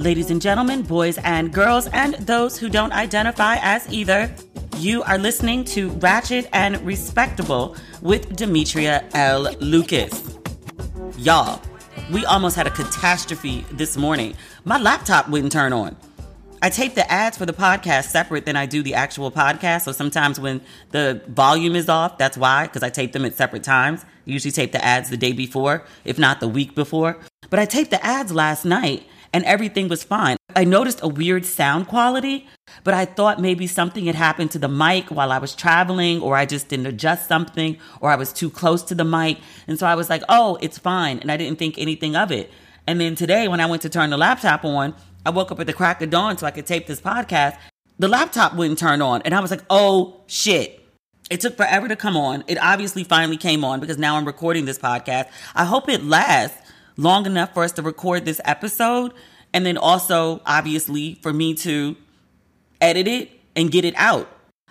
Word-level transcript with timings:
Ladies 0.00 0.30
and 0.30 0.40
gentlemen, 0.40 0.82
boys 0.82 1.18
and 1.24 1.52
girls, 1.52 1.88
and 1.88 2.14
those 2.14 2.56
who 2.56 2.68
don't 2.68 2.92
identify 2.92 3.56
as 3.60 3.92
either, 3.92 4.32
you 4.76 5.02
are 5.02 5.18
listening 5.18 5.64
to 5.64 5.88
Ratchet 5.88 6.48
and 6.52 6.80
Respectable 6.86 7.74
with 8.00 8.36
Demetria 8.36 9.04
L. 9.14 9.52
Lucas. 9.58 10.38
Y'all, 11.16 11.60
we 12.12 12.24
almost 12.26 12.54
had 12.54 12.68
a 12.68 12.70
catastrophe 12.70 13.66
this 13.72 13.96
morning. 13.96 14.36
My 14.64 14.78
laptop 14.78 15.28
wouldn't 15.30 15.50
turn 15.50 15.72
on. 15.72 15.96
I 16.62 16.70
tape 16.70 16.94
the 16.94 17.10
ads 17.10 17.36
for 17.36 17.44
the 17.44 17.52
podcast 17.52 18.04
separate 18.04 18.46
than 18.46 18.54
I 18.54 18.66
do 18.66 18.84
the 18.84 18.94
actual 18.94 19.32
podcast. 19.32 19.82
So 19.82 19.90
sometimes 19.90 20.38
when 20.38 20.60
the 20.92 21.20
volume 21.26 21.74
is 21.74 21.88
off, 21.88 22.18
that's 22.18 22.38
why, 22.38 22.68
because 22.68 22.84
I 22.84 22.90
tape 22.90 23.10
them 23.10 23.24
at 23.24 23.34
separate 23.34 23.64
times. 23.64 24.04
I 24.04 24.08
usually 24.26 24.52
tape 24.52 24.70
the 24.70 24.84
ads 24.84 25.10
the 25.10 25.16
day 25.16 25.32
before, 25.32 25.84
if 26.04 26.20
not 26.20 26.38
the 26.38 26.46
week 26.46 26.76
before. 26.76 27.18
But 27.50 27.58
I 27.58 27.64
taped 27.64 27.90
the 27.90 28.04
ads 28.06 28.30
last 28.30 28.64
night 28.64 29.04
and 29.32 29.44
everything 29.44 29.88
was 29.88 30.02
fine. 30.02 30.36
I 30.56 30.64
noticed 30.64 31.00
a 31.02 31.08
weird 31.08 31.44
sound 31.44 31.88
quality, 31.88 32.46
but 32.82 32.94
I 32.94 33.04
thought 33.04 33.40
maybe 33.40 33.66
something 33.66 34.06
had 34.06 34.14
happened 34.14 34.50
to 34.52 34.58
the 34.58 34.68
mic 34.68 35.08
while 35.10 35.30
I 35.30 35.38
was 35.38 35.54
traveling, 35.54 36.20
or 36.20 36.36
I 36.36 36.46
just 36.46 36.68
didn't 36.68 36.86
adjust 36.86 37.28
something, 37.28 37.76
or 38.00 38.10
I 38.10 38.16
was 38.16 38.32
too 38.32 38.50
close 38.50 38.82
to 38.84 38.94
the 38.94 39.04
mic. 39.04 39.38
And 39.66 39.78
so 39.78 39.86
I 39.86 39.94
was 39.94 40.10
like, 40.10 40.22
oh, 40.28 40.58
it's 40.60 40.78
fine. 40.78 41.18
And 41.18 41.30
I 41.30 41.36
didn't 41.36 41.58
think 41.58 41.78
anything 41.78 42.16
of 42.16 42.32
it. 42.32 42.50
And 42.86 43.00
then 43.00 43.14
today, 43.14 43.48
when 43.48 43.60
I 43.60 43.66
went 43.66 43.82
to 43.82 43.88
turn 43.88 44.10
the 44.10 44.16
laptop 44.16 44.64
on, 44.64 44.94
I 45.26 45.30
woke 45.30 45.52
up 45.52 45.60
at 45.60 45.66
the 45.66 45.72
crack 45.72 46.00
of 46.00 46.10
dawn 46.10 46.38
so 46.38 46.46
I 46.46 46.50
could 46.50 46.66
tape 46.66 46.86
this 46.86 47.00
podcast. 47.00 47.58
The 47.98 48.08
laptop 48.08 48.54
wouldn't 48.54 48.78
turn 48.78 49.02
on. 49.02 49.22
And 49.22 49.34
I 49.34 49.40
was 49.40 49.50
like, 49.50 49.62
oh, 49.68 50.22
shit. 50.26 50.82
It 51.30 51.40
took 51.42 51.56
forever 51.56 51.88
to 51.88 51.96
come 51.96 52.16
on. 52.16 52.44
It 52.46 52.56
obviously 52.58 53.04
finally 53.04 53.36
came 53.36 53.62
on 53.62 53.80
because 53.80 53.98
now 53.98 54.16
I'm 54.16 54.24
recording 54.24 54.64
this 54.64 54.78
podcast. 54.78 55.28
I 55.54 55.66
hope 55.66 55.88
it 55.90 56.02
lasts 56.02 56.56
long 56.98 57.24
enough 57.24 57.54
for 57.54 57.64
us 57.64 57.72
to 57.72 57.82
record 57.82 58.26
this 58.26 58.42
episode. 58.44 59.14
And 59.54 59.64
then 59.64 59.78
also, 59.78 60.42
obviously, 60.44 61.14
for 61.22 61.32
me 61.32 61.54
to 61.54 61.96
edit 62.82 63.08
it 63.08 63.30
and 63.56 63.70
get 63.70 63.86
it 63.86 63.94
out. 63.96 64.28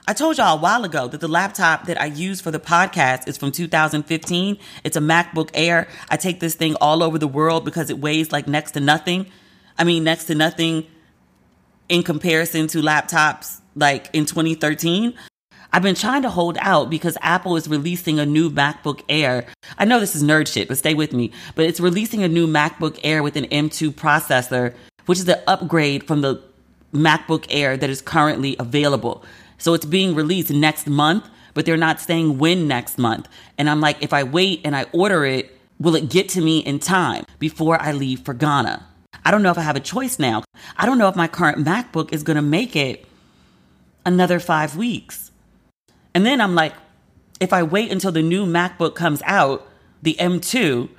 I 0.09 0.13
told 0.13 0.37
y'all 0.37 0.57
a 0.57 0.61
while 0.61 0.85
ago 0.85 1.07
that 1.07 1.19
the 1.19 1.27
laptop 1.27 1.87
that 1.87 1.99
I 1.99 2.05
use 2.05 2.39
for 2.39 2.51
the 2.51 2.59
podcast 2.59 3.27
is 3.27 3.37
from 3.37 3.51
2015. 3.51 4.57
It's 4.85 4.95
a 4.95 5.01
MacBook 5.01 5.49
Air. 5.53 5.89
I 6.09 6.15
take 6.15 6.39
this 6.39 6.55
thing 6.55 6.75
all 6.79 7.03
over 7.03 7.17
the 7.17 7.27
world 7.27 7.65
because 7.65 7.89
it 7.89 7.99
weighs 7.99 8.31
like 8.31 8.47
next 8.47 8.71
to 8.71 8.79
nothing. 8.79 9.25
I 9.77 9.83
mean, 9.83 10.05
next 10.05 10.25
to 10.25 10.35
nothing 10.35 10.87
in 11.89 12.03
comparison 12.03 12.67
to 12.67 12.81
laptops 12.81 13.59
like 13.75 14.09
in 14.13 14.25
2013. 14.25 15.13
I've 15.73 15.83
been 15.83 15.95
trying 15.95 16.21
to 16.21 16.29
hold 16.29 16.57
out 16.61 16.89
because 16.89 17.17
Apple 17.21 17.57
is 17.57 17.67
releasing 17.67 18.19
a 18.19 18.25
new 18.25 18.49
MacBook 18.49 19.01
Air. 19.09 19.45
I 19.77 19.85
know 19.85 19.99
this 19.99 20.15
is 20.15 20.23
nerd 20.23 20.47
shit, 20.51 20.67
but 20.67 20.77
stay 20.77 20.93
with 20.93 21.13
me. 21.13 21.31
But 21.55 21.65
it's 21.65 21.79
releasing 21.79 22.23
a 22.23 22.27
new 22.27 22.47
MacBook 22.47 22.99
Air 23.03 23.21
with 23.21 23.35
an 23.35 23.45
M2 23.45 23.91
processor, 23.91 24.73
which 25.05 25.19
is 25.19 25.25
the 25.25 25.47
upgrade 25.49 26.05
from 26.05 26.21
the 26.21 26.41
MacBook 26.93 27.45
Air 27.49 27.75
that 27.77 27.89
is 27.89 28.01
currently 28.01 28.55
available. 28.59 29.23
So 29.57 29.73
it's 29.73 29.85
being 29.85 30.15
released 30.15 30.51
next 30.51 30.87
month, 30.87 31.27
but 31.53 31.65
they're 31.65 31.77
not 31.77 31.99
saying 31.99 32.37
when 32.37 32.67
next 32.67 32.97
month. 32.97 33.27
And 33.57 33.69
I'm 33.69 33.81
like, 33.81 34.01
if 34.01 34.13
I 34.13 34.23
wait 34.23 34.61
and 34.63 34.75
I 34.75 34.85
order 34.93 35.25
it, 35.25 35.57
will 35.79 35.95
it 35.95 36.09
get 36.09 36.29
to 36.29 36.41
me 36.41 36.59
in 36.59 36.79
time 36.79 37.25
before 37.39 37.81
I 37.81 37.91
leave 37.91 38.21
for 38.21 38.33
Ghana? 38.33 38.85
I 39.25 39.31
don't 39.31 39.43
know 39.43 39.51
if 39.51 39.57
I 39.57 39.63
have 39.63 39.75
a 39.75 39.81
choice 39.81 40.19
now. 40.19 40.43
I 40.77 40.85
don't 40.85 40.97
know 40.97 41.09
if 41.09 41.15
my 41.15 41.27
current 41.27 41.65
MacBook 41.65 42.13
is 42.13 42.23
going 42.23 42.35
to 42.35 42.41
make 42.41 42.75
it 42.75 43.05
another 44.05 44.39
five 44.39 44.77
weeks. 44.77 45.31
And 46.17 46.25
then 46.25 46.41
I'm 46.41 46.55
like, 46.55 46.73
if 47.39 47.53
I 47.53 47.61
wait 47.61 47.91
until 47.91 48.11
the 48.11 48.23
new 48.23 48.47
MacBook 48.47 48.95
comes 48.95 49.21
out, 49.23 49.67
the 50.01 50.15
M2, 50.19 50.89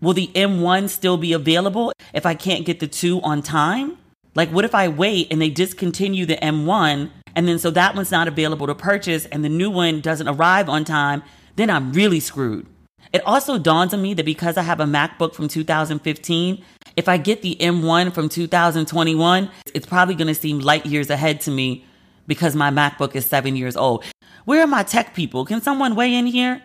will 0.00 0.14
the 0.14 0.28
M1 0.28 0.88
still 0.88 1.18
be 1.18 1.34
available 1.34 1.92
if 2.14 2.24
I 2.24 2.34
can't 2.34 2.64
get 2.64 2.80
the 2.80 2.86
2 2.86 3.20
on 3.20 3.42
time? 3.42 3.98
Like, 4.34 4.48
what 4.48 4.64
if 4.64 4.74
I 4.74 4.88
wait 4.88 5.30
and 5.30 5.42
they 5.42 5.50
discontinue 5.50 6.24
the 6.24 6.38
M1 6.38 7.10
and 7.36 7.46
then 7.46 7.58
so 7.58 7.70
that 7.72 7.94
one's 7.94 8.10
not 8.10 8.28
available 8.28 8.66
to 8.66 8.74
purchase 8.74 9.26
and 9.26 9.44
the 9.44 9.50
new 9.50 9.68
one 9.68 10.00
doesn't 10.00 10.26
arrive 10.26 10.70
on 10.70 10.86
time? 10.86 11.22
Then 11.56 11.68
I'm 11.68 11.92
really 11.92 12.18
screwed. 12.18 12.66
It 13.12 13.20
also 13.26 13.58
dawns 13.58 13.92
on 13.92 14.00
me 14.00 14.14
that 14.14 14.24
because 14.24 14.56
I 14.56 14.62
have 14.62 14.80
a 14.80 14.86
MacBook 14.86 15.34
from 15.34 15.48
2015, 15.48 16.64
if 16.96 17.10
I 17.10 17.18
get 17.18 17.42
the 17.42 17.58
M1 17.60 18.14
from 18.14 18.30
2021, 18.30 19.50
it's 19.74 19.84
probably 19.84 20.14
going 20.14 20.28
to 20.28 20.34
seem 20.34 20.60
light 20.60 20.86
years 20.86 21.10
ahead 21.10 21.42
to 21.42 21.50
me 21.50 21.84
because 22.26 22.54
my 22.54 22.70
MacBook 22.70 23.14
is 23.14 23.26
seven 23.26 23.54
years 23.54 23.76
old. 23.76 24.02
Where 24.50 24.64
are 24.64 24.66
my 24.66 24.82
tech 24.82 25.14
people? 25.14 25.44
Can 25.44 25.60
someone 25.62 25.94
weigh 25.94 26.12
in 26.12 26.26
here? 26.26 26.60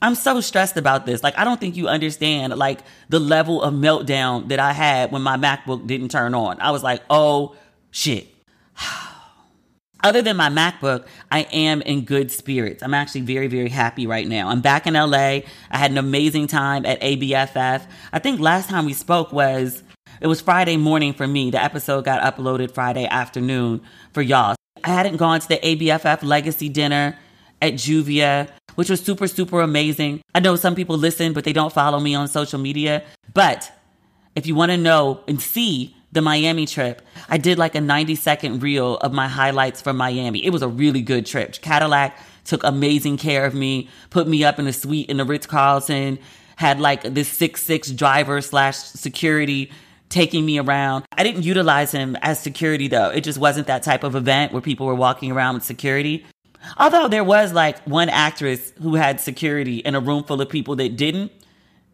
I'm 0.00 0.14
so 0.14 0.40
stressed 0.40 0.78
about 0.78 1.04
this. 1.04 1.22
Like, 1.22 1.36
I 1.36 1.44
don't 1.44 1.60
think 1.60 1.76
you 1.76 1.86
understand, 1.86 2.56
like, 2.56 2.80
the 3.10 3.18
level 3.18 3.60
of 3.60 3.74
meltdown 3.74 4.48
that 4.48 4.58
I 4.58 4.72
had 4.72 5.12
when 5.12 5.20
my 5.20 5.36
MacBook 5.36 5.86
didn't 5.86 6.08
turn 6.08 6.34
on. 6.34 6.58
I 6.58 6.70
was 6.70 6.82
like, 6.82 7.02
oh, 7.10 7.54
shit. 7.90 8.28
Other 10.02 10.22
than 10.22 10.38
my 10.38 10.48
MacBook, 10.48 11.06
I 11.30 11.40
am 11.52 11.82
in 11.82 12.06
good 12.06 12.32
spirits. 12.32 12.82
I'm 12.82 12.94
actually 12.94 13.20
very, 13.20 13.46
very 13.46 13.68
happy 13.68 14.06
right 14.06 14.26
now. 14.26 14.48
I'm 14.48 14.62
back 14.62 14.86
in 14.86 14.94
LA. 14.94 15.40
I 15.70 15.76
had 15.76 15.90
an 15.90 15.98
amazing 15.98 16.46
time 16.46 16.86
at 16.86 16.98
ABFF. 17.02 17.86
I 18.10 18.18
think 18.20 18.40
last 18.40 18.70
time 18.70 18.86
we 18.86 18.94
spoke 18.94 19.34
was, 19.34 19.82
it 20.22 20.28
was 20.28 20.40
Friday 20.40 20.78
morning 20.78 21.12
for 21.12 21.26
me. 21.26 21.50
The 21.50 21.62
episode 21.62 22.06
got 22.06 22.22
uploaded 22.22 22.72
Friday 22.72 23.04
afternoon 23.04 23.82
for 24.14 24.22
y'all. 24.22 24.56
I 24.84 24.90
hadn't 24.90 25.16
gone 25.16 25.40
to 25.40 25.48
the 25.48 25.58
ABFF 25.58 26.22
legacy 26.22 26.68
dinner 26.68 27.18
at 27.60 27.74
Juvia 27.74 28.48
which 28.74 28.90
was 28.90 29.00
super, 29.00 29.28
super 29.28 29.60
amazing. 29.60 30.22
I 30.34 30.40
know 30.40 30.56
some 30.56 30.74
people 30.74 30.96
listen, 30.96 31.32
but 31.32 31.44
they 31.44 31.52
don't 31.52 31.72
follow 31.72 32.00
me 32.00 32.14
on 32.14 32.28
social 32.28 32.58
media. 32.58 33.02
But 33.34 33.70
if 34.34 34.46
you 34.46 34.54
want 34.54 34.72
to 34.72 34.76
know 34.76 35.22
and 35.28 35.40
see 35.40 35.96
the 36.12 36.22
Miami 36.22 36.66
trip, 36.66 37.02
I 37.28 37.38
did 37.38 37.58
like 37.58 37.74
a 37.74 37.80
90 37.80 38.14
second 38.14 38.62
reel 38.62 38.96
of 38.98 39.12
my 39.12 39.28
highlights 39.28 39.80
from 39.80 39.96
Miami. 39.96 40.44
It 40.44 40.50
was 40.50 40.62
a 40.62 40.68
really 40.68 41.02
good 41.02 41.26
trip. 41.26 41.52
Cadillac 41.60 42.18
took 42.44 42.64
amazing 42.64 43.16
care 43.18 43.44
of 43.44 43.54
me, 43.54 43.88
put 44.10 44.26
me 44.26 44.44
up 44.44 44.58
in 44.58 44.66
a 44.66 44.72
suite 44.72 45.08
in 45.08 45.18
the 45.18 45.24
Ritz 45.24 45.46
Carlton, 45.46 46.18
had 46.56 46.80
like 46.80 47.02
this 47.02 47.28
six 47.28 47.62
six 47.62 47.90
driver 47.90 48.40
slash 48.40 48.76
security 48.76 49.70
taking 50.12 50.46
me 50.46 50.58
around. 50.58 51.04
I 51.16 51.24
didn't 51.24 51.42
utilize 51.42 51.90
him 51.90 52.16
as 52.22 52.38
security 52.38 52.86
though. 52.86 53.10
It 53.10 53.22
just 53.22 53.38
wasn't 53.38 53.66
that 53.66 53.82
type 53.82 54.04
of 54.04 54.14
event 54.14 54.52
where 54.52 54.62
people 54.62 54.86
were 54.86 54.94
walking 54.94 55.32
around 55.32 55.54
with 55.54 55.64
security. 55.64 56.24
Although 56.76 57.08
there 57.08 57.24
was 57.24 57.52
like 57.52 57.80
one 57.84 58.08
actress 58.08 58.72
who 58.80 58.94
had 58.94 59.20
security 59.20 59.78
in 59.78 59.94
a 59.94 60.00
room 60.00 60.22
full 60.22 60.40
of 60.40 60.48
people 60.48 60.76
that 60.76 60.96
didn't, 60.96 61.32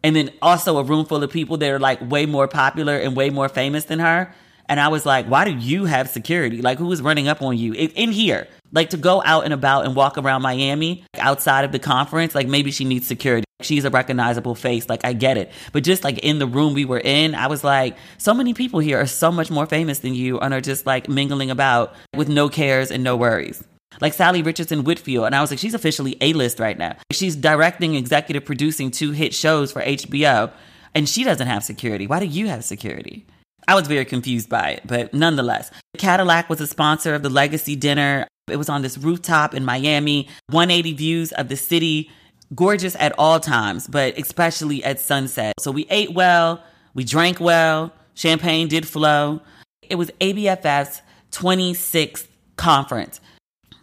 and 0.03 0.15
then 0.15 0.31
also 0.41 0.77
a 0.77 0.83
room 0.83 1.05
full 1.05 1.23
of 1.23 1.31
people 1.31 1.57
that 1.57 1.69
are 1.69 1.79
like 1.79 1.99
way 2.09 2.25
more 2.25 2.47
popular 2.47 2.97
and 2.97 3.15
way 3.15 3.29
more 3.29 3.49
famous 3.49 3.85
than 3.85 3.99
her. 3.99 4.33
And 4.67 4.79
I 4.79 4.89
was 4.89 5.05
like, 5.05 5.25
why 5.25 5.45
do 5.45 5.51
you 5.51 5.85
have 5.85 6.07
security? 6.09 6.61
Like, 6.61 6.77
who 6.77 6.91
is 6.91 7.01
running 7.01 7.27
up 7.27 7.41
on 7.41 7.57
you 7.57 7.73
in 7.73 8.11
here? 8.11 8.47
Like, 8.71 8.91
to 8.91 8.97
go 8.97 9.21
out 9.25 9.45
and 9.45 9.53
about 9.53 9.85
and 9.85 9.95
walk 9.95 10.17
around 10.17 10.41
Miami 10.41 11.03
outside 11.17 11.65
of 11.65 11.71
the 11.71 11.79
conference, 11.79 12.35
like, 12.35 12.47
maybe 12.47 12.71
she 12.71 12.85
needs 12.85 13.07
security. 13.07 13.45
She's 13.61 13.83
a 13.83 13.89
recognizable 13.89 14.55
face. 14.55 14.87
Like, 14.87 15.03
I 15.03 15.13
get 15.13 15.37
it. 15.37 15.51
But 15.73 15.83
just 15.83 16.03
like 16.03 16.19
in 16.19 16.39
the 16.39 16.47
room 16.47 16.73
we 16.73 16.85
were 16.85 17.01
in, 17.03 17.35
I 17.35 17.47
was 17.47 17.63
like, 17.63 17.97
so 18.17 18.33
many 18.33 18.53
people 18.53 18.79
here 18.79 18.99
are 18.99 19.07
so 19.07 19.31
much 19.31 19.51
more 19.51 19.65
famous 19.65 19.99
than 19.99 20.13
you 20.13 20.39
and 20.39 20.53
are 20.53 20.61
just 20.61 20.85
like 20.85 21.09
mingling 21.09 21.51
about 21.51 21.93
with 22.15 22.29
no 22.29 22.47
cares 22.47 22.89
and 22.89 23.03
no 23.03 23.17
worries 23.17 23.61
like 24.01 24.15
Salli 24.15 24.45
Richardson 24.45 24.83
Whitfield. 24.83 25.25
And 25.25 25.35
I 25.35 25.41
was 25.41 25.51
like, 25.51 25.59
she's 25.59 25.73
officially 25.73 26.17
A 26.21 26.33
list 26.33 26.59
right 26.59 26.77
now. 26.77 26.95
She's 27.11 27.35
directing, 27.35 27.95
executive 27.95 28.45
producing 28.45 28.91
two 28.91 29.11
hit 29.11 29.33
shows 29.33 29.71
for 29.71 29.81
HBO, 29.81 30.51
and 30.95 31.07
she 31.07 31.23
doesn't 31.23 31.47
have 31.47 31.63
security. 31.63 32.07
Why 32.07 32.19
do 32.19 32.25
you 32.25 32.47
have 32.47 32.63
security? 32.63 33.25
I 33.67 33.75
was 33.75 33.87
very 33.87 34.05
confused 34.05 34.49
by 34.49 34.71
it, 34.71 34.81
but 34.85 35.13
nonetheless, 35.13 35.69
Cadillac 35.97 36.49
was 36.49 36.61
a 36.61 36.67
sponsor 36.67 37.13
of 37.13 37.21
the 37.21 37.29
Legacy 37.29 37.75
Dinner. 37.75 38.27
It 38.49 38.57
was 38.57 38.69
on 38.69 38.81
this 38.81 38.97
rooftop 38.97 39.53
in 39.53 39.65
Miami, 39.65 40.27
180 40.47 40.93
views 40.93 41.31
of 41.33 41.49
the 41.49 41.55
city, 41.55 42.09
gorgeous 42.55 42.95
at 42.99 43.13
all 43.17 43.39
times, 43.39 43.87
but 43.87 44.17
especially 44.17 44.83
at 44.83 44.99
sunset. 44.99 45.53
So 45.59 45.71
we 45.71 45.85
ate 45.89 46.13
well, 46.13 46.63
we 46.93 47.03
drank 47.03 47.39
well, 47.39 47.93
champagne 48.13 48.67
did 48.67 48.87
flow. 48.87 49.41
It 49.81 49.95
was 49.95 50.11
ABFF's 50.19 51.01
26th 51.31 52.27
conference 52.55 53.21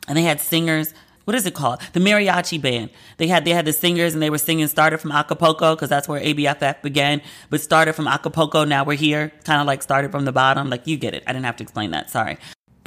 and 0.09 0.17
they 0.17 0.23
had 0.23 0.41
singers. 0.41 0.95
What 1.25 1.35
is 1.35 1.45
it 1.45 1.55
called? 1.55 1.81
The 1.93 2.01
mariachi 2.01 2.61
band. 2.61 2.91
They 3.17 3.27
had 3.27 3.45
they 3.45 3.51
had 3.51 3.65
the 3.65 3.73
singers 3.73 4.15
and 4.15 4.23
they 4.23 4.31
were 4.31 4.39
singing 4.39 4.69
started 4.69 4.99
from 4.99 5.11
Acapulco 5.11 5.75
because 5.75 5.89
that's 5.89 6.07
where 6.07 6.21
ABFF 6.21 6.83
began. 6.83 7.21
But 7.51 7.61
started 7.61 7.95
from 7.95 8.07
Acapulco. 8.07 8.65
Now 8.65 8.85
we're 8.85 8.97
here. 8.97 9.33
Kind 9.45 9.61
of 9.61 9.67
like 9.67 9.83
started 9.83 10.13
from 10.13 10.25
the 10.25 10.33
bottom. 10.33 10.71
Like 10.71 10.87
you 10.87 10.97
get 10.97 11.15
it. 11.15 11.25
I 11.27 11.33
didn't 11.33 11.47
have 11.47 11.57
to 11.57 11.65
explain 11.65 11.91
that. 11.91 12.11
Sorry. 12.11 12.39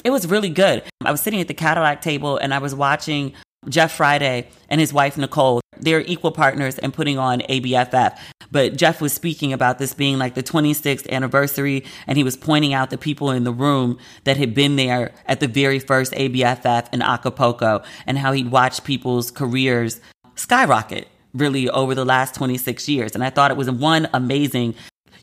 It 0.03 0.11
was 0.11 0.27
really 0.27 0.49
good. 0.49 0.83
I 1.03 1.11
was 1.11 1.21
sitting 1.21 1.41
at 1.41 1.47
the 1.47 1.53
Cadillac 1.53 2.01
table 2.01 2.37
and 2.37 2.53
I 2.53 2.59
was 2.59 2.73
watching 2.73 3.33
Jeff 3.67 3.93
Friday 3.93 4.47
and 4.69 4.79
his 4.79 4.93
wife 4.93 5.17
Nicole. 5.17 5.61
They're 5.77 6.01
equal 6.01 6.31
partners 6.31 6.77
and 6.79 6.93
putting 6.93 7.17
on 7.17 7.41
ABFF. 7.41 8.17
But 8.51 8.77
Jeff 8.77 9.01
was 9.01 9.13
speaking 9.13 9.53
about 9.53 9.77
this 9.77 9.93
being 9.93 10.17
like 10.17 10.33
the 10.33 10.41
26th 10.41 11.07
anniversary, 11.09 11.85
and 12.07 12.17
he 12.17 12.23
was 12.23 12.35
pointing 12.35 12.73
out 12.73 12.89
the 12.89 12.97
people 12.97 13.29
in 13.29 13.43
the 13.43 13.51
room 13.51 13.99
that 14.23 14.37
had 14.37 14.55
been 14.55 14.75
there 14.75 15.11
at 15.27 15.39
the 15.39 15.47
very 15.47 15.77
first 15.77 16.13
ABFF 16.13 16.91
in 16.91 17.01
Acapulco 17.01 17.83
and 18.07 18.17
how 18.17 18.31
he'd 18.31 18.51
watched 18.51 18.85
people's 18.85 19.29
careers 19.29 20.01
skyrocket 20.35 21.07
really 21.33 21.69
over 21.69 21.93
the 21.93 22.05
last 22.05 22.33
26 22.35 22.89
years. 22.89 23.13
And 23.13 23.23
I 23.23 23.29
thought 23.29 23.51
it 23.51 23.57
was 23.57 23.69
one 23.69 24.07
amazing. 24.13 24.73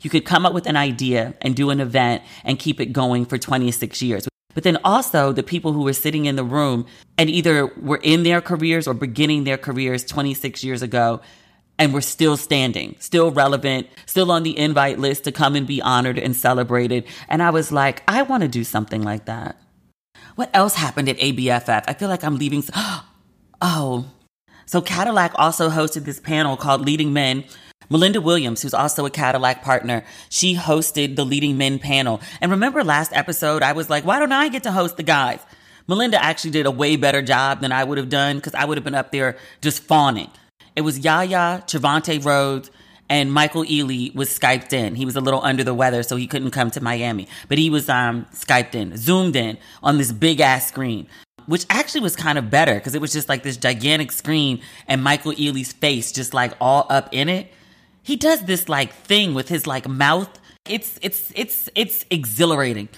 You 0.03 0.11
could 0.11 0.25
come 0.25 0.47
up 0.47 0.53
with 0.53 0.67
an 0.67 0.77
idea 0.77 1.35
and 1.41 1.57
do 1.57 1.71
an 1.71 1.81
event 1.81 2.23
and 2.45 2.59
keep 2.59 2.81
it 2.81 2.93
going 2.93 3.27
for 3.27 3.39
26 3.39 4.03
years. 4.03 4.29
But 4.57 4.65
then 4.65 4.79
also 4.85 5.33
the 5.33 5.43
people 5.43 5.75
who 5.75 5.83
were 5.83 5.93
sitting 5.93 6.25
in 6.25 6.37
the 6.37 6.43
room 6.43 6.87
and 7.19 7.29
either 7.29 7.67
were 7.67 8.01
in 8.03 8.23
their 8.23 8.41
careers 8.41 8.89
or 8.89 8.95
beginning 8.95 9.45
their 9.45 9.59
careers 9.59 10.03
26 10.03 10.65
years 10.65 10.81
ago 10.81 11.21
and 11.79 11.93
we're 11.93 12.01
still 12.01 12.39
standing, 12.39 12.97
still 12.99 13.31
relevant, 13.31 13.87
still 14.07 14.33
on 14.33 14.45
the 14.45 14.57
invite 14.57 14.99
list 14.99 15.25
to 15.25 15.33
come 15.33 15.57
and 15.57 15.67
be 15.67 15.83
honored 15.83 16.19
and 16.19 16.35
celebrated. 16.35 17.05
And 17.29 17.43
I 17.43 17.51
was 17.51 17.71
like, 17.71 18.03
I 18.09 18.23
want 18.23 18.45
to 18.45 18.49
do 18.49 18.65
something 18.65 19.03
like 19.03 19.27
that. 19.27 19.61
What 20.37 20.49
else 20.55 20.75
happened 20.75 21.11
at 21.11 21.19
ABFF? 21.19 21.85
I 21.87 21.93
feel 21.93 22.09
like 22.09 22.25
I'm 22.25 22.39
leaving. 22.39 22.65
Oh, 23.63 24.05
so 24.67 24.83
Cadillac 24.83 25.33
also 25.37 25.71
hosted 25.71 26.05
this 26.05 26.21
panel 26.21 26.59
called 26.59 26.85
Leading 26.85 27.15
Men. 27.15 27.45
Melinda 27.89 28.21
Williams, 28.21 28.63
who's 28.63 28.75
also 28.75 29.07
a 29.07 29.11
Cadillac 29.11 29.63
partner, 29.63 30.05
she 30.29 30.57
hosted 30.57 31.17
the 31.17 31.25
Leading 31.25 31.57
Men 31.57 31.79
panel. 31.79 32.21
And 32.41 32.51
remember 32.51 32.83
last 32.83 33.13
episode, 33.13 33.63
I 33.63 33.73
was 33.73 33.89
like, 33.89 34.05
why 34.05 34.19
don't 34.19 34.33
I 34.33 34.49
get 34.49 34.63
to 34.65 34.73
host 34.73 34.97
the 34.97 35.03
guys? 35.03 35.41
Melinda 35.89 36.23
actually 36.23 36.51
did 36.51 36.67
a 36.67 36.71
way 36.71 36.97
better 36.97 37.23
job 37.23 37.61
than 37.61 37.73
I 37.73 37.85
would 37.85 37.99
have 37.99 38.09
done 38.09 38.37
because 38.37 38.55
I 38.55 38.65
would 38.65 38.77
have 38.77 38.85
been 38.85 38.95
up 38.95 39.13
there 39.13 39.37
just 39.61 39.83
fawning. 39.85 40.31
It 40.75 40.81
was 40.81 40.99
Yahya, 40.99 41.65
Trevante 41.67 42.25
Rhodes, 42.25 42.71
and 43.09 43.33
Michael 43.33 43.65
Ealy 43.65 44.15
was 44.15 44.29
Skyped 44.29 44.73
in. 44.73 44.97
He 44.97 45.05
was 45.05 45.17
a 45.17 45.21
little 45.21 45.43
under 45.43 45.63
the 45.63 45.75
weather, 45.75 46.03
so 46.03 46.17
he 46.17 46.27
couldn't 46.27 46.51
come 46.51 46.71
to 46.73 46.81
Miami. 46.81 47.29
But 47.49 47.59
he 47.59 47.71
was 47.71 47.89
um, 47.89 48.27
Skyped 48.33 48.75
in, 48.75 48.97
zoomed 48.97 49.37
in 49.37 49.59
on 49.83 49.99
this 49.99 50.13
big 50.13 50.41
ass 50.41 50.67
screen, 50.67 51.07
which 51.47 51.65
actually 51.71 52.01
was 52.01 52.17
kind 52.17 52.37
of 52.37 52.51
better 52.51 52.75
because 52.75 52.95
it 52.95 53.01
was 53.01 53.13
just 53.13 53.29
like 53.29 53.43
this 53.43 53.57
gigantic 53.57 54.11
screen 54.11 54.61
and 54.89 55.03
Michael 55.03 55.33
Ealy's 55.33 55.73
face 55.73 56.13
just 56.13 56.35
like 56.35 56.53
all 56.61 56.87
up 56.91 57.09
in 57.13 57.29
it. 57.29 57.53
He 58.07 58.15
does 58.15 58.45
this 58.45 58.69
like 58.69 58.93
thing 58.93 59.35
with 59.35 59.49
his 59.49 59.67
like 59.67 59.89
mouth. 59.89 60.31
It's 60.65 60.97
it's 61.03 61.33
it's 61.35 61.69
it's 61.75 62.05
exhilarating. 62.09 62.89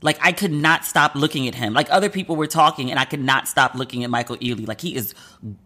Like 0.00 0.18
I 0.22 0.32
could 0.32 0.52
not 0.52 0.86
stop 0.86 1.14
looking 1.14 1.46
at 1.46 1.54
him. 1.54 1.74
Like 1.74 1.86
other 1.90 2.08
people 2.08 2.34
were 2.34 2.46
talking 2.46 2.90
and 2.90 2.98
I 2.98 3.04
could 3.04 3.20
not 3.20 3.46
stop 3.46 3.74
looking 3.74 4.04
at 4.04 4.10
Michael 4.10 4.36
Ealy. 4.38 4.66
Like 4.66 4.80
he 4.80 4.96
is 4.96 5.14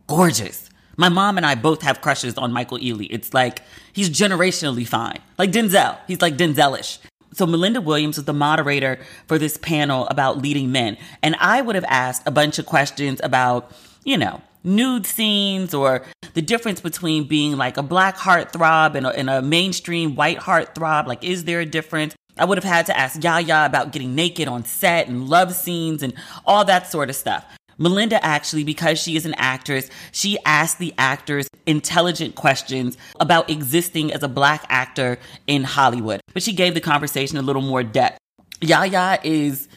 gorgeous. 0.08 0.68
My 0.96 1.08
mom 1.08 1.36
and 1.36 1.46
I 1.46 1.54
both 1.54 1.82
have 1.82 2.00
crushes 2.00 2.36
on 2.36 2.50
Michael 2.52 2.78
Ealy. 2.78 3.06
It's 3.08 3.32
like 3.32 3.62
he's 3.92 4.10
generationally 4.10 4.86
fine. 4.86 5.20
Like 5.38 5.52
Denzel. 5.52 5.96
He's 6.08 6.20
like 6.20 6.36
Denzelish. 6.36 6.98
So 7.34 7.46
Melinda 7.46 7.80
Williams 7.80 8.16
was 8.16 8.24
the 8.24 8.32
moderator 8.32 8.98
for 9.28 9.38
this 9.38 9.56
panel 9.58 10.08
about 10.08 10.42
leading 10.42 10.72
men. 10.72 10.96
And 11.22 11.36
I 11.38 11.60
would 11.60 11.76
have 11.76 11.84
asked 11.84 12.26
a 12.26 12.32
bunch 12.32 12.58
of 12.58 12.66
questions 12.66 13.20
about, 13.22 13.70
you 14.02 14.18
know, 14.18 14.42
nude 14.64 15.06
scenes 15.06 15.74
or 15.74 16.04
the 16.34 16.42
difference 16.42 16.80
between 16.80 17.24
being 17.24 17.56
like 17.56 17.76
a 17.76 17.82
black 17.82 18.16
heartthrob 18.16 18.94
and 18.94 19.06
a, 19.06 19.10
and 19.10 19.30
a 19.30 19.42
mainstream 19.42 20.14
white 20.14 20.38
heartthrob. 20.38 21.06
Like, 21.06 21.24
is 21.24 21.44
there 21.44 21.60
a 21.60 21.66
difference? 21.66 22.14
I 22.36 22.44
would 22.44 22.58
have 22.58 22.64
had 22.64 22.86
to 22.86 22.96
ask 22.96 23.22
Yahya 23.22 23.66
about 23.66 23.92
getting 23.92 24.14
naked 24.14 24.48
on 24.48 24.64
set 24.64 25.08
and 25.08 25.28
love 25.28 25.54
scenes 25.54 26.02
and 26.02 26.14
all 26.44 26.64
that 26.66 26.86
sort 26.90 27.10
of 27.10 27.16
stuff. 27.16 27.44
Melinda 27.78 28.24
actually, 28.24 28.64
because 28.64 28.98
she 28.98 29.16
is 29.16 29.24
an 29.24 29.34
actress, 29.36 29.88
she 30.10 30.36
asked 30.44 30.78
the 30.78 30.92
actors 30.98 31.48
intelligent 31.66 32.34
questions 32.34 32.96
about 33.20 33.48
existing 33.48 34.12
as 34.12 34.22
a 34.22 34.28
black 34.28 34.64
actor 34.68 35.18
in 35.46 35.62
Hollywood. 35.64 36.20
But 36.34 36.42
she 36.42 36.52
gave 36.52 36.74
the 36.74 36.80
conversation 36.80 37.38
a 37.38 37.42
little 37.42 37.62
more 37.62 37.84
depth. 37.84 38.18
Yahya 38.60 39.20
is, 39.22 39.67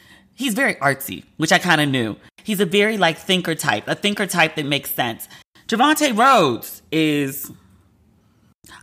he's 0.41 0.53
very 0.53 0.75
artsy, 0.75 1.23
which 1.37 1.51
I 1.51 1.59
kind 1.59 1.79
of 1.79 1.87
knew. 1.87 2.17
He's 2.43 2.59
a 2.59 2.65
very 2.65 2.97
like 2.97 3.17
thinker 3.17 3.55
type, 3.55 3.87
a 3.87 3.95
thinker 3.95 4.25
type 4.25 4.55
that 4.55 4.65
makes 4.65 4.91
sense. 4.91 5.29
Trevante 5.67 6.17
Rhodes 6.17 6.81
is, 6.91 7.51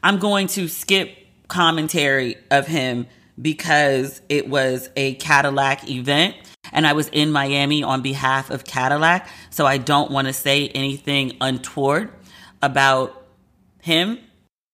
I'm 0.03 0.19
going 0.19 0.47
to 0.49 0.69
skip 0.69 1.17
commentary 1.49 2.37
of 2.51 2.67
him 2.67 3.07
because 3.41 4.21
it 4.29 4.49
was 4.49 4.91
a 4.97 5.15
Cadillac 5.15 5.89
event 5.91 6.37
and 6.73 6.87
I 6.87 6.93
was 6.93 7.09
in 7.09 7.33
Miami 7.33 7.83
on 7.83 8.03
behalf 8.03 8.51
of 8.51 8.65
Cadillac. 8.65 9.29
So 9.51 9.67
I 9.67 9.79
don't 9.79 10.11
want 10.11 10.29
to 10.29 10.33
say 10.33 10.69
anything 10.69 11.37
untoward 11.41 12.11
about 12.63 13.27
him. 13.83 14.19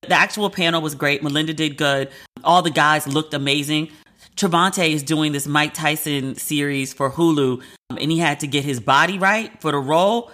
The 0.03 0.15
actual 0.15 0.51
panel 0.51 0.83
was 0.83 0.95
great. 0.95 1.23
Melinda 1.23 1.55
did 1.55 1.79
good. 1.79 2.11
All 2.43 2.61
the 2.61 2.71
guys 2.71 3.07
looked 3.07 3.33
amazing. 3.33 3.91
Trevante 4.37 4.91
is 4.91 5.03
doing 5.03 5.33
this 5.33 5.47
Mike 5.47 5.75
Tyson 5.75 6.35
series 6.37 6.93
for 6.93 7.11
Hulu, 7.11 7.63
um, 7.91 7.99
and 8.01 8.11
he 8.11 8.19
had 8.19 8.41
to 8.41 8.47
get 8.47 8.65
his 8.65 8.81
body 8.81 9.19
right 9.19 9.61
for 9.61 9.71
the 9.71 9.79
role. 9.79 10.33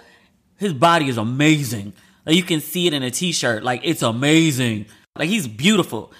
His 0.57 0.73
body 0.73 1.07
is 1.07 1.17
amazing. 1.17 1.93
Like 2.25 2.35
you 2.35 2.43
can 2.43 2.61
see 2.61 2.87
it 2.87 2.93
in 2.93 3.03
a 3.03 3.11
t-shirt. 3.11 3.63
Like 3.63 3.81
it's 3.83 4.01
amazing. 4.01 4.87
Like 5.17 5.29
he's 5.29 5.47
beautiful. 5.47 6.11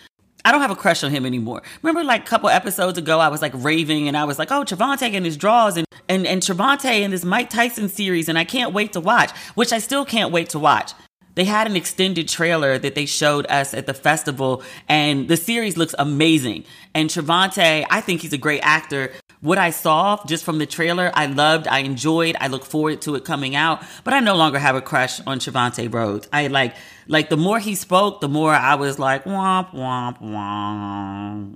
I 0.44 0.52
don't 0.52 0.62
have 0.62 0.72
a 0.72 0.76
crush 0.76 1.04
on 1.04 1.12
him 1.12 1.26
anymore. 1.26 1.62
Remember, 1.82 2.04
like 2.04 2.22
a 2.22 2.26
couple 2.26 2.50
episodes 2.50 2.98
ago, 2.98 3.20
I 3.20 3.28
was 3.28 3.42
like 3.42 3.54
raving 3.56 4.08
and 4.08 4.18
I 4.18 4.26
was 4.26 4.40
like, 4.40 4.52
"Oh, 4.52 4.64
Trevante 4.64 5.14
and 5.14 5.26
his 5.26 5.38
draws 5.38 5.78
and 5.78 5.86
and 6.10 6.26
and 6.26 6.42
Trevante 6.42 7.02
in 7.02 7.12
this 7.12 7.24
Mike 7.24 7.50
Tyson 7.50 7.90
series, 7.90 8.28
and 8.28 8.38
I 8.38 8.44
can't 8.44 8.74
wait 8.74 8.94
to 8.94 9.00
watch." 9.00 9.32
Which 9.56 9.72
I 9.72 9.80
still 9.80 10.06
can't 10.06 10.32
wait 10.32 10.50
to 10.50 10.60
watch. 10.60 10.94
They 11.36 11.46
had 11.46 11.68
an 11.68 11.76
extended 11.76 12.28
trailer 12.28 12.78
that 12.78 12.96
they 12.96 13.06
showed 13.06 13.46
us 13.48 13.74
at 13.74 13.86
the 13.86 13.94
festival, 13.94 14.64
and 14.90 15.28
the 15.28 15.38
series 15.38 15.78
looks 15.78 15.96
amazing. 15.98 16.66
And 16.94 17.10
Trevante, 17.10 17.86
I 17.90 18.02
think 18.02 18.22
he's 18.22 18.34
a 18.34 18.38
great 18.38 18.62
actor. 18.62 19.12
What 19.40 19.58
I 19.58 19.72
saw 19.72 20.24
just 20.26 20.44
from 20.44 20.60
the 20.60 20.66
trailer, 20.66 21.10
I 21.14 21.26
loved, 21.26 21.68
I 21.68 21.80
enjoyed, 21.80 22.36
I 22.40 22.48
look 22.48 22.66
forward 22.66 23.02
to 23.04 23.16
it 23.16 23.26
coming 23.26 23.56
out. 23.56 23.82
But 24.04 24.14
I 24.14 24.20
no 24.20 24.36
longer 24.36 24.60
have 24.60 24.76
a 24.76 24.82
crush 24.82 25.20
on 25.22 25.40
Trevante 25.40 25.92
Rhodes. 25.92 26.28
I 26.32 26.48
like, 26.48 26.76
like 27.08 27.30
the 27.30 27.38
more 27.38 27.60
he 27.60 27.76
spoke, 27.76 28.22
the 28.22 28.30
more 28.30 28.54
I 28.54 28.76
was 28.76 29.00
like, 29.00 29.24
womp 29.24 29.72
womp 29.72 30.22
womp. 30.22 31.56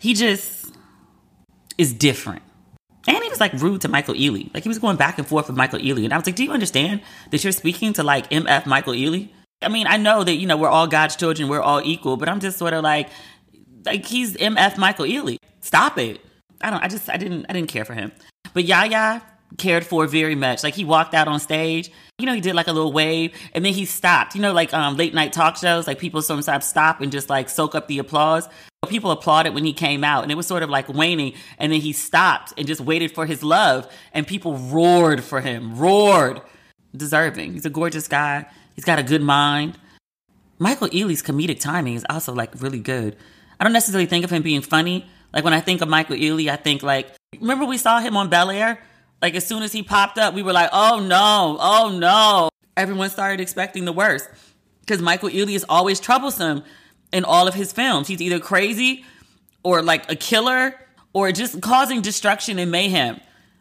He 0.00 0.14
just 0.14 0.74
is 1.76 1.92
different. 1.92 2.42
And 3.06 3.22
he 3.22 3.28
was 3.28 3.40
like 3.40 3.52
rude 3.54 3.80
to 3.82 3.88
Michael 3.88 4.14
Ealy. 4.14 4.52
Like 4.52 4.62
he 4.62 4.68
was 4.68 4.78
going 4.78 4.96
back 4.96 5.18
and 5.18 5.26
forth 5.26 5.48
with 5.48 5.56
Michael 5.56 5.78
Ealy. 5.78 6.04
And 6.04 6.12
I 6.12 6.16
was 6.16 6.26
like, 6.26 6.36
do 6.36 6.44
you 6.44 6.52
understand 6.52 7.00
that 7.30 7.42
you're 7.42 7.52
speaking 7.52 7.92
to 7.94 8.02
like 8.02 8.28
MF 8.30 8.66
Michael 8.66 8.92
Ealy? 8.92 9.30
I 9.62 9.68
mean, 9.68 9.86
I 9.86 9.96
know 9.96 10.24
that, 10.24 10.34
you 10.34 10.46
know, 10.46 10.56
we're 10.56 10.68
all 10.68 10.86
God's 10.86 11.16
children, 11.16 11.48
we're 11.48 11.60
all 11.60 11.80
equal, 11.82 12.16
but 12.16 12.28
I'm 12.28 12.40
just 12.40 12.58
sort 12.58 12.72
of 12.72 12.82
like, 12.82 13.08
like 13.84 14.06
he's 14.06 14.36
MF 14.36 14.78
Michael 14.78 15.06
Ealy. 15.06 15.36
Stop 15.60 15.98
it. 15.98 16.20
I 16.62 16.70
don't. 16.70 16.82
I 16.82 16.88
just. 16.88 17.08
I 17.08 17.16
didn't. 17.16 17.46
I 17.48 17.52
didn't 17.52 17.68
care 17.68 17.84
for 17.84 17.94
him. 17.94 18.12
But 18.52 18.64
Yahya 18.64 19.22
cared 19.58 19.84
for 19.84 20.06
very 20.06 20.34
much. 20.34 20.62
Like 20.62 20.74
he 20.74 20.84
walked 20.84 21.14
out 21.14 21.28
on 21.28 21.40
stage. 21.40 21.90
You 22.20 22.26
know, 22.26 22.34
he 22.34 22.40
did 22.40 22.54
like 22.54 22.68
a 22.68 22.72
little 22.72 22.92
wave, 22.92 23.34
and 23.54 23.64
then 23.64 23.72
he 23.72 23.84
stopped. 23.84 24.34
You 24.34 24.42
know, 24.42 24.52
like 24.52 24.72
um, 24.74 24.96
late 24.96 25.14
night 25.14 25.32
talk 25.32 25.56
shows. 25.56 25.86
Like 25.86 25.98
people 25.98 26.22
sometimes 26.22 26.66
stop 26.66 27.00
and 27.00 27.10
just 27.10 27.30
like 27.30 27.48
soak 27.48 27.74
up 27.74 27.88
the 27.88 27.98
applause. 27.98 28.48
People 28.88 29.10
applauded 29.10 29.54
when 29.54 29.64
he 29.64 29.72
came 29.72 30.04
out, 30.04 30.22
and 30.22 30.32
it 30.32 30.36
was 30.36 30.46
sort 30.46 30.62
of 30.62 30.70
like 30.70 30.88
waning. 30.88 31.34
And 31.58 31.72
then 31.72 31.80
he 31.80 31.92
stopped 31.92 32.54
and 32.56 32.66
just 32.66 32.80
waited 32.80 33.12
for 33.12 33.26
his 33.26 33.42
love, 33.42 33.90
and 34.12 34.26
people 34.26 34.56
roared 34.56 35.22
for 35.22 35.40
him. 35.40 35.76
Roared, 35.76 36.40
deserving. 36.96 37.54
He's 37.54 37.66
a 37.66 37.70
gorgeous 37.70 38.08
guy. 38.08 38.46
He's 38.74 38.84
got 38.84 38.98
a 38.98 39.02
good 39.02 39.22
mind. 39.22 39.78
Michael 40.58 40.88
Ealy's 40.88 41.22
comedic 41.22 41.60
timing 41.60 41.94
is 41.94 42.04
also 42.10 42.34
like 42.34 42.50
really 42.60 42.80
good. 42.80 43.16
I 43.58 43.64
don't 43.64 43.72
necessarily 43.72 44.06
think 44.06 44.24
of 44.24 44.30
him 44.30 44.42
being 44.42 44.62
funny, 44.62 45.06
like 45.32 45.44
when 45.44 45.52
I 45.52 45.60
think 45.60 45.80
of 45.80 45.88
Michael 45.88 46.16
Ealy, 46.16 46.48
I 46.48 46.56
think 46.56 46.82
like, 46.82 47.14
remember 47.38 47.64
we 47.64 47.78
saw 47.78 48.00
him 48.00 48.16
on 48.16 48.28
Bel 48.28 48.50
Air? 48.50 48.78
Like 49.22 49.34
as 49.34 49.46
soon 49.46 49.62
as 49.62 49.72
he 49.72 49.82
popped 49.82 50.18
up, 50.18 50.34
we 50.34 50.42
were 50.42 50.52
like, 50.52 50.70
oh 50.72 51.00
no, 51.00 51.56
oh 51.60 51.96
no. 51.96 52.48
Everyone 52.76 53.10
started 53.10 53.40
expecting 53.40 53.84
the 53.84 53.92
worst 53.92 54.28
because 54.80 55.02
Michael 55.02 55.28
Ealy 55.28 55.54
is 55.54 55.64
always 55.68 56.00
troublesome 56.00 56.64
in 57.12 57.24
all 57.24 57.46
of 57.46 57.54
his 57.54 57.72
films. 57.72 58.08
He's 58.08 58.22
either 58.22 58.38
crazy 58.38 59.04
or 59.62 59.82
like 59.82 60.10
a 60.10 60.16
killer 60.16 60.74
or 61.12 61.32
just 61.32 61.60
causing 61.60 62.00
destruction 62.00 62.58
and 62.58 62.70
mayhem, 62.70 63.20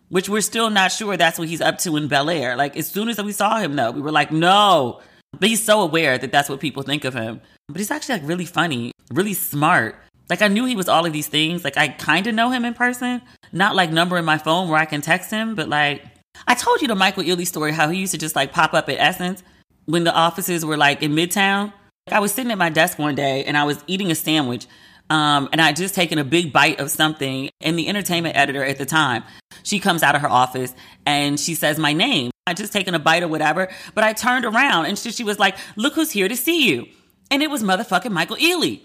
which 0.10 0.30
we're 0.30 0.42
still 0.42 0.70
not 0.70 0.92
sure 0.92 1.18
that's 1.18 1.38
what 1.38 1.48
he's 1.48 1.62
up 1.62 1.80
to 1.80 1.98
in 1.98 2.08
Bel 2.08 2.30
Air. 2.30 2.56
Like 2.56 2.78
as 2.78 2.88
soon 2.88 3.10
as 3.10 3.22
we 3.22 3.32
saw 3.32 3.60
him, 3.60 3.76
though, 3.76 3.92
we 3.92 4.02
were 4.02 4.12
like, 4.12 4.32
no. 4.32 5.02
But 5.38 5.50
he's 5.50 5.64
so 5.64 5.82
aware 5.82 6.18
that 6.18 6.32
that's 6.32 6.50
what 6.50 6.60
people 6.60 6.84
think 6.84 7.06
of 7.06 7.14
him. 7.14 7.42
But 7.68 7.78
he's 7.78 7.92
actually 7.92 8.20
like 8.20 8.28
really 8.28 8.46
funny, 8.46 8.92
really 9.12 9.34
smart. 9.34 9.96
Like 10.30 10.42
I 10.42 10.48
knew 10.48 10.66
he 10.66 10.76
was 10.76 10.88
all 10.88 11.06
of 11.06 11.14
these 11.14 11.28
things. 11.28 11.64
Like 11.64 11.78
I 11.78 11.88
kind 11.88 12.28
of 12.28 12.36
know 12.36 12.52
him 12.52 12.66
in 12.66 12.74
person, 12.74 13.22
not 13.52 13.76
like 13.76 13.92
number 13.92 14.18
in 14.18 14.26
my 14.26 14.38
phone 14.38 14.70
where 14.70 14.80
I 14.80 14.86
can 14.86 15.02
text 15.02 15.32
him, 15.32 15.56
but 15.56 15.68
like 15.68 16.04
I 16.48 16.56
told 16.56 16.82
you 16.82 16.88
the 16.88 16.96
Michael 16.96 17.24
Ealy 17.24 17.48
story 17.48 17.72
how 17.72 17.90
he 17.90 18.00
used 18.00 18.12
to 18.12 18.18
just 18.18 18.36
like 18.36 18.54
pop 18.54 18.74
up 18.74 18.90
at 18.90 18.98
Essence 19.00 19.44
when 19.86 20.04
the 20.04 20.14
offices 20.14 20.64
were 20.64 20.78
like 20.78 21.02
in 21.02 21.14
Midtown. 21.14 21.74
Like, 22.08 22.16
I 22.16 22.20
was 22.20 22.32
sitting 22.32 22.52
at 22.52 22.58
my 22.58 22.70
desk 22.70 23.00
one 23.00 23.16
day 23.16 23.44
and 23.46 23.58
I 23.58 23.64
was 23.64 23.84
eating 23.88 24.12
a 24.12 24.16
sandwich. 24.16 24.68
Um, 25.12 25.50
and 25.52 25.60
I 25.60 25.74
just 25.74 25.96
taken 25.96 26.20
a 26.20 26.24
big 26.24 26.54
bite 26.54 26.80
of 26.80 26.92
something, 26.92 27.50
and 27.62 27.80
the 27.80 27.88
entertainment 27.88 28.36
editor 28.36 28.64
at 28.64 28.78
the 28.78 28.86
time, 28.86 29.24
she 29.64 29.80
comes 29.80 30.04
out 30.04 30.14
of 30.14 30.22
her 30.22 30.30
office 30.30 30.72
and 31.04 31.40
she 31.40 31.56
says 31.56 31.80
my 31.80 31.94
name. 31.94 32.30
I 32.46 32.54
just 32.54 32.72
taken 32.72 32.94
a 32.94 33.00
bite 33.00 33.24
or 33.24 33.28
whatever, 33.28 33.70
but 33.96 34.04
I 34.04 34.14
turned 34.14 34.46
around 34.46 34.86
and 34.86 35.00
she, 35.00 35.12
she 35.12 35.24
was 35.24 35.40
like, 35.40 35.58
"Look 35.76 35.96
who's 35.96 36.12
here 36.12 36.28
to 36.28 36.36
see 36.36 36.70
you," 36.70 36.86
and 37.32 37.42
it 37.42 37.50
was 37.50 37.64
motherfucking 37.64 38.12
Michael 38.12 38.36
Ealy 38.36 38.82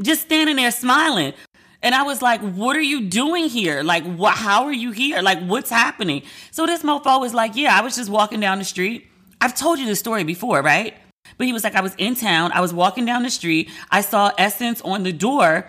just 0.00 0.22
standing 0.22 0.56
there 0.56 0.70
smiling. 0.70 1.34
And 1.82 1.94
I 1.94 2.02
was 2.02 2.22
like, 2.22 2.40
what 2.40 2.76
are 2.76 2.82
you 2.82 3.02
doing 3.02 3.48
here? 3.48 3.82
Like, 3.82 4.04
what, 4.04 4.34
how 4.34 4.64
are 4.64 4.72
you 4.72 4.90
here? 4.90 5.20
Like, 5.20 5.40
what's 5.40 5.68
happening? 5.68 6.22
So 6.50 6.64
this 6.64 6.82
mofo 6.82 7.20
was 7.20 7.34
like, 7.34 7.56
yeah, 7.56 7.78
I 7.78 7.82
was 7.82 7.96
just 7.96 8.08
walking 8.08 8.40
down 8.40 8.58
the 8.58 8.64
street. 8.64 9.06
I've 9.40 9.54
told 9.54 9.78
you 9.78 9.84
this 9.84 9.98
story 9.98 10.24
before, 10.24 10.62
right? 10.62 10.94
But 11.36 11.46
he 11.46 11.52
was 11.52 11.62
like, 11.62 11.74
I 11.74 11.82
was 11.82 11.94
in 11.96 12.14
town. 12.14 12.52
I 12.52 12.60
was 12.60 12.72
walking 12.72 13.04
down 13.04 13.22
the 13.22 13.30
street. 13.30 13.70
I 13.90 14.00
saw 14.00 14.32
Essence 14.38 14.80
on 14.80 15.02
the 15.02 15.12
door 15.12 15.66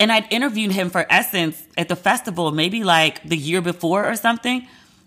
and 0.00 0.10
I'd 0.10 0.26
interviewed 0.32 0.72
him 0.72 0.90
for 0.90 1.06
Essence 1.08 1.62
at 1.76 1.88
the 1.88 1.96
festival, 1.96 2.50
maybe 2.50 2.82
like 2.82 3.22
the 3.22 3.36
year 3.36 3.60
before 3.60 4.04
or 4.04 4.16
something. 4.16 4.66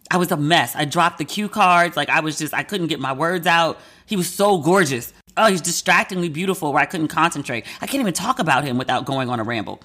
I 0.10 0.18
was 0.18 0.32
a 0.32 0.38
mess. 0.38 0.74
I 0.76 0.86
dropped 0.86 1.18
the 1.18 1.26
cue 1.26 1.50
cards. 1.50 1.98
Like 1.98 2.10
I 2.10 2.22
was 2.22 2.38
just, 2.38 2.54
I 2.54 2.64
couldn't 2.64 2.88
get 2.88 3.02
my 3.02 3.12
words 3.12 3.46
out. 3.46 3.80
He 4.06 4.16
was 4.16 4.32
so 4.32 4.60
gorgeous 4.60 5.12
oh, 5.38 5.48
he's 5.48 5.62
distractingly 5.62 6.30
beautiful 6.30 6.72
where 6.74 6.82
I 6.82 6.86
couldn't 6.86 7.10
concentrate. 7.10 7.65
I 7.82 7.88
can't 7.88 8.01
even 8.01 8.13
talk 8.13 8.39
about 8.39 8.63
him 8.63 8.77
without 8.77 9.06
going 9.06 9.30
on 9.30 9.39
a 9.39 9.44
ramble. 9.44 9.82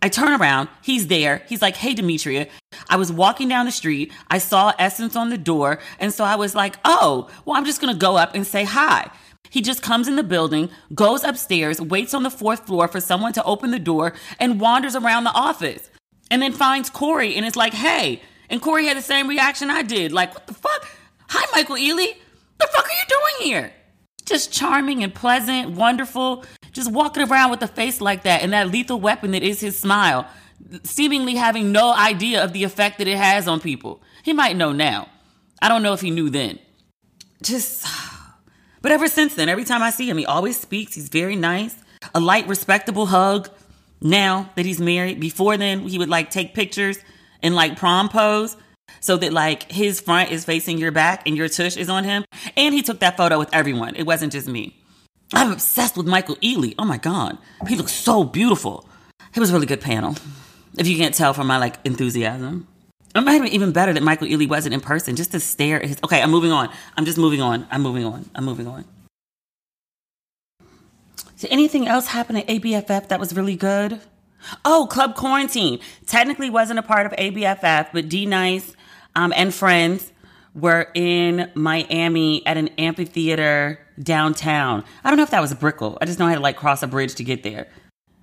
I 0.00 0.08
turn 0.08 0.40
around, 0.40 0.68
he's 0.82 1.08
there. 1.08 1.42
He's 1.48 1.60
like, 1.60 1.76
hey, 1.76 1.92
Demetria. 1.92 2.46
I 2.88 2.96
was 2.96 3.10
walking 3.10 3.48
down 3.48 3.66
the 3.66 3.72
street. 3.72 4.12
I 4.28 4.38
saw 4.38 4.72
Essence 4.78 5.16
on 5.16 5.30
the 5.30 5.38
door. 5.38 5.80
And 5.98 6.12
so 6.12 6.24
I 6.24 6.36
was 6.36 6.54
like, 6.54 6.76
oh, 6.84 7.28
well, 7.44 7.56
I'm 7.56 7.64
just 7.64 7.80
going 7.80 7.92
to 7.92 7.98
go 7.98 8.16
up 8.16 8.34
and 8.34 8.46
say 8.46 8.62
hi. 8.62 9.10
He 9.50 9.60
just 9.60 9.82
comes 9.82 10.06
in 10.06 10.16
the 10.16 10.22
building, 10.22 10.70
goes 10.94 11.24
upstairs, 11.24 11.80
waits 11.80 12.14
on 12.14 12.22
the 12.22 12.30
fourth 12.30 12.66
floor 12.66 12.86
for 12.86 13.00
someone 13.00 13.32
to 13.32 13.42
open 13.44 13.70
the 13.70 13.78
door, 13.78 14.12
and 14.38 14.60
wanders 14.60 14.94
around 14.94 15.24
the 15.24 15.32
office. 15.32 15.90
And 16.30 16.42
then 16.42 16.52
finds 16.52 16.90
Corey 16.90 17.34
and 17.34 17.44
is 17.44 17.56
like, 17.56 17.74
hey. 17.74 18.22
And 18.50 18.62
Corey 18.62 18.86
had 18.86 18.96
the 18.96 19.02
same 19.02 19.26
reaction 19.26 19.70
I 19.70 19.82
did. 19.82 20.12
Like, 20.12 20.32
what 20.34 20.46
the 20.46 20.54
fuck? 20.54 20.86
Hi, 21.30 21.44
Michael 21.52 21.76
Ealy. 21.76 22.14
The 22.58 22.68
fuck 22.72 22.84
are 22.84 22.92
you 22.92 23.04
doing 23.08 23.50
here? 23.50 23.72
Just 24.28 24.52
charming 24.52 25.02
and 25.02 25.14
pleasant, 25.14 25.70
wonderful, 25.70 26.44
just 26.72 26.90
walking 26.92 27.22
around 27.22 27.50
with 27.50 27.62
a 27.62 27.68
face 27.68 28.00
like 28.00 28.22
that 28.24 28.42
and 28.42 28.52
that 28.52 28.68
lethal 28.68 29.00
weapon 29.00 29.32
that 29.32 29.42
is 29.42 29.60
his 29.60 29.76
smile, 29.76 30.26
seemingly 30.84 31.34
having 31.34 31.72
no 31.72 31.92
idea 31.92 32.42
of 32.42 32.52
the 32.52 32.64
effect 32.64 32.98
that 32.98 33.08
it 33.08 33.16
has 33.16 33.48
on 33.48 33.60
people. 33.60 34.02
He 34.22 34.32
might 34.32 34.56
know 34.56 34.72
now. 34.72 35.08
I 35.60 35.68
don't 35.68 35.82
know 35.82 35.92
if 35.92 36.00
he 36.00 36.10
knew 36.10 36.30
then. 36.30 36.58
Just, 37.42 37.86
but 38.82 38.92
ever 38.92 39.08
since 39.08 39.34
then, 39.34 39.48
every 39.48 39.64
time 39.64 39.82
I 39.82 39.90
see 39.90 40.08
him, 40.08 40.18
he 40.18 40.26
always 40.26 40.58
speaks. 40.58 40.94
He's 40.94 41.08
very 41.08 41.36
nice. 41.36 41.74
A 42.14 42.20
light, 42.20 42.46
respectable 42.46 43.06
hug. 43.06 43.48
Now 44.00 44.50
that 44.54 44.64
he's 44.64 44.80
married, 44.80 45.18
before 45.18 45.56
then, 45.56 45.80
he 45.80 45.98
would 45.98 46.08
like 46.08 46.30
take 46.30 46.54
pictures 46.54 46.98
in 47.42 47.54
like 47.54 47.76
prom 47.76 48.08
pose 48.08 48.56
so 49.00 49.16
that 49.16 49.32
like 49.32 49.70
his 49.70 50.00
front 50.00 50.30
is 50.30 50.44
facing 50.44 50.78
your 50.78 50.92
back 50.92 51.26
and 51.26 51.36
your 51.36 51.48
tush 51.48 51.76
is 51.76 51.88
on 51.88 52.04
him. 52.04 52.24
And 52.56 52.74
he 52.74 52.82
took 52.82 53.00
that 53.00 53.16
photo 53.16 53.38
with 53.38 53.48
everyone. 53.52 53.94
It 53.96 54.04
wasn't 54.04 54.32
just 54.32 54.48
me. 54.48 54.76
I'm 55.32 55.52
obsessed 55.52 55.96
with 55.96 56.06
Michael 56.06 56.36
Ealy. 56.36 56.74
Oh 56.78 56.84
my 56.84 56.98
God. 56.98 57.38
He 57.66 57.76
looks 57.76 57.92
so 57.92 58.24
beautiful. 58.24 58.88
It 59.34 59.40
was 59.40 59.50
a 59.50 59.52
really 59.52 59.66
good 59.66 59.80
panel. 59.80 60.16
If 60.78 60.86
you 60.86 60.96
can't 60.96 61.14
tell 61.14 61.34
from 61.34 61.46
my 61.46 61.58
like 61.58 61.76
enthusiasm. 61.84 62.66
It 63.14 63.22
might 63.22 63.42
be 63.42 63.54
even 63.54 63.72
better 63.72 63.92
that 63.92 64.02
Michael 64.02 64.28
Ealy 64.28 64.48
wasn't 64.48 64.74
in 64.74 64.80
person 64.80 65.16
just 65.16 65.32
to 65.32 65.40
stare 65.40 65.82
at 65.82 65.88
his. 65.88 65.98
Okay, 66.04 66.22
I'm 66.22 66.30
moving 66.30 66.52
on. 66.52 66.70
I'm 66.96 67.04
just 67.04 67.18
moving 67.18 67.40
on. 67.40 67.66
I'm 67.70 67.82
moving 67.82 68.04
on. 68.04 68.28
I'm 68.34 68.44
moving 68.44 68.66
on. 68.66 68.84
Did 71.38 71.50
anything 71.50 71.86
else 71.86 72.08
happen 72.08 72.36
at 72.36 72.46
ABFF 72.48 73.08
that 73.08 73.20
was 73.20 73.34
really 73.34 73.56
good? 73.56 74.00
Oh, 74.64 74.86
Club 74.90 75.14
Quarantine. 75.14 75.80
Technically 76.06 76.50
wasn't 76.50 76.78
a 76.78 76.82
part 76.82 77.06
of 77.06 77.12
ABFF, 77.12 77.88
but 77.92 78.08
D 78.08 78.26
Nice 78.26 78.74
um, 79.18 79.32
and 79.34 79.52
friends 79.52 80.12
were 80.54 80.88
in 80.94 81.50
Miami 81.56 82.46
at 82.46 82.56
an 82.56 82.68
amphitheater 82.78 83.80
downtown. 84.00 84.84
I 85.02 85.10
don't 85.10 85.16
know 85.16 85.24
if 85.24 85.30
that 85.30 85.40
was 85.40 85.52
Brickell. 85.54 85.98
I 86.00 86.04
just 86.04 86.20
know 86.20 86.26
I 86.26 86.30
had 86.30 86.36
to 86.36 86.40
like 86.40 86.56
cross 86.56 86.84
a 86.84 86.86
bridge 86.86 87.16
to 87.16 87.24
get 87.24 87.42
there. 87.42 87.66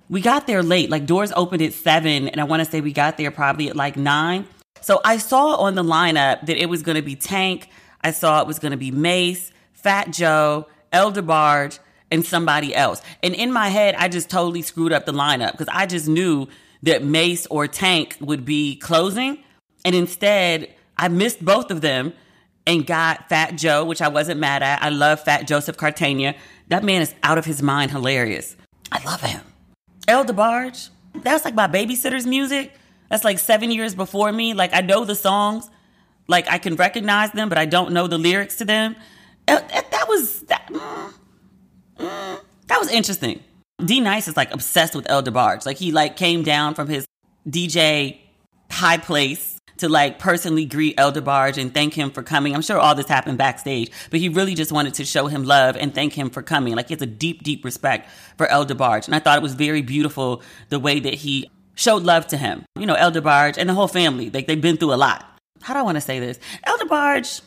We 0.08 0.22
got 0.22 0.48
there 0.48 0.64
late. 0.64 0.90
Like 0.90 1.06
doors 1.06 1.34
opened 1.36 1.62
at 1.64 1.74
seven, 1.74 2.30
and 2.30 2.40
I 2.40 2.46
want 2.46 2.64
to 2.64 2.72
say 2.72 2.80
we 2.80 2.94
got 2.94 3.18
there 3.18 3.30
probably 3.30 3.68
at 3.68 3.76
like 3.76 3.98
nine. 3.98 4.48
So 4.80 5.02
I 5.04 5.18
saw 5.18 5.56
on 5.56 5.76
the 5.76 5.84
lineup 5.84 6.46
that 6.46 6.58
it 6.58 6.70
was 6.70 6.82
going 6.82 6.96
to 6.96 7.02
be 7.02 7.18
Tank. 7.18 7.68
I 8.02 8.12
saw 8.12 8.40
it 8.40 8.48
was 8.48 8.60
going 8.60 8.72
to 8.72 8.78
be 8.78 8.92
Mase, 8.92 9.52
Fat 9.74 10.12
Joe, 10.12 10.68
El 10.94 11.12
DeBarge, 11.12 11.80
and 12.10 12.26
somebody 12.26 12.74
else. 12.74 13.02
And 13.22 13.36
in 13.36 13.52
my 13.52 13.68
head, 13.68 13.96
I 13.96 14.08
just 14.08 14.30
totally 14.30 14.62
screwed 14.62 14.94
up 14.94 15.06
the 15.06 15.12
lineup 15.12 15.52
because 15.52 15.68
I 15.70 15.88
just 15.88 16.08
knew 16.08 16.48
that 16.84 17.04
Mase 17.04 17.48
or 17.48 17.68
Tank 17.68 18.16
would 18.22 18.46
be 18.46 18.78
closing. 18.78 19.40
And 19.84 19.94
instead, 19.94 20.75
I 20.98 21.08
missed 21.08 21.44
both 21.44 21.72
of 21.72 21.82
them 21.82 22.14
and 22.68 22.86
got 22.86 23.30
Fat 23.30 23.58
Joe, 23.58 23.86
which 23.86 24.02
I 24.02 24.08
wasn't 24.08 24.40
mad 24.40 24.64
at. 24.64 24.82
I 24.82 24.90
love 24.90 25.22
Fat 25.22 25.48
Joseph 25.48 25.78
Cartagena. 25.78 26.36
That 26.70 26.84
man 26.84 27.02
is 27.02 27.14
out 27.24 27.38
of 27.38 27.46
his 27.46 27.62
mind 27.62 27.92
hilarious. 27.92 28.56
I 28.92 29.04
love 29.04 29.22
him. 29.22 29.42
El 30.08 30.26
DeBarge, 30.26 30.90
that's 31.16 31.46
like 31.46 31.56
my 31.56 31.68
babysitter's 31.68 32.26
music. 32.26 32.74
That's 33.10 33.24
like 33.24 33.40
seven 33.40 33.72
years 33.72 33.96
before 33.96 34.32
me. 34.32 34.54
Like 34.54 34.74
I 34.74 34.82
know 34.82 35.06
the 35.06 35.16
songs, 35.16 35.70
like 36.28 36.48
I 36.50 36.58
can 36.58 36.76
recognize 36.76 37.32
them, 37.32 37.50
but 37.50 37.58
I 37.58 37.66
don't 37.66 37.92
know 37.92 38.08
the 38.08 38.18
lyrics 38.18 38.58
to 38.58 38.66
them. 38.66 38.96
That 39.48 40.06
was 40.08 40.42
that. 40.44 40.68
Mm, 40.72 41.14
mm, 42.00 42.40
that 42.68 42.80
was 42.80 42.90
interesting. 42.90 43.42
D 43.84 44.00
Nice 44.00 44.28
is 44.28 44.38
like 44.38 44.54
obsessed 44.54 44.96
with 44.96 45.10
El 45.10 45.22
DeBarge. 45.22 45.66
Like 45.66 45.78
he 45.78 45.92
like 45.92 46.16
came 46.16 46.44
down 46.44 46.74
from 46.74 46.88
his 46.88 47.06
DJ 47.48 48.18
high 48.72 48.98
place 48.98 49.55
to 49.78 49.90
like 49.90 50.20
personally 50.20 50.66
greet 50.66 50.96
El 50.98 51.12
DeBarge 51.12 51.58
and 51.58 51.74
thank 51.74 51.94
him 51.94 52.12
for 52.12 52.24
coming. 52.24 52.56
I'm 52.56 52.62
sure 52.62 52.78
all 52.78 52.96
this 52.96 53.08
happened 53.08 53.38
backstage, 53.38 53.92
but 54.10 54.20
he 54.20 54.30
really 54.30 54.56
just 54.56 54.72
wanted 54.72 54.94
to 54.96 55.06
show 55.06 55.28
him 55.28 55.44
love 55.44 55.76
and 55.76 55.94
thank 55.94 56.14
him 56.14 56.30
for 56.30 56.42
coming. 56.42 56.76
Like 56.76 56.88
he 56.88 56.94
has 56.94 57.02
a 57.02 57.08
deep, 57.08 57.44
deep 57.44 57.66
respect 57.66 58.10
for 58.38 58.48
El 58.48 58.66
DeBarge. 58.66 59.08
And 59.08 59.16
I 59.16 59.20
thought 59.20 59.38
it 59.38 59.44
was 59.44 59.54
very 59.54 59.82
beautiful 59.82 60.42
the 60.70 60.80
way 60.80 61.00
that 61.00 61.16
he 61.16 61.50
showed 61.76 62.04
love 62.04 62.28
to 62.28 62.38
him. 62.38 62.66
You 62.76 62.86
know, 62.86 62.96
El 62.96 63.12
DeBarge 63.12 63.58
and 63.58 63.70
the 63.70 63.74
whole 63.74 63.88
family. 63.88 64.30
Like 64.30 64.48
they've 64.48 64.60
been 64.60 64.78
through 64.78 64.94
a 64.94 64.96
lot. 64.96 65.26
How 65.62 65.74
do 65.74 65.80
I 65.80 65.84
want 65.84 65.96
to 65.96 66.02
say 66.02 66.20
this? 66.20 66.40
El 66.64 66.78
DeBarge, 66.80 67.42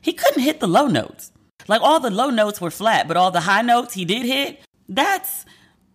he 0.00 0.12
couldn't 0.12 0.42
hit 0.42 0.60
the 0.60 0.68
low 0.68 0.86
notes. 0.86 1.32
Like 1.66 1.82
all 1.82 2.00
the 2.00 2.10
low 2.10 2.30
notes 2.30 2.60
were 2.60 2.70
flat, 2.70 3.06
but 3.06 3.16
all 3.16 3.30
the 3.30 3.40
high 3.40 3.62
notes 3.62 3.94
he 3.94 4.04
did 4.04 4.24
hit, 4.24 4.60
that's, 4.88 5.44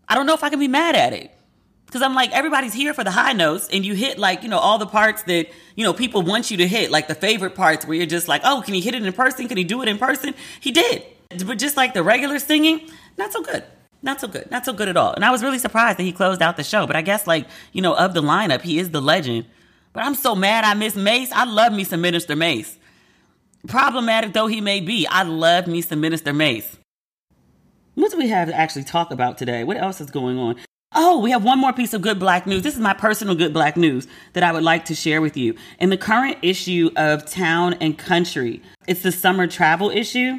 I 0.07 0.15
don't 0.15 0.27
know 0.27 0.35
if 0.35 0.43
I 0.43 0.49
can 0.49 0.59
be 0.59 0.67
mad 0.67 0.95
at 0.95 1.13
it. 1.13 1.35
Cause 1.93 2.01
I'm 2.01 2.15
like, 2.15 2.31
everybody's 2.31 2.73
here 2.73 2.91
for 2.91 3.03
the 3.03 3.11
high 3.11 3.33
notes 3.33 3.69
and 3.71 3.85
you 3.85 3.93
hit 3.93 4.17
like, 4.17 4.41
you 4.41 4.49
know, 4.49 4.57
all 4.57 4.79
the 4.79 4.87
parts 4.87 5.21
that, 5.23 5.47
you 5.75 5.83
know, 5.83 5.93
people 5.93 6.23
want 6.23 6.49
you 6.49 6.57
to 6.57 6.67
hit, 6.67 6.89
like 6.89 7.07
the 7.07 7.13
favorite 7.13 7.53
parts 7.53 7.85
where 7.85 7.95
you're 7.95 8.07
just 8.07 8.27
like, 8.27 8.41
oh, 8.43 8.63
can 8.65 8.73
he 8.73 8.81
hit 8.81 8.95
it 8.95 9.05
in 9.05 9.13
person? 9.13 9.47
Can 9.47 9.57
he 9.57 9.63
do 9.63 9.79
it 9.83 9.87
in 9.87 9.99
person? 9.99 10.33
He 10.59 10.71
did. 10.71 11.03
But 11.45 11.59
just 11.59 11.77
like 11.77 11.93
the 11.93 12.01
regular 12.01 12.39
singing, 12.39 12.89
not 13.15 13.31
so 13.31 13.43
good. 13.43 13.63
Not 14.01 14.19
so 14.19 14.27
good. 14.27 14.49
Not 14.49 14.65
so 14.65 14.73
good 14.73 14.87
at 14.87 14.97
all. 14.97 15.13
And 15.13 15.23
I 15.23 15.29
was 15.29 15.43
really 15.43 15.59
surprised 15.59 15.99
that 15.99 16.03
he 16.03 16.11
closed 16.11 16.41
out 16.41 16.57
the 16.57 16.63
show. 16.63 16.87
But 16.87 16.95
I 16.95 17.03
guess 17.03 17.27
like, 17.27 17.45
you 17.73 17.83
know, 17.83 17.95
of 17.95 18.15
the 18.15 18.23
lineup, 18.23 18.61
he 18.63 18.79
is 18.79 18.89
the 18.89 18.99
legend. 18.99 19.45
But 19.93 20.03
I'm 20.03 20.15
so 20.15 20.33
mad 20.33 20.63
I 20.63 20.73
miss 20.73 20.95
Mase. 20.95 21.31
I 21.31 21.45
love 21.45 21.73
me 21.73 21.83
some 21.83 22.01
Minister 22.01 22.35
Mase. 22.35 22.75
Problematic 23.67 24.33
though 24.33 24.47
he 24.47 24.61
may 24.61 24.79
be, 24.79 25.05
I 25.05 25.21
love 25.21 25.67
me 25.67 25.81
some 25.81 26.01
Minister 26.01 26.33
Mase. 26.33 26.75
What 27.93 28.09
do 28.09 28.17
we 28.17 28.29
have 28.29 28.47
to 28.47 28.55
actually 28.55 28.85
talk 28.85 29.11
about 29.11 29.37
today? 29.37 29.63
What 29.63 29.77
else 29.77 30.01
is 30.01 30.09
going 30.09 30.39
on? 30.39 30.55
Oh, 30.95 31.19
we 31.19 31.31
have 31.31 31.43
one 31.43 31.57
more 31.57 31.73
piece 31.73 31.93
of 31.95 32.03
good 32.03 32.19
black 32.19 32.45
news. 32.45 32.61
This 32.61 32.75
is 32.75 32.79
my 32.79 32.93
personal 32.93 33.33
good 33.33 33.51
black 33.51 33.75
news 33.75 34.07
that 34.33 34.43
I 34.43 34.51
would 34.51 34.61
like 34.61 34.85
to 34.85 34.95
share 34.95 35.21
with 35.21 35.35
you. 35.35 35.55
In 35.79 35.89
the 35.89 35.97
current 35.97 36.37
issue 36.43 36.91
of 36.95 37.25
Town 37.25 37.73
and 37.81 37.97
Country, 37.97 38.61
it's 38.87 39.01
the 39.01 39.11
summer 39.11 39.47
travel 39.47 39.89
issue. 39.89 40.37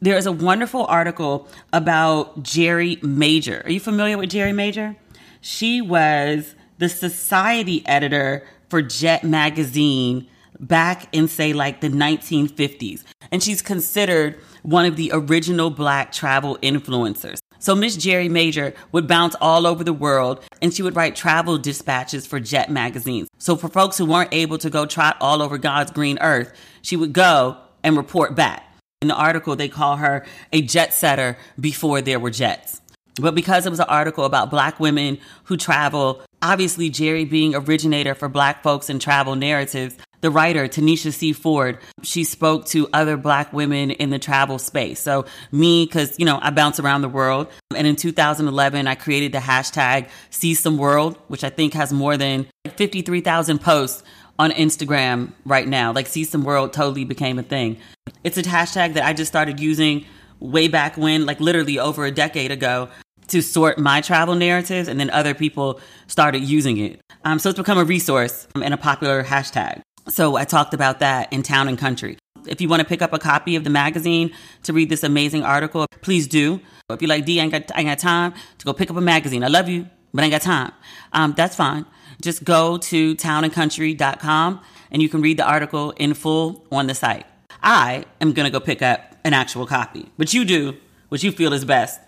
There 0.00 0.16
is 0.16 0.26
a 0.26 0.32
wonderful 0.32 0.86
article 0.86 1.46
about 1.72 2.42
Gerri 2.42 3.00
Major. 3.00 3.62
Are 3.64 3.70
you 3.70 3.78
familiar 3.78 4.18
with 4.18 4.30
Gerri 4.30 4.52
Major? 4.52 4.96
She 5.40 5.80
was 5.80 6.56
the 6.78 6.88
society 6.88 7.86
editor 7.86 8.44
for 8.70 8.82
Jet 8.82 9.22
Magazine 9.22 10.26
back 10.58 11.08
in, 11.12 11.28
say, 11.28 11.52
like 11.52 11.80
the 11.80 11.88
1950s. 11.88 13.04
And 13.30 13.40
she's 13.40 13.62
considered 13.62 14.36
one 14.62 14.84
of 14.84 14.96
the 14.96 15.10
original 15.14 15.70
black 15.70 16.10
travel 16.10 16.58
influencers. 16.60 17.41
So 17.62 17.76
Miss 17.76 17.96
Gerri 17.96 18.28
Major 18.28 18.74
would 18.90 19.06
bounce 19.06 19.36
all 19.40 19.68
over 19.68 19.84
the 19.84 19.92
world 19.92 20.44
and 20.60 20.74
she 20.74 20.82
would 20.82 20.96
write 20.96 21.14
travel 21.14 21.58
dispatches 21.58 22.26
for 22.26 22.40
Jet 22.40 22.72
magazines. 22.72 23.28
So 23.38 23.54
for 23.54 23.68
folks 23.68 23.96
who 23.96 24.04
weren't 24.04 24.34
able 24.34 24.58
to 24.58 24.68
go 24.68 24.84
trot 24.84 25.16
all 25.20 25.40
over 25.40 25.58
God's 25.58 25.92
green 25.92 26.18
earth, 26.20 26.52
she 26.82 26.96
would 26.96 27.12
go 27.12 27.56
and 27.84 27.96
report 27.96 28.34
back. 28.34 28.64
In 29.00 29.06
the 29.06 29.14
article, 29.14 29.54
they 29.54 29.68
call 29.68 29.96
her 29.96 30.26
a 30.52 30.60
jet 30.60 30.92
setter 30.92 31.38
before 31.58 32.00
there 32.00 32.18
were 32.18 32.30
jets. 32.30 32.80
But 33.20 33.36
because 33.36 33.64
it 33.64 33.70
was 33.70 33.78
an 33.78 33.86
article 33.88 34.24
about 34.24 34.50
black 34.50 34.80
women 34.80 35.18
who 35.44 35.56
travel, 35.56 36.20
obviously 36.40 36.90
Gerri 36.90 37.30
being 37.30 37.54
originator 37.54 38.16
for 38.16 38.28
black 38.28 38.64
folks 38.64 38.90
and 38.90 39.00
travel 39.00 39.36
narratives, 39.36 39.96
the 40.22 40.30
writer, 40.30 40.68
Tanisha 40.68 41.12
C. 41.12 41.32
Ford, 41.32 41.78
she 42.02 42.24
spoke 42.24 42.64
to 42.66 42.88
other 42.92 43.16
black 43.16 43.52
women 43.52 43.90
in 43.90 44.10
the 44.10 44.18
travel 44.18 44.58
space. 44.58 45.00
So 45.00 45.26
me, 45.50 45.86
cause, 45.86 46.18
you 46.18 46.24
know, 46.24 46.38
I 46.40 46.50
bounce 46.50 46.80
around 46.80 47.02
the 47.02 47.08
world. 47.08 47.48
And 47.74 47.86
in 47.86 47.96
2011, 47.96 48.86
I 48.86 48.94
created 48.94 49.32
the 49.32 49.38
hashtag 49.38 50.08
See 50.30 50.54
Some 50.54 50.78
World, 50.78 51.18
which 51.26 51.44
I 51.44 51.50
think 51.50 51.74
has 51.74 51.92
more 51.92 52.16
than 52.16 52.46
53,000 52.76 53.58
posts 53.60 54.04
on 54.38 54.52
Instagram 54.52 55.32
right 55.44 55.66
now. 55.66 55.92
Like 55.92 56.06
See 56.06 56.24
Some 56.24 56.44
World 56.44 56.72
totally 56.72 57.04
became 57.04 57.38
a 57.38 57.42
thing. 57.42 57.78
It's 58.22 58.38
a 58.38 58.42
hashtag 58.42 58.94
that 58.94 59.04
I 59.04 59.12
just 59.12 59.30
started 59.30 59.58
using 59.58 60.06
way 60.38 60.68
back 60.68 60.96
when, 60.96 61.26
like 61.26 61.40
literally 61.40 61.80
over 61.80 62.04
a 62.04 62.12
decade 62.12 62.52
ago 62.52 62.88
to 63.28 63.42
sort 63.42 63.78
my 63.78 64.00
travel 64.00 64.34
narratives 64.34 64.88
and 64.88 65.00
then 65.00 65.10
other 65.10 65.34
people 65.34 65.80
started 66.06 66.42
using 66.42 66.78
it. 66.78 67.00
Um, 67.24 67.38
so 67.38 67.50
it's 67.50 67.58
become 67.58 67.78
a 67.78 67.84
resource 67.84 68.46
and 68.54 68.74
a 68.74 68.76
popular 68.76 69.24
hashtag. 69.24 69.82
So 70.08 70.36
I 70.36 70.44
talked 70.44 70.74
about 70.74 71.00
that 71.00 71.32
in 71.32 71.42
Town 71.42 71.68
and 71.68 71.78
Country. 71.78 72.18
If 72.46 72.60
you 72.60 72.68
want 72.68 72.80
to 72.80 72.86
pick 72.86 73.02
up 73.02 73.12
a 73.12 73.18
copy 73.18 73.54
of 73.56 73.64
the 73.64 73.70
magazine 73.70 74.32
to 74.64 74.72
read 74.72 74.88
this 74.88 75.04
amazing 75.04 75.44
article, 75.44 75.86
please 76.00 76.26
do. 76.26 76.60
If 76.90 77.00
you're 77.00 77.08
like, 77.08 77.24
D, 77.24 77.40
I 77.40 77.44
ain't 77.44 77.52
got, 77.52 77.70
I 77.74 77.80
ain't 77.80 77.88
got 77.88 77.98
time 77.98 78.34
to 78.58 78.64
go 78.64 78.72
pick 78.72 78.90
up 78.90 78.96
a 78.96 79.00
magazine. 79.00 79.44
I 79.44 79.48
love 79.48 79.68
you, 79.68 79.88
but 80.12 80.22
I 80.22 80.26
ain't 80.26 80.32
got 80.32 80.42
time. 80.42 80.72
Um, 81.12 81.34
that's 81.36 81.54
fine. 81.54 81.86
Just 82.20 82.44
go 82.44 82.78
to 82.78 83.14
townandcountry.com 83.16 84.60
and 84.90 85.02
you 85.02 85.08
can 85.08 85.22
read 85.22 85.38
the 85.38 85.44
article 85.44 85.92
in 85.92 86.14
full 86.14 86.66
on 86.72 86.86
the 86.86 86.94
site. 86.94 87.26
I 87.62 88.04
am 88.20 88.32
going 88.32 88.44
to 88.44 88.50
go 88.50 88.64
pick 88.64 88.82
up 88.82 89.16
an 89.24 89.34
actual 89.34 89.66
copy, 89.66 90.10
but 90.18 90.34
you 90.34 90.44
do 90.44 90.76
what 91.08 91.22
you 91.22 91.30
feel 91.30 91.52
is 91.52 91.64
best 91.64 92.00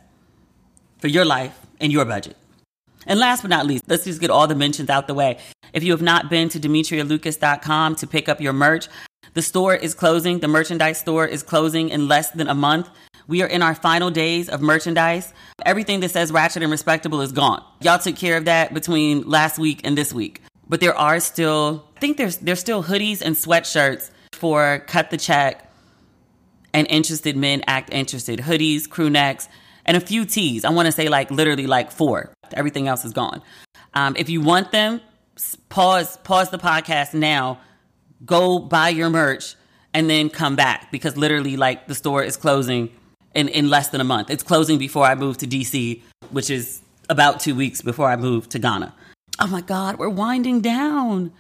for 0.99 1.09
your 1.09 1.25
life 1.25 1.59
and 1.81 1.93
your 1.93 2.05
budget. 2.05 2.37
And 3.07 3.21
last 3.21 3.43
but 3.43 3.51
not 3.51 3.67
least, 3.67 3.85
let's 3.87 4.05
just 4.05 4.21
get 4.21 4.31
all 4.31 4.47
the 4.47 4.55
mentions 4.55 4.91
out 4.91 5.07
the 5.07 5.15
way. 5.15 5.39
If 5.75 5.83
you 5.83 5.91
have 5.91 6.03
not 6.03 6.31
been 6.31 6.49
to 6.51 6.61
demetrialucas.com 6.61 7.97
to 7.97 8.07
pick 8.07 8.29
up 8.29 8.41
your 8.41 8.53
merch, 8.53 8.87
the 9.35 9.43
store 9.43 9.75
is 9.75 9.93
closing. 9.93 10.39
The 10.39 10.47
merchandise 10.47 10.99
store 10.99 11.27
is 11.27 11.43
closing 11.43 11.89
in 11.89 12.07
less 12.07 12.31
than 12.31 12.49
a 12.49 12.55
month. 12.55 12.89
We 13.27 13.43
are 13.43 13.49
in 13.49 13.61
our 13.61 13.75
final 13.75 14.11
days 14.11 14.49
of 14.49 14.63
merchandise. 14.63 15.35
Everything 15.67 15.99
that 16.01 16.11
says 16.11 16.31
ratchet 16.31 16.63
and 16.63 16.71
respectable 16.71 17.21
is 17.21 17.33
gone. 17.33 17.65
Y'all 17.81 17.99
took 17.99 18.15
care 18.15 18.37
of 18.37 18.45
that 18.45 18.73
between 18.73 19.29
last 19.29 19.59
week 19.59 19.81
and 19.83 19.99
this 19.99 20.13
week. 20.13 20.43
But 20.69 20.81
there 20.81 20.97
are 20.97 21.19
still, 21.19 21.89
I 21.97 22.01
think 22.01 22.19
there's 22.19 22.37
there's 22.37 22.61
still 22.61 22.85
hoodies 22.85 23.21
and 23.21 23.35
sweatshirts 23.35 24.11
for 24.33 24.85
cut 24.87 25.11
the 25.11 25.17
check 25.17 25.69
and 26.73 26.87
interested 26.89 27.37
men 27.37 27.65
act 27.67 27.93
interested. 27.93 28.39
Hoodies, 28.39 28.89
crew 28.89 29.11
necks, 29.11 29.49
and 29.85 29.97
a 29.97 30.01
few 30.01 30.25
tees. 30.25 30.65
I 30.65 30.71
want 30.71 30.87
to 30.87 30.93
say 30.93 31.09
like 31.09 31.33
literally 31.33 31.67
like 31.67 31.91
four. 31.91 32.33
Everything 32.53 32.87
else 32.87 33.05
is 33.05 33.13
gone. 33.13 33.43
Um, 33.95 34.15
if 34.17 34.29
you 34.29 34.41
want 34.41 34.71
them, 34.71 35.01
pause 35.69 36.17
pause 36.19 36.51
the 36.51 36.59
podcast 36.59 37.15
now. 37.15 37.61
Go 38.25 38.59
buy 38.59 38.89
your 38.89 39.11
merch 39.11 39.55
and 39.93 40.09
then 40.09 40.31
come 40.31 40.57
back 40.57 40.91
because 40.91 41.17
literally 41.17 41.57
like 41.57 41.87
the 41.87 41.95
store 41.95 42.23
is 42.23 42.37
closing 42.37 42.91
in, 43.35 43.49
in 43.49 43.69
less 43.69 43.89
than 43.89 44.01
a 44.01 44.05
month. 44.05 44.31
It's 44.31 44.43
closing 44.43 44.79
before 44.79 45.05
I 45.05 45.15
move 45.15 45.39
to 45.39 45.47
DC, 45.47 46.01
which 46.31 46.51
is 46.51 46.81
about 47.09 47.41
two 47.41 47.55
weeks 47.55 47.83
before 47.83 48.09
I 48.09 48.17
move 48.17 48.49
to 48.51 48.59
Ghana. 48.59 48.95
Oh 49.41 49.47
my 49.47 49.61
God, 49.61 49.99
we're 49.99 50.09
winding 50.09 50.61
down. 50.61 51.33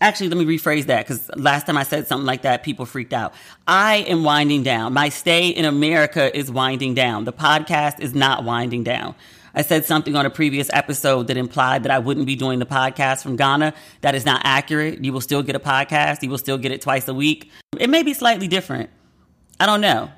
Actually, 0.00 0.28
let 0.28 0.36
me 0.36 0.44
rephrase 0.44 0.86
that 0.86 1.06
because 1.06 1.30
last 1.36 1.66
time 1.66 1.78
I 1.78 1.82
said 1.82 2.06
something 2.06 2.26
like 2.26 2.42
that, 2.42 2.62
people 2.62 2.84
freaked 2.84 3.14
out. 3.14 3.32
I 3.66 3.96
am 4.08 4.24
winding 4.24 4.62
down. 4.62 4.92
My 4.92 5.08
stay 5.08 5.48
in 5.48 5.64
America 5.64 6.36
is 6.36 6.50
winding 6.50 6.94
down. 6.94 7.24
The 7.24 7.32
podcast 7.32 8.00
is 8.00 8.14
not 8.14 8.44
winding 8.44 8.84
down. 8.84 9.14
I 9.56 9.62
said 9.62 9.86
something 9.86 10.14
on 10.14 10.26
a 10.26 10.30
previous 10.30 10.68
episode 10.74 11.28
that 11.28 11.38
implied 11.38 11.84
that 11.84 11.90
I 11.90 11.98
wouldn't 11.98 12.26
be 12.26 12.36
doing 12.36 12.58
the 12.58 12.66
podcast 12.66 13.22
from 13.22 13.36
Ghana. 13.36 13.72
That 14.02 14.14
is 14.14 14.26
not 14.26 14.42
accurate. 14.44 15.02
You 15.02 15.14
will 15.14 15.22
still 15.22 15.42
get 15.42 15.56
a 15.56 15.58
podcast. 15.58 16.22
You 16.22 16.28
will 16.28 16.36
still 16.36 16.58
get 16.58 16.72
it 16.72 16.82
twice 16.82 17.08
a 17.08 17.14
week. 17.14 17.50
It 17.78 17.88
may 17.88 18.02
be 18.02 18.12
slightly 18.12 18.48
different. 18.48 18.90
I 19.58 19.64
don't 19.64 19.80
know. 19.80 20.10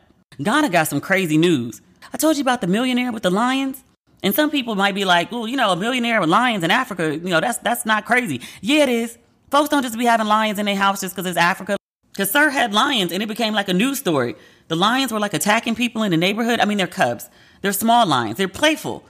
Ghana 0.42 0.70
got 0.70 0.88
some 0.88 1.00
crazy 1.00 1.38
news. 1.38 1.80
I 2.12 2.16
told 2.16 2.36
you 2.36 2.42
about 2.42 2.60
the 2.60 2.66
millionaire 2.66 3.12
with 3.12 3.22
the 3.22 3.30
lions. 3.30 3.84
And 4.24 4.34
some 4.34 4.50
people 4.50 4.74
might 4.74 4.96
be 4.96 5.04
like, 5.04 5.32
oh, 5.32 5.46
you 5.46 5.56
know, 5.56 5.70
a 5.70 5.76
millionaire 5.76 6.20
with 6.20 6.28
lions 6.28 6.64
in 6.64 6.72
Africa, 6.72 7.14
you 7.14 7.28
know, 7.28 7.38
that's 7.38 7.58
that's 7.58 7.86
not 7.86 8.04
crazy. 8.06 8.40
Yeah, 8.60 8.82
it 8.82 8.88
is. 8.88 9.16
Folks 9.52 9.68
don't 9.68 9.84
just 9.84 9.96
be 9.96 10.04
having 10.04 10.26
lions 10.26 10.58
in 10.58 10.66
their 10.66 10.74
house 10.74 11.00
just 11.00 11.14
because 11.14 11.30
it's 11.30 11.38
Africa. 11.38 11.76
Because 12.10 12.32
Sir 12.32 12.50
had 12.50 12.74
lions 12.74 13.12
and 13.12 13.22
it 13.22 13.26
became 13.26 13.54
like 13.54 13.68
a 13.68 13.72
news 13.74 14.00
story. 14.00 14.34
The 14.66 14.74
lions 14.74 15.12
were 15.12 15.20
like 15.20 15.34
attacking 15.34 15.76
people 15.76 16.02
in 16.02 16.10
the 16.10 16.16
neighborhood. 16.16 16.58
I 16.58 16.64
mean, 16.64 16.78
they're 16.78 16.88
cubs. 16.88 17.30
They're 17.62 17.72
small 17.72 18.04
lions. 18.04 18.38
They're 18.38 18.48
playful. 18.48 19.04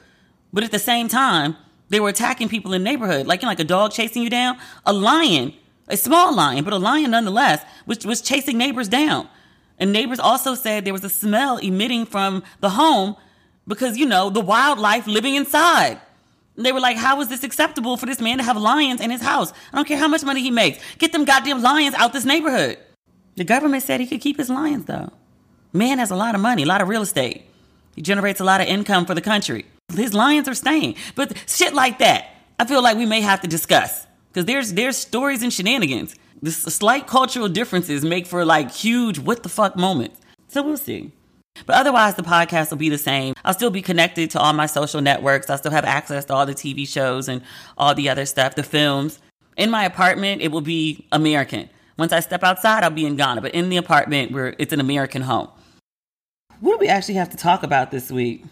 But 0.53 0.65
at 0.65 0.71
the 0.71 0.79
same 0.79 1.09
time, 1.09 1.57
they 1.89 2.01
were 2.01 2.09
attacking 2.09 2.49
people 2.49 2.73
in 2.73 2.83
the 2.83 2.91
neighborhood, 2.91 3.27
like, 3.27 3.43
you 3.43 3.47
know, 3.47 3.51
like 3.51 3.61
a 3.61 3.65
dog 3.65 3.93
chasing 3.93 4.23
you 4.23 4.31
down. 4.31 4.59
A 4.85 4.93
lion, 4.93 5.55
a 5.89 5.97
small 5.97 6.35
lion, 6.35 6.65
but 6.65 6.73
a 6.73 6.79
lion 6.79 7.11
nonetheless, 7.11 7.65
was, 7.87 8.05
was 8.05 8.21
chasing 8.21 8.59
neighbors 8.59 8.89
down. 8.89 9.29
And 9.79 9.93
neighbors 9.93 10.19
also 10.19 10.55
said 10.55 10.85
there 10.85 10.93
was 10.93 11.05
a 11.05 11.11
smell 11.11 11.59
emitting 11.59 12.07
from 12.07 12.43
the 12.61 12.71
home 12.71 13.17
because, 13.67 13.97
you 13.97 14.07
know, 14.07 14.31
the 14.31 14.41
wildlife 14.41 15.07
living 15.07 15.35
inside. 15.35 16.01
They 16.57 16.73
were 16.73 16.81
like, 16.81 16.97
how 16.97 17.21
is 17.21 17.29
this 17.29 17.45
acceptable 17.45 17.97
for 17.97 18.07
this 18.07 18.21
man 18.21 18.39
to 18.39 18.45
have 18.45 18.57
lions 18.57 19.01
in 19.01 19.11
his 19.11 19.23
house? 19.23 19.53
I 19.73 19.77
don't 19.77 19.87
care 19.87 19.97
how 19.97 20.09
much 20.09 20.25
money 20.25 20.41
he 20.41 20.51
makes. 20.51 20.79
Get 20.99 21.13
them 21.13 21.25
goddamn 21.25 21.63
lions 21.63 21.95
out 21.95 22.13
this 22.13 22.25
neighborhood. 22.25 22.79
The 23.37 23.45
government 23.45 23.85
said 23.85 24.01
he 24.01 24.07
could 24.09 24.21
keep 24.21 24.39
his 24.39 24.51
lions, 24.51 24.87
though. 24.87 25.13
Man 25.73 26.01
has 26.01 26.11
a 26.11 26.17
lot 26.17 26.35
of 26.35 26.41
money, 26.41 26.65
a 26.65 26.67
lot 26.67 26.81
of 26.81 26.89
real 26.89 27.03
estate. 27.03 27.45
He 27.95 28.03
generates 28.03 28.41
a 28.41 28.45
lot 28.45 28.61
of 28.61 28.67
income 28.67 29.07
for 29.07 29.15
the 29.15 29.21
country. 29.21 29.67
His 29.95 30.15
lions 30.15 30.49
are 30.49 30.55
staying. 30.55 30.97
But 31.15 31.37
shit 31.47 31.75
like 31.75 31.99
that, 31.99 32.31
I 32.59 32.65
feel 32.67 32.83
like 32.83 32.97
we 32.97 33.07
may 33.07 33.21
have 33.21 33.41
to 33.41 33.49
discuss. 33.49 34.07
Because 34.29 34.45
there's 34.45 34.73
there's 34.75 34.97
stories 34.97 35.43
and 35.43 35.53
shenanigans. 35.53 36.15
This 36.41 36.59
slight 36.59 37.07
cultural 37.07 37.49
differences 37.49 38.05
make 38.05 38.27
for 38.27 38.45
like 38.45 38.71
huge 38.71 39.19
what 39.19 39.43
the 39.43 39.49
fuck 39.49 39.77
moments. 39.77 40.21
So 40.49 40.63
we'll 40.63 40.77
see. 40.77 41.13
But 41.67 41.75
otherwise, 41.77 42.15
the 42.15 42.23
podcast 42.23 42.71
will 42.71 42.77
be 42.77 42.89
the 42.89 42.99
same. 42.99 43.35
I'll 43.45 43.55
still 43.55 43.71
be 43.71 43.83
connected 43.83 44.31
to 44.31 44.41
all 44.41 44.53
my 44.53 44.67
social 44.67 45.01
networks. 45.01 45.51
I'll 45.51 45.59
still 45.59 45.73
have 45.73 45.85
access 45.85 46.25
to 46.27 46.35
all 46.35 46.47
the 46.47 46.55
TV 46.55 46.87
shows 46.87 47.29
and 47.29 47.43
all 47.77 47.95
the 47.95 48.09
other 48.09 48.27
stuff, 48.27 48.55
the 48.55 48.63
films. 48.63 49.19
In 49.57 49.71
my 49.71 49.85
apartment, 49.85 50.41
it 50.41 50.53
will 50.53 50.61
be 50.61 51.09
American. 51.11 51.69
Once 51.97 52.13
I 52.13 52.21
step 52.21 52.45
outside, 52.45 52.85
I'll 52.85 52.91
be 52.91 53.07
in 53.07 53.17
Ghana. 53.17 53.41
But 53.41 53.55
in 53.55 53.71
the 53.71 53.77
apartment, 53.77 54.31
where 54.31 54.55
it's 54.59 54.73
an 54.73 54.79
American 54.79 55.23
home. 55.23 55.49
What 56.61 56.75
do 56.75 56.79
we 56.79 56.89
actually 56.89 57.15
have 57.15 57.31
to 57.31 57.37
talk 57.37 57.65
about 57.65 57.91
this 57.91 58.13
week? 58.13 58.45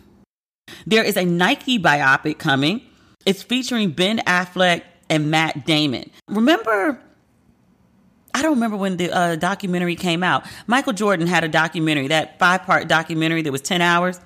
There 0.86 1.04
is 1.04 1.16
a 1.16 1.24
Nike 1.24 1.78
biopic 1.78 2.38
coming. 2.38 2.82
It's 3.24 3.42
featuring 3.42 3.90
Ben 3.90 4.18
Affleck 4.20 4.82
and 5.10 5.30
Matt 5.30 5.66
Damon. 5.66 6.10
Remember 6.28 7.00
I 8.36 8.42
don't 8.42 8.52
remember 8.52 8.76
when 8.76 8.98
the 8.98 9.10
uh, 9.10 9.36
documentary 9.36 9.96
came 9.96 10.22
out. 10.22 10.44
Michael 10.66 10.92
Jordan 10.92 11.26
had 11.26 11.42
a 11.42 11.48
documentary, 11.48 12.08
that 12.08 12.38
five 12.38 12.64
part 12.64 12.86
documentary 12.86 13.40
that 13.40 13.50
was 13.50 13.62
10 13.62 13.80
hours. 13.80 14.20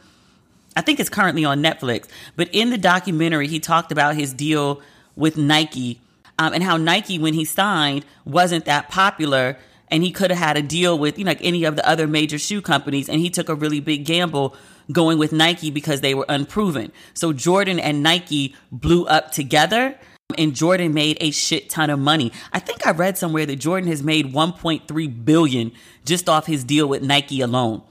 I 0.75 0.81
think 0.81 0.99
it's 0.99 1.09
currently 1.09 1.45
on 1.45 1.63
Netflix. 1.63 2.09
But 2.35 2.49
in 2.51 2.71
the 2.71 2.79
documentary, 2.79 3.47
he 3.47 3.61
talked 3.61 3.93
about 3.93 4.17
his 4.17 4.35
deal 4.35 4.83
with 5.15 5.37
Nike 5.37 6.01
um, 6.41 6.53
and 6.53 6.63
how 6.63 6.77
Nike, 6.77 7.21
when 7.21 7.35
he 7.35 7.45
signed, 7.45 8.05
wasn't 8.25 8.65
that 8.65 8.89
popular. 8.89 9.57
And 9.93 10.03
he 10.03 10.11
could 10.11 10.31
have 10.31 10.39
had 10.41 10.57
a 10.57 10.63
deal 10.63 10.99
with, 10.99 11.17
you 11.17 11.25
know, 11.25 11.31
like 11.31 11.45
any 11.45 11.63
of 11.63 11.77
the 11.77 11.89
other 11.89 12.09
major 12.09 12.39
shoe 12.39 12.61
companies. 12.61 13.09
And 13.09 13.21
he 13.21 13.31
took 13.31 13.49
a 13.49 13.55
really 13.55 13.79
big 13.79 14.05
gamble 14.05 14.57
going 14.93 15.19
with 15.19 15.33
Nike 15.33 15.71
because 15.71 16.01
they 16.01 16.15
were 16.15 16.27
unproven. 16.29 16.93
So 17.15 17.33
Jordan 17.33 17.79
and 17.79 18.03
Nike 18.03 18.55
blew 18.71 19.07
up 19.07 19.33
together 19.33 19.99
and 20.39 20.55
Jordan 20.55 20.95
made 20.95 21.19
a 21.21 21.31
shit 21.31 21.71
ton 21.71 21.91
of 21.91 21.99
money. 21.99 22.33
I 22.53 22.59
think 22.59 22.87
I 22.87 22.93
read 22.93 23.19
somewhere 23.19 23.47
that 23.47 23.57
Jordan 23.57 23.89
has 23.89 24.03
made 24.03 24.33
1.3 24.33 25.25
billion 25.25 25.73
just 26.05 26.29
off 26.29 26.47
his 26.47 26.65
deal 26.65 26.89
with 26.89 27.03
Nike 27.03 27.41
alone. 27.41 27.83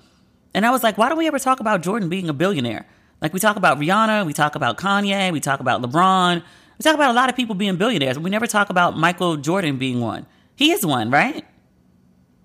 And 0.53 0.65
I 0.65 0.71
was 0.71 0.83
like, 0.83 0.97
why 0.97 1.09
don't 1.09 1.17
we 1.17 1.27
ever 1.27 1.39
talk 1.39 1.59
about 1.59 1.81
Jordan 1.81 2.09
being 2.09 2.29
a 2.29 2.33
billionaire? 2.33 2.85
Like 3.21 3.33
we 3.33 3.39
talk 3.39 3.57
about 3.57 3.79
Rihanna, 3.79 4.25
we 4.25 4.33
talk 4.33 4.55
about 4.55 4.77
Kanye, 4.77 5.31
we 5.31 5.39
talk 5.39 5.59
about 5.59 5.81
LeBron, 5.81 6.35
we 6.77 6.83
talk 6.83 6.95
about 6.95 7.11
a 7.11 7.13
lot 7.13 7.29
of 7.29 7.35
people 7.35 7.55
being 7.55 7.75
billionaires, 7.75 8.17
we 8.17 8.29
never 8.29 8.47
talk 8.47 8.69
about 8.69 8.97
Michael 8.97 9.35
Jordan 9.35 9.77
being 9.77 9.99
one. 9.99 10.25
He 10.55 10.71
is 10.71 10.85
one, 10.85 11.11
right? 11.11 11.45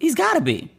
He's 0.01 0.15
got 0.15 0.35
to 0.35 0.41
be. 0.41 0.71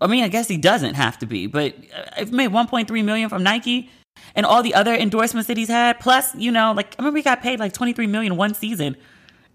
I 0.00 0.06
mean, 0.06 0.24
I 0.24 0.28
guess 0.28 0.48
he 0.48 0.56
doesn't 0.56 0.94
have 0.94 1.18
to 1.18 1.26
be, 1.26 1.46
but 1.46 1.74
uh, 1.94 2.04
if 2.18 2.30
he 2.30 2.34
made 2.34 2.50
1.3 2.50 3.04
million 3.04 3.28
from 3.28 3.42
Nike, 3.42 3.90
and 4.34 4.46
all 4.46 4.62
the 4.62 4.74
other 4.74 4.94
endorsements 4.94 5.48
that 5.48 5.56
he's 5.56 5.68
had. 5.68 6.00
Plus, 6.00 6.34
you 6.34 6.50
know, 6.50 6.72
like 6.72 6.94
I 6.98 7.02
remember 7.02 7.18
he 7.18 7.22
got 7.22 7.42
paid 7.42 7.58
like 7.58 7.72
23 7.72 8.06
million 8.06 8.36
one 8.36 8.54
season 8.54 8.96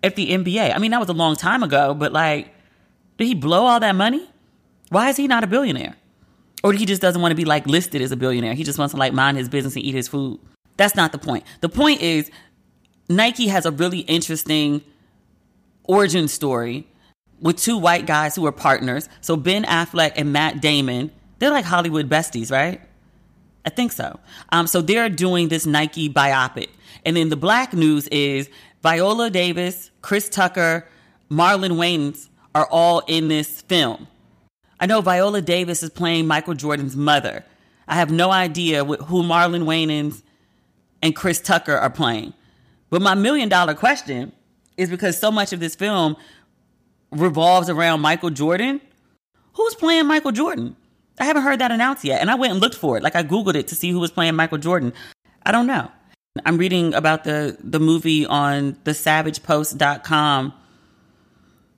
at 0.04 0.16
the 0.16 0.32
NBA. 0.32 0.74
I 0.76 0.78
mean, 0.80 0.92
that 0.92 1.00
was 1.00 1.10
a 1.10 1.14
long 1.14 1.36
time 1.36 1.64
ago, 1.64 1.94
but 1.94 2.12
like, 2.12 2.54
did 3.18 3.26
he 3.26 3.36
blow 3.36 3.66
all 3.66 3.80
that 3.80 3.96
money? 3.96 4.30
Why 4.90 5.10
is 5.10 5.18
he 5.18 5.28
not 5.28 5.44
a 5.44 5.48
billionaire? 5.48 5.96
Or 6.64 6.74
he 6.74 6.86
just 6.86 7.02
doesn't 7.02 7.22
want 7.22 7.32
to 7.32 7.36
be 7.36 7.46
like 7.46 7.68
listed 7.68 8.02
as 8.02 8.12
a 8.12 8.18
billionaire. 8.18 8.54
He 8.54 8.64
just 8.64 8.80
wants 8.80 8.94
to 8.94 9.00
like 9.00 9.14
mind 9.14 9.38
his 9.38 9.50
business 9.50 9.76
and 9.76 9.84
eat 9.84 9.94
his 9.94 10.08
food. 10.08 10.40
That's 10.78 10.96
not 10.96 11.12
the 11.12 11.18
point. 11.18 11.44
The 11.62 11.70
point 11.70 12.02
is 12.02 12.30
Nike 13.08 13.48
has 13.48 13.66
a 13.66 13.72
really 13.72 14.00
interesting 14.00 14.82
origin 15.84 16.28
story 16.28 16.88
with 17.46 17.58
two 17.58 17.78
white 17.78 18.08
guys 18.08 18.36
who 18.36 18.44
are 18.48 18.52
partners. 18.52 19.08
So 19.22 19.38
Ben 19.38 19.66
Affleck 19.66 20.14
and 20.16 20.34
Matt 20.34 20.62
Damon, 20.62 21.12
they're 21.38 21.52
like 21.52 21.64
Hollywood 21.64 22.10
besties, 22.10 22.52
right? 22.52 22.82
I 23.64 23.70
think 23.70 23.92
so. 23.92 24.20
Um, 24.52 24.66
so 24.66 24.82
they're 24.82 25.10
doing 25.10 25.50
this 25.50 25.68
Nike 25.68 26.10
biopic. 26.10 26.70
And 27.06 27.16
then 27.16 27.30
the 27.30 27.36
black 27.36 27.72
news 27.72 28.08
is 28.08 28.50
Viola 28.82 29.30
Davis, 29.30 29.92
Chris 30.02 30.28
Tucker, 30.28 30.88
Marlon 31.30 31.74
Wayans 31.74 32.30
are 32.56 32.68
all 32.72 33.04
in 33.08 33.28
this 33.28 33.62
film. 33.62 34.08
I 34.80 34.88
know 34.88 35.02
Viola 35.02 35.44
Davis 35.44 35.84
is 35.84 35.92
playing 35.92 36.26
Michael 36.26 36.56
Jordan's 36.56 36.96
mother. 36.96 37.46
I 37.88 37.94
have 37.94 38.10
no 38.10 38.32
idea 38.32 38.84
who 38.84 39.22
Marlon 39.22 39.66
Wayans 39.66 40.24
and 41.04 41.16
Chris 41.16 41.40
Tucker 41.42 41.76
are 41.76 41.92
playing. 41.92 42.34
But 42.90 43.04
my 43.04 43.14
million 43.14 43.50
dollar 43.50 43.76
question 43.76 44.32
is 44.78 44.90
because 44.90 45.20
so 45.20 45.32
much 45.32 45.54
of 45.54 45.60
this 45.60 45.76
film 45.76 46.16
revolves 47.12 47.70
around 47.70 48.02
Michael 48.02 48.30
Jordan. 48.30 48.82
Who's 49.54 49.76
playing 49.76 50.08
Michael 50.08 50.32
Jordan? 50.32 50.76
I 51.20 51.26
haven't 51.26 51.44
heard 51.44 51.60
that 51.60 51.72
announced 51.72 52.04
yet. 52.04 52.22
And 52.22 52.30
I 52.30 52.36
went 52.36 52.52
and 52.52 52.62
looked 52.62 52.76
for 52.76 52.98
it. 52.98 53.04
Like 53.04 53.16
I 53.16 53.24
Googled 53.24 53.56
it 53.56 53.68
to 53.70 53.76
see 53.76 53.92
who 53.92 54.00
was 54.00 54.12
playing 54.12 54.36
Michael 54.36 54.58
Jordan. 54.58 54.94
I 55.46 55.52
don't 55.52 55.68
know. 55.68 55.90
I'm 56.46 56.58
reading 56.58 56.94
about 56.94 57.24
the, 57.24 57.58
the 57.62 57.80
movie 57.80 58.26
on 58.26 58.74
thesavagepost.com. 58.84 60.54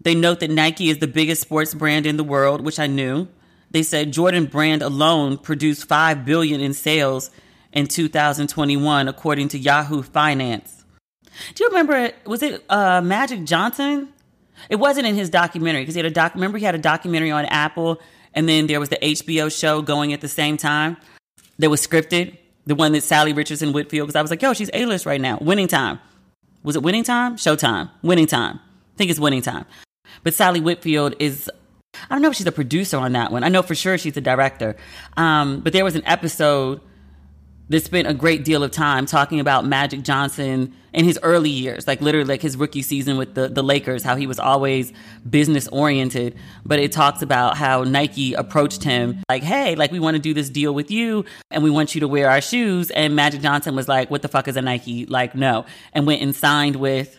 They 0.01 0.15
note 0.15 0.39
that 0.39 0.49
Nike 0.49 0.89
is 0.89 0.97
the 0.99 1.07
biggest 1.07 1.41
sports 1.41 1.73
brand 1.73 2.05
in 2.05 2.17
the 2.17 2.23
world, 2.23 2.61
which 2.61 2.79
I 2.79 2.87
knew. 2.87 3.27
They 3.69 3.83
said 3.83 4.13
Jordan 4.13 4.45
brand 4.45 4.81
alone 4.81 5.37
produced 5.37 5.87
5 5.87 6.25
billion 6.25 6.61
in 6.61 6.73
sales 6.73 7.29
in 7.73 7.87
2021 7.87 9.07
according 9.07 9.49
to 9.49 9.59
Yahoo 9.59 10.01
Finance. 10.01 10.85
Do 11.53 11.63
you 11.63 11.69
remember 11.69 12.11
was 12.25 12.41
it 12.41 12.63
uh, 12.69 13.01
Magic 13.01 13.43
Johnson? 13.43 14.09
It 14.69 14.77
wasn't 14.77 15.07
in 15.07 15.15
his 15.15 15.29
documentary 15.29 15.81
because 15.81 15.95
he 15.95 15.99
had 15.99 16.05
a 16.05 16.13
doc 16.13 16.33
remember 16.35 16.57
he 16.57 16.65
had 16.65 16.75
a 16.75 16.79
documentary 16.79 17.31
on 17.31 17.45
Apple 17.45 18.01
and 18.33 18.47
then 18.47 18.67
there 18.67 18.79
was 18.79 18.89
the 18.89 18.97
HBO 18.97 19.51
show 19.55 19.81
going 19.81 20.13
at 20.13 20.21
the 20.21 20.27
same 20.27 20.57
time 20.57 20.97
that 21.59 21.69
was 21.69 21.85
scripted, 21.85 22.37
the 22.65 22.75
one 22.75 22.91
that 22.91 23.03
Salli 23.03 23.35
Richardson 23.35 23.73
Whitfield, 23.73 24.07
because 24.07 24.15
I 24.15 24.21
was 24.21 24.29
like, 24.29 24.41
yo, 24.41 24.53
she's 24.53 24.69
A 24.73 24.85
list 24.85 25.05
right 25.05 25.19
now. 25.19 25.39
Winning 25.41 25.67
time. 25.67 25.99
Was 26.63 26.75
it 26.75 26.83
winning 26.83 27.03
time? 27.03 27.37
Showtime. 27.37 27.89
Winning 28.03 28.27
time. 28.27 28.59
I 28.59 28.97
think 28.97 29.09
it's 29.09 29.19
winning 29.19 29.41
time. 29.41 29.65
But 30.23 30.33
Salli 30.33 30.61
Whitfield 30.61 31.15
is, 31.19 31.49
I 31.95 32.13
don't 32.13 32.21
know 32.21 32.29
if 32.29 32.35
she's 32.35 32.45
a 32.45 32.51
producer 32.51 32.97
on 32.97 33.13
that 33.13 33.31
one. 33.31 33.43
I 33.43 33.49
know 33.49 33.61
for 33.61 33.75
sure 33.75 33.97
she's 33.97 34.17
a 34.17 34.21
director. 34.21 34.75
Um, 35.15 35.61
but 35.61 35.73
there 35.73 35.83
was 35.83 35.95
an 35.95 36.05
episode 36.05 36.81
that 37.69 37.83
spent 37.83 38.07
a 38.07 38.13
great 38.13 38.45
deal 38.45 38.63
of 38.63 38.71
time 38.71 39.05
talking 39.05 39.39
about 39.39 39.65
Magic 39.65 40.01
Johnson 40.01 40.73
in 40.93 41.03
his 41.05 41.19
early 41.21 41.49
years, 41.49 41.85
like 41.85 42.01
literally 42.01 42.27
like 42.27 42.41
his 42.41 42.55
rookie 42.55 42.81
season 42.81 43.17
with 43.17 43.35
the, 43.35 43.49
the 43.49 43.61
Lakers, 43.61 44.03
how 44.03 44.15
he 44.15 44.25
was 44.25 44.39
always 44.39 44.93
business 45.29 45.67
oriented. 45.67 46.35
But 46.65 46.79
it 46.79 46.91
talks 46.91 47.21
about 47.21 47.57
how 47.57 47.83
Nike 47.83 48.33
approached 48.33 48.83
him 48.83 49.21
like, 49.29 49.43
hey, 49.43 49.75
like 49.75 49.91
we 49.91 49.99
want 49.99 50.15
to 50.15 50.21
do 50.21 50.33
this 50.33 50.49
deal 50.49 50.73
with 50.73 50.89
you 50.89 51.25
and 51.51 51.61
we 51.61 51.69
want 51.69 51.93
you 51.93 52.01
to 52.01 52.07
wear 52.07 52.29
our 52.29 52.41
shoes. 52.41 52.89
And 52.91 53.15
Magic 53.15 53.41
Johnson 53.41 53.75
was 53.75 53.87
like, 53.87 54.09
what 54.09 54.21
the 54.21 54.29
fuck 54.29 54.47
is 54.47 54.55
a 54.55 54.61
Nike? 54.61 55.05
Like, 55.05 55.35
no. 55.35 55.65
And 55.93 56.07
went 56.07 56.21
and 56.21 56.35
signed 56.35 56.77
with 56.77 57.17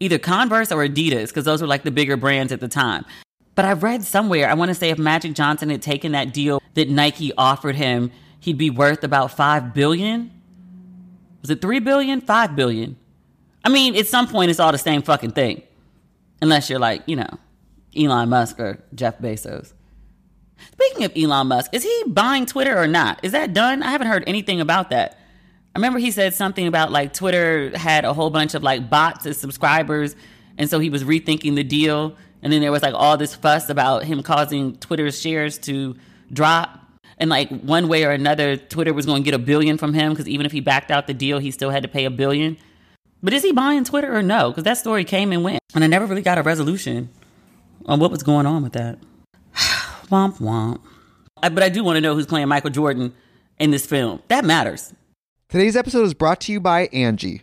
either 0.00 0.18
Converse 0.18 0.72
or 0.72 0.86
Adidas, 0.86 1.28
because 1.28 1.44
those 1.44 1.60
were 1.60 1.66
like 1.66 1.82
the 1.82 1.90
bigger 1.90 2.16
brands 2.16 2.52
at 2.52 2.60
the 2.60 2.68
time. 2.68 3.04
But 3.54 3.64
I 3.64 3.72
read 3.72 4.04
somewhere, 4.04 4.48
I 4.48 4.54
want 4.54 4.68
to 4.68 4.74
say 4.74 4.90
if 4.90 4.98
Magic 4.98 5.34
Johnson 5.34 5.70
had 5.70 5.82
taken 5.82 6.12
that 6.12 6.32
deal 6.32 6.62
that 6.74 6.88
Nike 6.88 7.32
offered 7.36 7.74
him, 7.74 8.12
he'd 8.40 8.58
be 8.58 8.70
worth 8.70 9.04
about 9.04 9.32
5 9.32 9.74
billion. 9.74 10.30
Was 11.42 11.50
it 11.50 11.60
3 11.60 11.80
billion? 11.80 12.20
5 12.20 12.56
billion. 12.56 12.96
I 13.64 13.68
mean, 13.68 13.96
at 13.96 14.06
some 14.06 14.28
point 14.28 14.50
it's 14.50 14.60
all 14.60 14.72
the 14.72 14.78
same 14.78 15.02
fucking 15.02 15.32
thing. 15.32 15.62
Unless 16.40 16.70
you're 16.70 16.78
like, 16.78 17.02
you 17.06 17.16
know, 17.16 17.38
Elon 17.96 18.28
Musk 18.28 18.60
or 18.60 18.82
Jeff 18.94 19.18
Bezos. 19.18 19.72
Speaking 20.72 21.04
of 21.04 21.12
Elon 21.16 21.48
Musk, 21.48 21.74
is 21.74 21.82
he 21.82 22.04
buying 22.06 22.46
Twitter 22.46 22.76
or 22.76 22.86
not? 22.86 23.20
Is 23.22 23.32
that 23.32 23.52
done? 23.52 23.82
I 23.82 23.90
haven't 23.90 24.08
heard 24.08 24.24
anything 24.26 24.60
about 24.60 24.90
that. 24.90 25.18
I 25.74 25.78
remember 25.78 25.98
he 25.98 26.10
said 26.10 26.34
something 26.34 26.66
about 26.66 26.90
like 26.90 27.12
Twitter 27.12 27.76
had 27.76 28.04
a 28.04 28.12
whole 28.12 28.30
bunch 28.30 28.54
of 28.54 28.62
like 28.62 28.88
bots 28.90 29.26
as 29.26 29.38
subscribers, 29.38 30.16
and 30.56 30.68
so 30.68 30.78
he 30.78 30.90
was 30.90 31.04
rethinking 31.04 31.54
the 31.54 31.62
deal. 31.62 32.16
And 32.42 32.52
then 32.52 32.60
there 32.60 32.72
was 32.72 32.82
like 32.82 32.94
all 32.94 33.16
this 33.16 33.34
fuss 33.34 33.68
about 33.68 34.04
him 34.04 34.22
causing 34.22 34.76
Twitter's 34.76 35.20
shares 35.20 35.58
to 35.58 35.96
drop 36.32 36.87
and 37.18 37.30
like 37.30 37.48
one 37.48 37.88
way 37.88 38.04
or 38.04 38.10
another, 38.10 38.56
Twitter 38.56 38.94
was 38.94 39.06
going 39.06 39.22
to 39.22 39.24
get 39.24 39.34
a 39.34 39.42
billion 39.42 39.78
from 39.78 39.94
him 39.94 40.12
because 40.12 40.28
even 40.28 40.46
if 40.46 40.52
he 40.52 40.60
backed 40.60 40.90
out 40.90 41.06
the 41.06 41.14
deal, 41.14 41.38
he 41.38 41.50
still 41.50 41.70
had 41.70 41.82
to 41.82 41.88
pay 41.88 42.04
a 42.04 42.10
billion. 42.10 42.56
But 43.22 43.32
is 43.32 43.42
he 43.42 43.52
buying 43.52 43.84
Twitter 43.84 44.16
or 44.16 44.22
no? 44.22 44.50
Because 44.50 44.64
that 44.64 44.78
story 44.78 45.04
came 45.04 45.32
and 45.32 45.42
went, 45.42 45.60
and 45.74 45.82
I 45.82 45.86
never 45.88 46.06
really 46.06 46.22
got 46.22 46.38
a 46.38 46.42
resolution 46.42 47.08
on 47.86 47.98
what 47.98 48.10
was 48.10 48.22
going 48.22 48.46
on 48.46 48.62
with 48.62 48.74
that. 48.74 48.98
womp 49.54 50.38
womp. 50.38 50.80
I, 51.42 51.48
but 51.48 51.62
I 51.62 51.68
do 51.68 51.82
want 51.82 51.96
to 51.96 52.00
know 52.00 52.14
who's 52.14 52.26
playing 52.26 52.48
Michael 52.48 52.70
Jordan 52.70 53.12
in 53.58 53.70
this 53.70 53.86
film. 53.86 54.22
That 54.28 54.44
matters. 54.44 54.92
Today's 55.48 55.76
episode 55.76 56.04
is 56.04 56.14
brought 56.14 56.40
to 56.42 56.52
you 56.52 56.60
by 56.60 56.86
Angie 56.92 57.42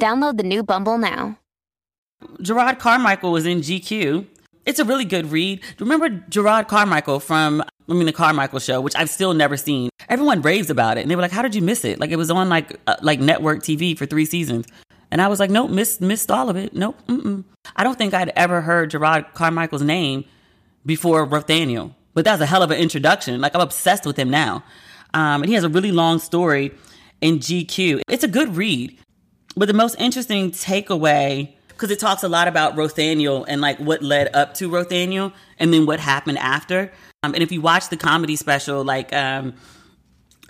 Download 0.00 0.38
the 0.38 0.42
new 0.42 0.62
Bumble 0.62 0.96
now. 0.96 1.38
Jerrod 2.40 2.78
Carmichael 2.78 3.32
was 3.32 3.44
in 3.44 3.60
GQ. 3.60 4.26
It's 4.64 4.78
a 4.78 4.84
really 4.84 5.04
good 5.04 5.30
read. 5.30 5.60
Remember 5.78 6.08
Jerrod 6.08 6.68
Carmichael 6.68 7.20
from 7.20 7.62
I 7.62 7.92
mean 7.92 8.06
the 8.06 8.12
Carmichael 8.12 8.60
show, 8.60 8.80
which 8.80 8.96
I've 8.96 9.10
still 9.10 9.34
never 9.34 9.58
seen. 9.58 9.90
Everyone 10.08 10.40
raves 10.40 10.70
about 10.70 10.96
it, 10.96 11.02
and 11.02 11.10
they 11.10 11.16
were 11.16 11.22
like, 11.22 11.32
"How 11.32 11.42
did 11.42 11.54
you 11.54 11.60
miss 11.60 11.84
it?" 11.84 12.00
Like 12.00 12.10
it 12.10 12.16
was 12.16 12.30
on 12.30 12.48
like 12.48 12.78
uh, 12.86 12.96
like 13.02 13.20
network 13.20 13.60
TV 13.60 13.96
for 13.96 14.06
three 14.06 14.24
seasons, 14.24 14.66
and 15.10 15.20
I 15.20 15.28
was 15.28 15.38
like, 15.38 15.50
"Nope, 15.50 15.70
missed 15.70 16.00
missed 16.00 16.30
all 16.30 16.48
of 16.48 16.56
it. 16.56 16.74
Nope, 16.74 16.96
mm-mm. 17.06 17.44
I 17.76 17.84
don't 17.84 17.98
think 17.98 18.14
I'd 18.14 18.30
ever 18.30 18.62
heard 18.62 18.90
Jerrod 18.90 19.34
Carmichael's 19.34 19.82
name 19.82 20.24
before 20.86 21.26
Rothaniel, 21.26 21.94
but 22.14 22.24
that 22.24 22.32
was 22.32 22.40
a 22.40 22.46
hell 22.46 22.62
of 22.62 22.70
an 22.70 22.78
introduction. 22.78 23.40
Like 23.40 23.54
I'm 23.54 23.60
obsessed 23.60 24.06
with 24.06 24.18
him 24.18 24.30
now, 24.30 24.62
um, 25.12 25.42
and 25.42 25.46
he 25.46 25.54
has 25.54 25.64
a 25.64 25.68
really 25.68 25.92
long 25.92 26.20
story 26.20 26.72
in 27.20 27.38
GQ. 27.38 28.02
It's 28.08 28.24
a 28.24 28.28
good 28.28 28.56
read. 28.56 28.96
But 29.60 29.66
the 29.66 29.74
most 29.74 29.96
interesting 29.98 30.52
takeaway, 30.52 31.52
because 31.68 31.90
it 31.90 31.98
talks 31.98 32.22
a 32.22 32.28
lot 32.28 32.48
about 32.48 32.76
Rothaniel 32.76 33.44
and 33.46 33.60
like 33.60 33.78
what 33.78 34.02
led 34.02 34.34
up 34.34 34.54
to 34.54 34.70
Rothaniel 34.70 35.34
and 35.58 35.70
then 35.70 35.84
what 35.84 36.00
happened 36.00 36.38
after. 36.38 36.90
Um, 37.22 37.34
and 37.34 37.42
if 37.42 37.52
you 37.52 37.60
watch 37.60 37.90
the 37.90 37.98
comedy 37.98 38.36
special, 38.36 38.82
like 38.82 39.12
um, 39.12 39.52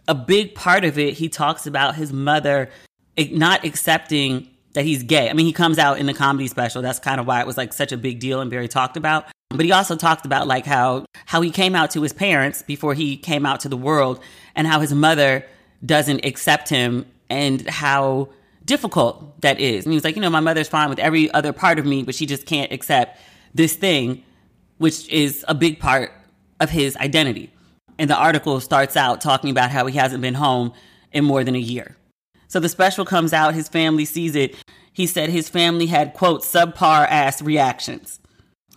a 0.07 0.15
big 0.15 0.55
part 0.55 0.85
of 0.85 0.97
it, 0.97 1.15
he 1.15 1.29
talks 1.29 1.67
about 1.67 1.97
his 1.97 2.13
mother 2.13 2.71
not 3.19 3.65
accepting 3.65 4.49
that 4.75 4.85
he's 4.85 5.03
gay. 5.03 5.29
I 5.29 5.33
mean, 5.33 5.47
he 5.47 5.53
comes 5.53 5.81
out 5.81 5.99
in 5.99 6.07
the 6.07 6.15
comedy 6.15 6.47
special. 6.47 6.81
That's 6.81 7.01
kind 7.01 7.19
of 7.19 7.27
why 7.27 7.41
it 7.41 7.49
was 7.49 7.57
like 7.57 7.73
such 7.73 7.91
a 7.91 7.97
big 7.97 8.21
deal 8.21 8.41
and 8.41 8.49
very 8.49 8.69
talked 8.69 8.97
about. 8.97 9.25
But 9.49 9.65
he 9.65 9.73
also 9.73 9.97
talked 9.97 10.25
about 10.25 10.47
like 10.47 10.67
how 10.67 11.05
how 11.27 11.41
he 11.41 11.51
came 11.51 11.75
out 11.75 11.91
to 11.91 12.03
his 12.03 12.13
parents 12.13 12.63
before 12.63 12.95
he 12.95 13.17
came 13.17 13.45
out 13.45 13.59
to 13.61 13.69
the 13.69 13.77
world 13.77 14.23
and 14.55 14.69
how 14.69 14.79
his 14.79 14.95
mother 14.95 15.45
doesn't 15.85 16.25
accept 16.25 16.69
him 16.69 17.07
and 17.29 17.69
how 17.69 18.29
difficult 18.71 19.41
that 19.41 19.59
is. 19.59 19.85
And 19.85 19.93
he 19.93 19.97
was 19.97 20.05
like, 20.05 20.15
you 20.15 20.23
know, 20.23 20.31
my 20.31 20.39
mother's 20.39 20.69
fine 20.69 20.89
with 20.89 21.01
every 21.01 21.29
other 21.33 21.53
part 21.53 21.81
of 21.81 21.85
me, 21.85 22.05
but 22.05 22.15
she 22.15 22.25
just 22.25 22.47
can't 22.47 22.71
accept 22.71 23.19
this 23.53 23.75
thing, 23.75 24.23
which 24.79 25.09
is 25.09 25.45
a 25.49 25.55
big 25.57 25.81
part 25.81 26.13
of 26.61 26.71
his 26.71 26.97
identity. 26.99 27.53
And 27.99 28.09
the 28.09 28.15
article 28.15 28.61
starts 28.61 28.97
out 28.97 29.21
talking 29.21 29.51
about 29.51 29.73
how 29.73 29.87
he 29.87 29.99
hasn't 29.99 30.23
been 30.23 30.35
home 30.35 30.73
in 31.11 31.25
more 31.25 31.43
than 31.43 31.57
a 31.57 31.59
year. 31.59 31.97
So 32.47 32.61
the 32.61 32.69
special 32.69 33.05
comes 33.05 33.33
out, 33.33 33.55
his 33.55 33.69
family 33.69 34.05
sees 34.05 34.37
it. 34.37 34.55
He 34.93 35.09
said 35.09 35.31
his 35.31 35.49
family 35.49 35.87
had, 35.87 36.15
quote, 36.15 36.43
subpar 36.43 37.09
ass 37.11 37.43
reactions. 37.43 38.21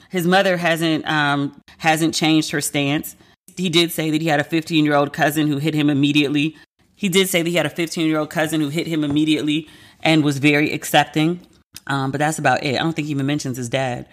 His 0.09 0.25
mother 0.25 0.57
hasn't 0.57 1.07
um, 1.07 1.61
hasn't 1.77 2.15
changed 2.15 2.49
her 2.49 2.61
stance. 2.61 3.15
He 3.55 3.69
did 3.69 3.91
say 3.91 4.09
that 4.09 4.21
he 4.21 4.27
had 4.27 4.39
a 4.39 4.43
15 4.43 4.85
year 4.85 4.95
old 4.95 5.13
cousin 5.13 5.47
who 5.47 5.57
hit 5.57 5.75
him 5.75 5.91
immediately 5.91 6.55
he 7.03 7.09
did 7.09 7.27
say 7.27 7.41
that 7.41 7.49
he 7.49 7.57
had 7.57 7.65
a 7.65 7.69
15 7.69 8.07
year 8.07 8.17
old 8.17 8.29
cousin 8.29 8.61
who 8.61 8.69
hit 8.69 8.87
him 8.87 9.03
immediately 9.03 9.67
and 10.03 10.23
was 10.23 10.37
very 10.37 10.71
accepting. 10.71 11.41
Um, 11.85 12.11
but 12.11 12.19
that's 12.19 12.39
about 12.39 12.63
it. 12.63 12.75
I 12.75 12.77
don't 12.77 12.93
think 12.93 13.07
he 13.07 13.11
even 13.11 13.25
mentions 13.25 13.57
his 13.57 13.67
dad. 13.67 14.07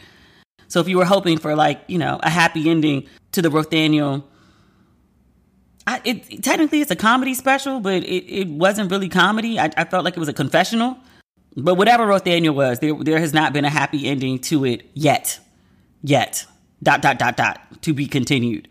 So 0.66 0.80
if 0.80 0.88
you 0.88 0.98
were 0.98 1.04
hoping 1.04 1.38
for 1.38 1.54
like, 1.54 1.82
you 1.86 1.98
know, 1.98 2.18
a 2.20 2.28
happy 2.28 2.68
ending 2.68 3.06
to 3.30 3.42
the 3.42 3.48
Rothaniel, 3.48 4.24
I, 5.86 6.00
it 6.04 6.42
technically 6.42 6.80
it's 6.80 6.90
a 6.90 6.96
comedy 6.96 7.34
special, 7.34 7.78
but 7.78 8.02
it, 8.02 8.24
it 8.28 8.48
wasn't 8.48 8.90
really 8.90 9.08
comedy. 9.08 9.56
I, 9.56 9.70
I 9.76 9.84
felt 9.84 10.04
like 10.04 10.16
it 10.16 10.20
was 10.20 10.28
a 10.28 10.32
confessional. 10.32 10.96
But 11.56 11.76
whatever 11.76 12.04
Rothaniel 12.08 12.56
was, 12.56 12.80
there 12.80 12.94
there 12.94 13.20
has 13.20 13.32
not 13.32 13.52
been 13.52 13.64
a 13.64 13.70
happy 13.70 14.08
ending 14.08 14.40
to 14.40 14.64
it 14.64 14.90
yet. 14.94 15.38
Yet. 16.02 16.44
Dot 16.82 17.02
dot 17.02 17.20
dot 17.20 17.36
dot. 17.36 17.82
To 17.82 17.94
be 17.94 18.06
continued. 18.06 18.66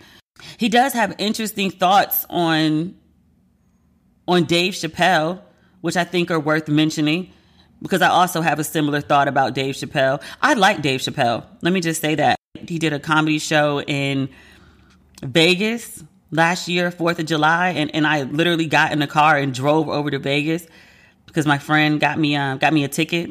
He 0.57 0.67
does 0.67 0.91
have 0.91 1.15
interesting 1.19 1.71
thoughts 1.71 2.25
on 2.29 2.95
on 4.29 4.45
Dave 4.45 4.73
Chappelle, 4.73 5.41
which 5.81 5.97
I 5.97 6.03
think 6.03 6.31
are 6.31 6.39
worth 6.39 6.67
mentioning 6.67 7.31
because 7.81 8.01
I 8.01 8.09
also 8.09 8.41
have 8.41 8.59
a 8.59 8.63
similar 8.63 9.01
thought 9.01 9.27
about 9.27 9.53
Dave 9.53 9.75
Chappelle. 9.75 10.21
I 10.41 10.53
like 10.53 10.81
Dave 10.81 10.99
Chappelle. 10.99 11.45
Let 11.61 11.73
me 11.73 11.81
just 11.81 12.01
say 12.01 12.15
that. 12.15 12.37
He 12.67 12.77
did 12.77 12.93
a 12.93 12.99
comedy 12.99 13.39
show 13.39 13.81
in 13.81 14.29
Vegas 15.23 16.03
last 16.31 16.67
year, 16.67 16.91
4th 16.91 17.19
of 17.19 17.25
July, 17.25 17.69
and, 17.69 17.93
and 17.95 18.05
I 18.05 18.23
literally 18.23 18.67
got 18.67 18.91
in 18.91 18.99
the 18.99 19.07
car 19.07 19.37
and 19.37 19.53
drove 19.53 19.89
over 19.89 20.11
to 20.11 20.19
Vegas 20.19 20.67
because 21.25 21.45
my 21.45 21.57
friend 21.57 21.99
got 21.99 22.19
me 22.19 22.35
uh, 22.35 22.55
got 22.57 22.73
me 22.73 22.83
a 22.83 22.87
ticket. 22.87 23.29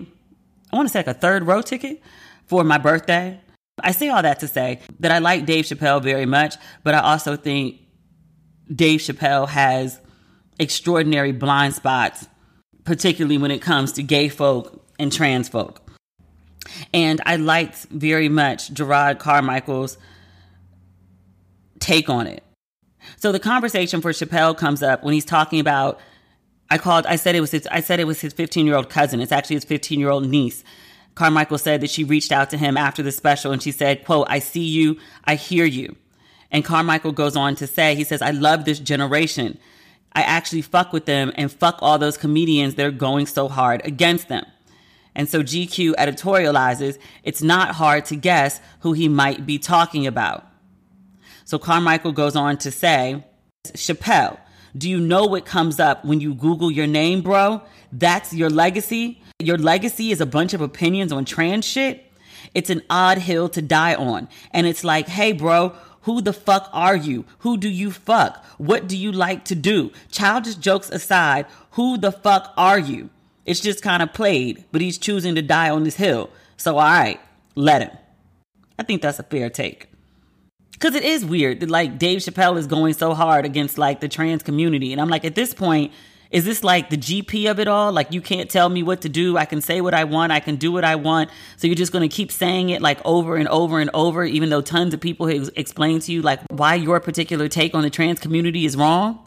I 0.72 0.76
want 0.76 0.88
to 0.88 0.92
say 0.92 1.00
like 1.00 1.08
a 1.08 1.14
third 1.14 1.46
row 1.46 1.62
ticket 1.62 2.00
for 2.46 2.64
my 2.64 2.78
birthday. 2.78 3.40
I 3.80 3.92
say 3.92 4.08
all 4.08 4.22
that 4.22 4.40
to 4.40 4.48
say 4.48 4.80
that 5.00 5.12
I 5.12 5.18
like 5.18 5.46
Dave 5.46 5.66
Chappelle 5.66 6.02
very 6.02 6.26
much, 6.26 6.56
but 6.82 6.94
I 6.94 7.00
also 7.00 7.36
think 7.36 7.80
Dave 8.74 9.00
Chappelle 9.00 9.48
has 9.48 10.00
extraordinary 10.58 11.32
blind 11.32 11.74
spots, 11.74 12.26
particularly 12.84 13.38
when 13.38 13.50
it 13.50 13.60
comes 13.60 13.92
to 13.92 14.02
gay 14.02 14.28
folk 14.28 14.84
and 14.98 15.12
trans 15.12 15.48
folk. 15.48 15.82
And 16.92 17.20
I 17.24 17.36
liked 17.36 17.86
very 17.86 18.28
much 18.28 18.72
Jerrod 18.74 19.18
Carmichael's 19.18 19.98
take 21.78 22.08
on 22.08 22.26
it. 22.26 22.42
So 23.16 23.32
the 23.32 23.38
conversation 23.38 24.00
for 24.00 24.12
Chappelle 24.12 24.56
comes 24.56 24.82
up 24.82 25.02
when 25.02 25.14
he's 25.14 25.24
talking 25.24 25.60
about 25.60 25.98
I 26.70 26.76
called 26.76 27.06
I 27.06 27.16
said 27.16 27.34
it 27.34 27.40
was 27.40 27.52
his 27.52 27.66
I 27.70 27.80
said 27.80 28.00
it 28.00 28.06
was 28.06 28.20
his 28.20 28.34
15-year-old 28.34 28.90
cousin. 28.90 29.20
It's 29.20 29.32
actually 29.32 29.56
his 29.56 29.64
15-year-old 29.64 30.28
niece. 30.28 30.62
Carmichael 31.14 31.58
said 31.58 31.80
that 31.80 31.90
she 31.90 32.04
reached 32.04 32.30
out 32.30 32.50
to 32.50 32.58
him 32.58 32.76
after 32.76 33.02
the 33.02 33.10
special 33.10 33.50
and 33.50 33.62
she 33.62 33.72
said, 33.72 34.04
quote, 34.04 34.26
I 34.30 34.38
see 34.38 34.64
you, 34.64 34.98
I 35.24 35.34
hear 35.34 35.64
you. 35.64 35.96
And 36.50 36.64
Carmichael 36.64 37.12
goes 37.12 37.36
on 37.36 37.56
to 37.56 37.66
say, 37.66 37.94
he 37.94 38.04
says, 38.04 38.22
I 38.22 38.30
love 38.30 38.64
this 38.64 38.78
generation. 38.78 39.58
I 40.12 40.22
actually 40.22 40.62
fuck 40.62 40.92
with 40.92 41.04
them 41.04 41.32
and 41.36 41.50
fuck 41.50 41.78
all 41.80 41.98
those 41.98 42.16
comedians 42.16 42.74
that 42.74 42.86
are 42.86 42.90
going 42.90 43.26
so 43.26 43.48
hard 43.48 43.82
against 43.84 44.28
them. 44.28 44.44
And 45.14 45.28
so 45.28 45.42
GQ 45.42 45.94
editorializes 45.94 46.98
it's 47.24 47.42
not 47.42 47.74
hard 47.74 48.04
to 48.06 48.16
guess 48.16 48.60
who 48.80 48.92
he 48.92 49.08
might 49.08 49.46
be 49.46 49.58
talking 49.58 50.06
about. 50.06 50.46
So 51.44 51.58
Carmichael 51.58 52.12
goes 52.12 52.36
on 52.36 52.58
to 52.58 52.70
say, 52.70 53.24
Chappelle, 53.68 54.38
do 54.76 54.88
you 54.88 55.00
know 55.00 55.26
what 55.26 55.44
comes 55.44 55.80
up 55.80 56.04
when 56.04 56.20
you 56.20 56.34
Google 56.34 56.70
your 56.70 56.86
name, 56.86 57.22
bro? 57.22 57.62
That's 57.90 58.32
your 58.32 58.50
legacy. 58.50 59.20
Your 59.40 59.58
legacy 59.58 60.12
is 60.12 60.20
a 60.20 60.26
bunch 60.26 60.52
of 60.54 60.60
opinions 60.60 61.10
on 61.10 61.24
trans 61.24 61.64
shit. 61.64 62.04
It's 62.54 62.70
an 62.70 62.82
odd 62.90 63.18
hill 63.18 63.48
to 63.50 63.62
die 63.62 63.94
on. 63.94 64.28
And 64.52 64.66
it's 64.66 64.84
like, 64.84 65.08
hey, 65.08 65.32
bro, 65.32 65.74
who 66.08 66.22
the 66.22 66.32
fuck 66.32 66.70
are 66.72 66.96
you? 66.96 67.26
Who 67.40 67.58
do 67.58 67.68
you 67.68 67.90
fuck? 67.90 68.42
What 68.56 68.88
do 68.88 68.96
you 68.96 69.12
like 69.12 69.44
to 69.44 69.54
do? 69.54 69.92
Childish 70.10 70.54
jokes 70.54 70.88
aside, 70.88 71.44
who 71.72 71.98
the 71.98 72.10
fuck 72.10 72.54
are 72.56 72.78
you? 72.78 73.10
It's 73.44 73.60
just 73.60 73.82
kind 73.82 74.02
of 74.02 74.14
played, 74.14 74.64
but 74.72 74.80
he's 74.80 74.96
choosing 74.96 75.34
to 75.34 75.42
die 75.42 75.68
on 75.68 75.84
this 75.84 75.96
hill. 75.96 76.30
So, 76.56 76.78
all 76.78 76.84
right, 76.84 77.20
let 77.56 77.82
him. 77.82 77.90
I 78.78 78.84
think 78.84 79.02
that's 79.02 79.18
a 79.18 79.22
fair 79.22 79.50
take. 79.50 79.88
Cause 80.78 80.94
it 80.94 81.04
is 81.04 81.26
weird 81.26 81.60
that 81.60 81.68
like 81.68 81.98
Dave 81.98 82.20
Chappelle 82.20 82.56
is 82.56 82.66
going 82.66 82.94
so 82.94 83.12
hard 83.12 83.44
against 83.44 83.76
like 83.76 84.00
the 84.00 84.08
trans 84.08 84.42
community. 84.42 84.92
And 84.92 85.02
I'm 85.02 85.10
like, 85.10 85.26
at 85.26 85.34
this 85.34 85.52
point, 85.52 85.92
is 86.30 86.44
this 86.44 86.62
like 86.62 86.90
the 86.90 86.96
GP 86.96 87.50
of 87.50 87.58
it 87.58 87.68
all? 87.68 87.92
Like 87.92 88.12
you 88.12 88.20
can't 88.20 88.50
tell 88.50 88.68
me 88.68 88.82
what 88.82 89.00
to 89.02 89.08
do. 89.08 89.36
I 89.36 89.46
can 89.46 89.60
say 89.60 89.80
what 89.80 89.94
I 89.94 90.04
want. 90.04 90.30
I 90.32 90.40
can 90.40 90.56
do 90.56 90.70
what 90.70 90.84
I 90.84 90.96
want. 90.96 91.30
So 91.56 91.66
you're 91.66 91.76
just 91.76 91.92
going 91.92 92.08
to 92.08 92.14
keep 92.14 92.30
saying 92.30 92.70
it 92.70 92.82
like 92.82 93.00
over 93.04 93.36
and 93.36 93.48
over 93.48 93.80
and 93.80 93.90
over, 93.94 94.24
even 94.24 94.50
though 94.50 94.60
tons 94.60 94.92
of 94.92 95.00
people 95.00 95.26
have 95.26 95.50
explained 95.56 96.02
to 96.02 96.12
you 96.12 96.20
like 96.22 96.40
why 96.50 96.74
your 96.74 97.00
particular 97.00 97.48
take 97.48 97.74
on 97.74 97.82
the 97.82 97.90
trans 97.90 98.20
community 98.20 98.66
is 98.66 98.76
wrong. 98.76 99.24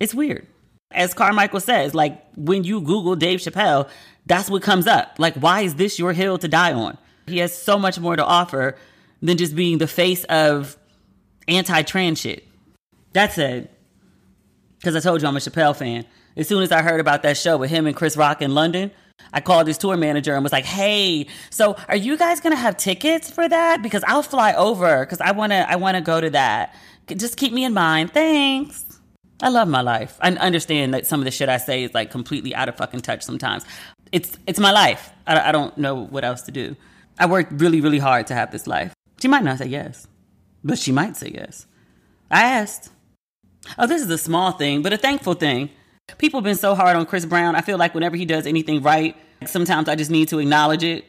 It's 0.00 0.14
weird. 0.14 0.46
As 0.90 1.14
Carmichael 1.14 1.60
says, 1.60 1.94
like 1.94 2.22
when 2.36 2.64
you 2.64 2.80
Google 2.80 3.16
Dave 3.16 3.40
Chappelle, 3.40 3.88
that's 4.26 4.50
what 4.50 4.62
comes 4.62 4.86
up. 4.86 5.14
Like, 5.18 5.34
why 5.34 5.60
is 5.62 5.76
this 5.76 5.98
your 5.98 6.12
hill 6.12 6.38
to 6.38 6.48
die 6.48 6.72
on? 6.72 6.98
He 7.26 7.38
has 7.38 7.56
so 7.56 7.78
much 7.78 7.98
more 7.98 8.16
to 8.16 8.24
offer 8.24 8.76
than 9.22 9.36
just 9.36 9.54
being 9.56 9.78
the 9.78 9.86
face 9.86 10.24
of 10.24 10.76
anti 11.48 11.82
trans 11.82 12.20
shit. 12.20 12.46
That 13.12 13.32
said, 13.32 13.70
because 14.78 14.96
I 14.96 15.00
told 15.00 15.22
you 15.22 15.28
I'm 15.28 15.36
a 15.36 15.40
Chappelle 15.40 15.76
fan, 15.76 16.04
as 16.36 16.48
soon 16.48 16.62
as 16.62 16.70
I 16.72 16.82
heard 16.82 17.00
about 17.00 17.22
that 17.22 17.36
show 17.36 17.56
with 17.56 17.70
him 17.70 17.86
and 17.86 17.96
Chris 17.96 18.16
Rock 18.16 18.42
in 18.42 18.54
London, 18.54 18.90
I 19.32 19.40
called 19.40 19.66
his 19.66 19.78
tour 19.78 19.96
manager 19.96 20.34
and 20.34 20.42
was 20.42 20.52
like, 20.52 20.64
"Hey, 20.64 21.26
so 21.50 21.76
are 21.88 21.96
you 21.96 22.16
guys 22.16 22.40
gonna 22.40 22.56
have 22.56 22.76
tickets 22.76 23.30
for 23.30 23.48
that? 23.48 23.82
Because 23.82 24.04
I'll 24.06 24.22
fly 24.22 24.52
over 24.54 25.00
because 25.00 25.20
I 25.20 25.32
wanna 25.32 25.66
I 25.68 25.76
wanna 25.76 26.00
go 26.00 26.20
to 26.20 26.30
that. 26.30 26.74
Just 27.08 27.36
keep 27.36 27.52
me 27.52 27.64
in 27.64 27.72
mind. 27.72 28.12
Thanks." 28.12 28.84
I 29.42 29.50
love 29.50 29.68
my 29.68 29.82
life. 29.82 30.18
I 30.20 30.30
understand 30.32 30.94
that 30.94 31.06
some 31.06 31.20
of 31.20 31.24
the 31.24 31.30
shit 31.30 31.48
I 31.48 31.58
say 31.58 31.84
is 31.84 31.92
like 31.92 32.10
completely 32.10 32.54
out 32.54 32.68
of 32.68 32.76
fucking 32.76 33.00
touch 33.00 33.22
sometimes. 33.22 33.64
It's 34.12 34.38
it's 34.46 34.58
my 34.58 34.70
life. 34.70 35.10
I, 35.26 35.48
I 35.48 35.52
don't 35.52 35.76
know 35.76 35.94
what 35.94 36.24
else 36.24 36.42
to 36.42 36.52
do. 36.52 36.76
I 37.18 37.26
worked 37.26 37.60
really 37.60 37.80
really 37.80 37.98
hard 37.98 38.26
to 38.28 38.34
have 38.34 38.50
this 38.50 38.66
life. 38.66 38.94
She 39.20 39.28
might 39.28 39.44
not 39.44 39.58
say 39.58 39.66
yes, 39.66 40.06
but 40.64 40.78
she 40.78 40.92
might 40.92 41.16
say 41.16 41.32
yes. 41.34 41.66
I 42.30 42.42
asked. 42.42 42.90
Oh, 43.78 43.86
this 43.86 44.02
is 44.02 44.10
a 44.10 44.18
small 44.18 44.52
thing, 44.52 44.82
but 44.82 44.92
a 44.92 44.98
thankful 44.98 45.34
thing. 45.34 45.70
People 46.18 46.40
have 46.40 46.44
been 46.44 46.56
so 46.56 46.74
hard 46.74 46.96
on 46.96 47.06
Chris 47.06 47.24
Brown. 47.24 47.56
I 47.56 47.60
feel 47.60 47.78
like 47.78 47.94
whenever 47.94 48.16
he 48.16 48.24
does 48.24 48.46
anything 48.46 48.82
right, 48.82 49.16
sometimes 49.46 49.88
I 49.88 49.96
just 49.96 50.10
need 50.10 50.28
to 50.28 50.38
acknowledge 50.38 50.84
it 50.84 51.04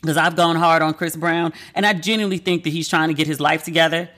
because 0.00 0.16
I've 0.16 0.36
gone 0.36 0.56
hard 0.56 0.82
on 0.82 0.94
Chris 0.94 1.16
Brown, 1.16 1.52
and 1.74 1.84
I 1.84 1.92
genuinely 1.94 2.38
think 2.38 2.64
that 2.64 2.70
he's 2.70 2.88
trying 2.88 3.08
to 3.08 3.14
get 3.14 3.26
his 3.26 3.40
life 3.40 3.64
together 3.64 4.08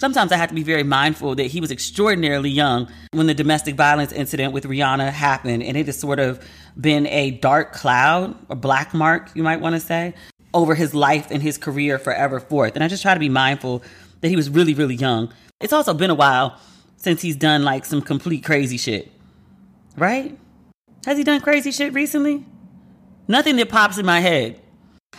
sometimes 0.00 0.32
I 0.32 0.36
have 0.36 0.48
to 0.48 0.54
be 0.54 0.62
very 0.62 0.82
mindful 0.82 1.34
that 1.36 1.44
he 1.44 1.60
was 1.60 1.70
extraordinarily 1.70 2.50
young 2.50 2.88
when 3.12 3.26
the 3.26 3.34
domestic 3.34 3.74
violence 3.74 4.12
incident 4.12 4.52
with 4.52 4.64
Rihanna 4.64 5.10
happened. 5.10 5.62
And 5.62 5.76
it 5.76 5.86
has 5.86 5.98
sort 5.98 6.18
of 6.18 6.44
been 6.80 7.06
a 7.06 7.32
dark 7.32 7.72
cloud, 7.72 8.34
a 8.48 8.56
black 8.56 8.94
mark, 8.94 9.30
you 9.34 9.42
might 9.42 9.60
want 9.60 9.74
to 9.74 9.80
say, 9.80 10.14
over 10.54 10.74
his 10.74 10.94
life 10.94 11.28
and 11.30 11.42
his 11.42 11.58
career 11.58 11.98
forever 11.98 12.40
forth. 12.40 12.74
And 12.74 12.82
I 12.82 12.88
just 12.88 13.02
try 13.02 13.14
to 13.14 13.20
be 13.20 13.28
mindful 13.28 13.82
that 14.22 14.28
he 14.28 14.36
was 14.36 14.48
really, 14.48 14.74
really 14.74 14.96
young. 14.96 15.32
It's 15.60 15.72
also 15.72 15.92
been 15.92 16.10
a 16.10 16.14
while 16.14 16.58
since 17.00 17.22
he's 17.22 17.36
done 17.36 17.64
like 17.64 17.86
some 17.86 18.02
complete 18.02 18.44
crazy 18.44 18.76
shit. 18.76 19.10
Right? 19.96 20.38
Has 21.06 21.16
he 21.16 21.24
done 21.24 21.40
crazy 21.40 21.72
shit 21.72 21.94
recently? 21.94 22.44
Nothing 23.26 23.56
that 23.56 23.70
pops 23.70 23.96
in 23.96 24.04
my 24.04 24.20
head. 24.20 24.60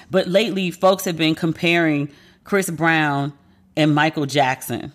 But 0.10 0.28
lately, 0.28 0.70
folks 0.70 1.06
have 1.06 1.18
been 1.18 1.34
comparing 1.34 2.10
Chris 2.44 2.70
Brown 2.70 3.34
and 3.76 3.96
Michael 3.96 4.28
Jackson. 4.28 4.94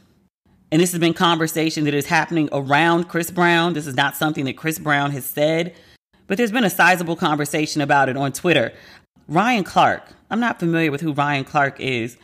And 0.71 0.81
this 0.81 0.93
has 0.93 1.01
been 1.01 1.13
conversation 1.13 1.85
that 1.85 1.95
is 1.95 2.07
happening 2.07 2.49
around 2.53 3.05
Chris 3.05 3.31
Brown. 3.31 3.73
This 3.73 3.87
is 3.87 3.97
not 3.97 4.17
something 4.17 4.45
that 4.45 4.57
Chris 4.57 4.79
Brown 4.79 5.11
has 5.11 5.25
said, 5.25 5.75
but 6.29 6.39
there's 6.39 6.53
been 6.53 6.65
a 6.65 6.71
sizable 6.71 7.17
conversation 7.17 7.81
about 7.81 8.09
it 8.09 8.17
on 8.17 8.33
Twitter. 8.33 8.73
Ryan 9.29 9.65
Clark, 9.65 10.05
I'm 10.31 10.41
not 10.41 10.61
familiar 10.61 10.93
with 10.93 11.01
who 11.01 11.13
Ryan 11.13 11.45
Clark 11.45 11.81
is, 11.81 12.17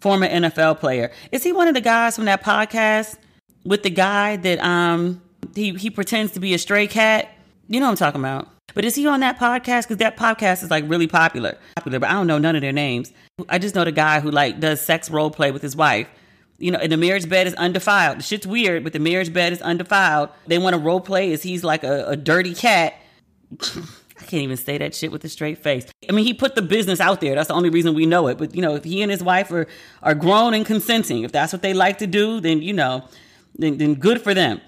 former 0.00 0.28
NFL 0.28 0.78
player. 0.78 1.10
Is 1.32 1.42
he 1.42 1.52
one 1.52 1.66
of 1.66 1.74
the 1.74 1.80
guys 1.80 2.14
from 2.14 2.26
that 2.26 2.44
podcast 2.44 3.16
with 3.68 3.82
the 3.82 3.90
guy 3.90 4.36
that 4.36 4.58
um 4.60 5.20
he 5.54 5.72
he 5.74 5.90
pretends 5.90 6.32
to 6.32 6.40
be 6.40 6.54
a 6.54 6.58
stray 6.58 6.86
cat? 6.86 7.28
You 7.68 7.80
know 7.80 7.86
what 7.86 7.92
I'm 7.92 7.96
talking 7.96 8.20
about. 8.20 8.48
But 8.74 8.84
is 8.84 8.94
he 8.94 9.06
on 9.06 9.20
that 9.20 9.38
podcast? 9.38 9.82
Because 9.82 9.98
that 9.98 10.16
podcast 10.16 10.62
is 10.62 10.70
like 10.70 10.84
really 10.88 11.06
popular. 11.06 11.58
Popular, 11.76 11.98
but 11.98 12.08
I 12.08 12.12
don't 12.12 12.26
know 12.26 12.38
none 12.38 12.56
of 12.56 12.62
their 12.62 12.72
names. 12.72 13.12
I 13.48 13.58
just 13.58 13.74
know 13.74 13.84
the 13.84 13.92
guy 13.92 14.20
who 14.20 14.30
like 14.30 14.60
does 14.60 14.80
sex 14.80 15.10
role 15.10 15.30
play 15.30 15.50
with 15.50 15.62
his 15.62 15.76
wife. 15.76 16.08
You 16.58 16.72
know, 16.72 16.78
and 16.78 16.90
the 16.90 16.96
marriage 16.96 17.28
bed 17.28 17.46
is 17.46 17.54
undefiled. 17.54 18.18
The 18.18 18.22
shit's 18.22 18.46
weird, 18.46 18.82
but 18.82 18.92
the 18.92 18.98
marriage 18.98 19.32
bed 19.32 19.52
is 19.52 19.62
undefiled. 19.62 20.30
They 20.48 20.58
want 20.58 20.74
to 20.74 20.80
role 20.80 21.00
play 21.00 21.32
as 21.32 21.42
he's 21.42 21.62
like 21.62 21.84
a, 21.84 22.06
a 22.08 22.16
dirty 22.16 22.54
cat. 22.54 22.94
I 24.20 24.24
can't 24.24 24.42
even 24.42 24.56
say 24.56 24.78
that 24.78 24.96
shit 24.96 25.12
with 25.12 25.24
a 25.24 25.28
straight 25.28 25.58
face. 25.58 25.86
I 26.08 26.12
mean, 26.12 26.24
he 26.24 26.34
put 26.34 26.56
the 26.56 26.62
business 26.62 26.98
out 26.98 27.20
there. 27.20 27.36
That's 27.36 27.48
the 27.48 27.54
only 27.54 27.70
reason 27.70 27.94
we 27.94 28.06
know 28.06 28.26
it. 28.26 28.38
But 28.38 28.54
you 28.54 28.62
know, 28.62 28.74
if 28.74 28.82
he 28.82 29.02
and 29.02 29.10
his 29.12 29.22
wife 29.22 29.52
are 29.52 29.68
are 30.02 30.14
grown 30.14 30.54
and 30.54 30.66
consenting, 30.66 31.22
if 31.22 31.30
that's 31.30 31.52
what 31.52 31.62
they 31.62 31.72
like 31.72 31.98
to 31.98 32.06
do, 32.06 32.40
then 32.40 32.60
you 32.60 32.72
know, 32.72 33.04
then, 33.58 33.78
then 33.78 33.94
good 33.94 34.22
for 34.22 34.34
them. 34.34 34.60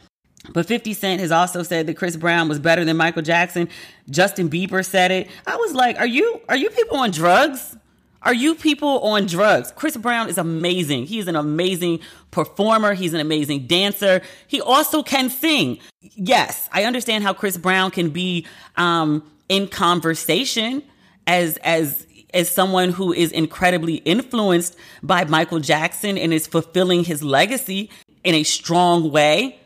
But 0.53 0.67
50 0.67 0.95
Cent 0.95 1.21
has 1.21 1.31
also 1.31 1.63
said 1.63 1.87
that 1.87 1.97
Chris 1.97 2.17
Brown 2.17 2.49
was 2.49 2.59
better 2.59 2.85
than 2.85 2.97
Michael 2.97 3.23
Jackson. 3.23 3.69
Justin 4.09 4.49
Bieber 4.49 4.85
said 4.85 5.11
it. 5.11 5.29
I 5.47 5.57
was 5.57 5.75
like, 5.75 5.99
are 5.99 6.07
you 6.07 6.41
are 6.49 6.57
you 6.57 6.71
people 6.71 6.97
on 6.97 7.11
drugs? 7.11 7.77
Are 8.23 8.35
you 8.35 8.55
people 8.55 9.01
on 9.01 9.27
drugs? 9.27 9.73
Chris 9.73 9.97
Brown 9.97 10.29
is 10.29 10.37
amazing. 10.37 11.07
He's 11.07 11.27
an 11.27 11.37
amazing 11.37 12.01
performer. 12.31 12.93
He's 12.93 13.15
an 13.15 13.21
amazing 13.21 13.67
dancer. 13.67 14.21
He 14.47 14.61
also 14.61 15.03
can 15.03 15.31
sing. 15.31 15.79
Yes, 16.01 16.69
I 16.73 16.85
understand 16.85 17.25
how 17.25 17.33
Chris 17.33 17.57
Brown 17.57 17.91
can 17.91 18.11
be 18.11 18.47
um, 18.77 19.31
in 19.49 19.69
conversation 19.69 20.83
as 21.27 21.57
as 21.59 22.07
as 22.33 22.49
someone 22.49 22.91
who 22.91 23.13
is 23.13 23.33
incredibly 23.33 23.97
influenced 23.97 24.77
by 25.03 25.25
Michael 25.25 25.59
Jackson 25.59 26.17
and 26.17 26.33
is 26.33 26.47
fulfilling 26.47 27.05
his 27.05 27.23
legacy 27.23 27.91
in 28.25 28.35
a 28.35 28.43
strong 28.43 29.11
way. 29.11 29.59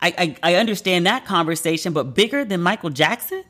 I, 0.00 0.36
I, 0.42 0.52
I 0.52 0.54
understand 0.56 1.06
that 1.06 1.24
conversation, 1.24 1.92
but 1.92 2.14
bigger 2.14 2.44
than 2.44 2.60
Michael 2.60 2.90
Jackson? 2.90 3.44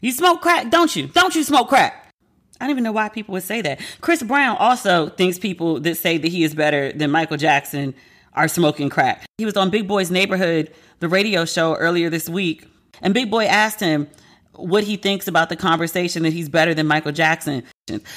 You 0.00 0.12
smoke 0.12 0.40
crack, 0.40 0.70
don't 0.70 0.94
you? 0.94 1.08
Don't 1.08 1.34
you 1.34 1.42
smoke 1.42 1.68
crack? 1.68 2.12
I 2.60 2.64
don't 2.64 2.70
even 2.70 2.84
know 2.84 2.92
why 2.92 3.08
people 3.08 3.32
would 3.32 3.42
say 3.42 3.62
that. 3.62 3.80
Chris 4.00 4.22
Brown 4.22 4.56
also 4.58 5.08
thinks 5.08 5.38
people 5.38 5.80
that 5.80 5.96
say 5.96 6.18
that 6.18 6.28
he 6.28 6.44
is 6.44 6.54
better 6.54 6.92
than 6.92 7.10
Michael 7.10 7.38
Jackson 7.38 7.94
are 8.34 8.48
smoking 8.48 8.90
crack. 8.90 9.24
He 9.38 9.44
was 9.44 9.56
on 9.56 9.70
Big 9.70 9.88
Boy's 9.88 10.10
Neighborhood, 10.10 10.72
the 11.00 11.08
radio 11.08 11.44
show 11.44 11.74
earlier 11.74 12.10
this 12.10 12.28
week, 12.28 12.66
and 13.02 13.14
Big 13.14 13.30
Boy 13.30 13.46
asked 13.46 13.80
him 13.80 14.08
what 14.54 14.84
he 14.84 14.96
thinks 14.96 15.26
about 15.26 15.48
the 15.48 15.56
conversation 15.56 16.22
that 16.22 16.32
he's 16.32 16.48
better 16.48 16.74
than 16.74 16.86
Michael 16.86 17.12
Jackson. 17.12 17.62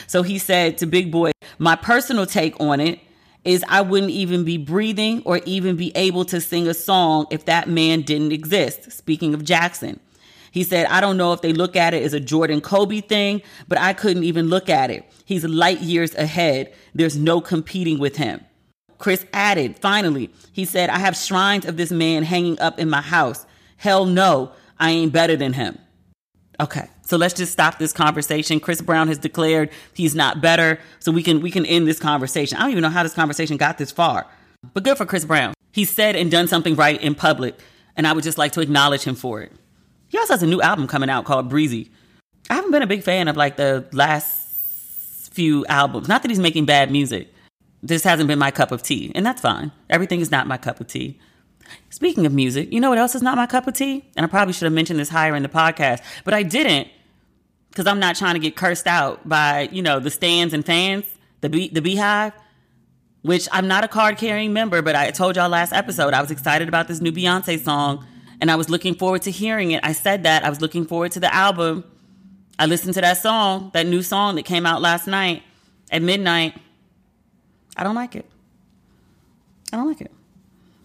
So 0.07 0.23
he 0.23 0.37
said 0.37 0.77
to 0.79 0.85
Big 0.85 1.11
Boy, 1.11 1.31
My 1.57 1.75
personal 1.75 2.25
take 2.25 2.59
on 2.59 2.79
it 2.79 2.99
is 3.45 3.63
I 3.67 3.81
wouldn't 3.81 4.11
even 4.11 4.43
be 4.43 4.57
breathing 4.57 5.21
or 5.25 5.41
even 5.45 5.75
be 5.75 5.91
able 5.95 6.25
to 6.25 6.39
sing 6.39 6.67
a 6.67 6.73
song 6.73 7.27
if 7.29 7.45
that 7.45 7.67
man 7.67 8.01
didn't 8.01 8.31
exist. 8.31 8.91
Speaking 8.91 9.33
of 9.33 9.43
Jackson, 9.43 9.99
he 10.51 10.63
said, 10.63 10.85
I 10.85 11.01
don't 11.01 11.17
know 11.17 11.33
if 11.33 11.41
they 11.41 11.51
look 11.51 11.75
at 11.75 11.93
it 11.93 12.03
as 12.03 12.13
a 12.13 12.19
Jordan 12.19 12.61
Kobe 12.61 13.01
thing, 13.01 13.41
but 13.67 13.79
I 13.79 13.93
couldn't 13.93 14.23
even 14.23 14.47
look 14.47 14.69
at 14.69 14.91
it. 14.91 15.03
He's 15.25 15.43
light 15.43 15.81
years 15.81 16.13
ahead. 16.15 16.71
There's 16.93 17.17
no 17.17 17.41
competing 17.41 17.97
with 17.99 18.17
him. 18.17 18.41
Chris 18.99 19.25
added, 19.33 19.77
finally, 19.79 20.29
he 20.53 20.63
said, 20.63 20.89
I 20.89 20.99
have 20.99 21.17
shrines 21.17 21.65
of 21.65 21.75
this 21.75 21.91
man 21.91 22.23
hanging 22.23 22.59
up 22.59 22.79
in 22.79 22.89
my 22.89 23.01
house. 23.01 23.45
Hell 23.77 24.05
no, 24.05 24.51
I 24.79 24.91
ain't 24.91 25.11
better 25.11 25.35
than 25.35 25.53
him. 25.53 25.77
Okay. 26.59 26.87
So 27.01 27.17
let's 27.17 27.33
just 27.33 27.51
stop 27.51 27.79
this 27.79 27.93
conversation. 27.93 28.59
Chris 28.59 28.81
Brown 28.81 29.07
has 29.07 29.17
declared 29.17 29.69
he's 29.93 30.15
not 30.15 30.41
better, 30.41 30.79
so 30.99 31.11
we 31.11 31.23
can 31.23 31.41
we 31.41 31.51
can 31.51 31.65
end 31.65 31.87
this 31.87 31.99
conversation. 31.99 32.57
I 32.57 32.61
don't 32.61 32.71
even 32.71 32.81
know 32.83 32.89
how 32.89 33.03
this 33.03 33.13
conversation 33.13 33.57
got 33.57 33.77
this 33.77 33.91
far. 33.91 34.27
But 34.73 34.83
good 34.83 34.97
for 34.97 35.05
Chris 35.05 35.25
Brown. 35.25 35.53
He 35.71 35.85
said 35.85 36.15
and 36.15 36.31
done 36.31 36.47
something 36.47 36.75
right 36.75 37.01
in 37.01 37.15
public, 37.15 37.55
and 37.97 38.07
I 38.07 38.13
would 38.13 38.23
just 38.23 38.37
like 38.37 38.51
to 38.53 38.61
acknowledge 38.61 39.03
him 39.03 39.15
for 39.15 39.41
it. 39.41 39.51
He 40.07 40.17
also 40.17 40.33
has 40.33 40.43
a 40.43 40.47
new 40.47 40.61
album 40.61 40.87
coming 40.87 41.09
out 41.09 41.25
called 41.25 41.49
Breezy. 41.49 41.91
I 42.49 42.55
haven't 42.55 42.71
been 42.71 42.83
a 42.83 42.87
big 42.87 43.03
fan 43.03 43.27
of 43.27 43.35
like 43.35 43.57
the 43.57 43.85
last 43.91 45.33
few 45.33 45.65
albums. 45.65 46.07
Not 46.07 46.21
that 46.21 46.29
he's 46.29 46.39
making 46.39 46.65
bad 46.65 46.91
music. 46.91 47.33
This 47.81 48.03
hasn't 48.03 48.27
been 48.27 48.39
my 48.39 48.51
cup 48.51 48.71
of 48.71 48.83
tea, 48.83 49.11
and 49.15 49.25
that's 49.25 49.41
fine. 49.41 49.71
Everything 49.89 50.21
is 50.21 50.31
not 50.31 50.47
my 50.47 50.57
cup 50.57 50.79
of 50.79 50.87
tea. 50.87 51.19
Speaking 51.89 52.25
of 52.25 52.33
music, 52.33 52.73
you 52.73 52.79
know 52.79 52.89
what 52.89 52.97
else 52.97 53.13
is 53.13 53.21
not 53.21 53.37
my 53.37 53.45
cup 53.45 53.67
of 53.67 53.75
tea? 53.75 54.03
And 54.15 54.25
I 54.25 54.27
probably 54.27 54.53
should 54.53 54.65
have 54.65 54.73
mentioned 54.73 54.99
this 54.99 55.09
higher 55.09 55.35
in 55.35 55.43
the 55.43 55.49
podcast, 55.49 56.01
but 56.23 56.33
I 56.33 56.41
didn't 56.41 56.87
because 57.69 57.85
I'm 57.87 57.99
not 57.99 58.15
trying 58.15 58.33
to 58.33 58.39
get 58.39 58.55
cursed 58.55 58.87
out 58.87 59.27
by, 59.29 59.69
you 59.71 59.81
know, 59.81 59.99
the 59.99 60.09
stands 60.09 60.53
and 60.53 60.65
fans, 60.65 61.05
the 61.41 61.49
the 61.69 61.81
beehive, 61.81 62.33
which 63.21 63.47
I'm 63.51 63.67
not 63.67 63.83
a 63.83 63.87
card 63.87 64.17
carrying 64.17 64.53
member, 64.53 64.81
but 64.81 64.95
I 64.95 65.11
told 65.11 65.35
y'all 65.35 65.49
last 65.49 65.71
episode 65.71 66.13
I 66.13 66.21
was 66.21 66.31
excited 66.31 66.67
about 66.67 66.87
this 66.87 66.99
new 66.99 67.11
Beyonce 67.11 67.63
song 67.63 68.05
and 68.41 68.49
I 68.49 68.55
was 68.55 68.69
looking 68.69 68.95
forward 68.95 69.21
to 69.23 69.31
hearing 69.31 69.71
it. 69.71 69.79
I 69.83 69.93
said 69.93 70.23
that 70.23 70.43
I 70.43 70.49
was 70.49 70.61
looking 70.61 70.85
forward 70.85 71.11
to 71.13 71.19
the 71.19 71.33
album. 71.33 71.83
I 72.57 72.65
listened 72.65 72.95
to 72.95 73.01
that 73.01 73.17
song, 73.17 73.71
that 73.73 73.85
new 73.87 74.01
song 74.01 74.35
that 74.35 74.45
came 74.45 74.65
out 74.65 74.81
last 74.81 75.05
night 75.05 75.43
at 75.91 76.01
midnight. 76.01 76.55
I 77.77 77.83
don't 77.83 77.95
like 77.95 78.15
it. 78.15 78.25
I 79.71 79.77
don't 79.77 79.87
like 79.87 80.01
it 80.01 80.11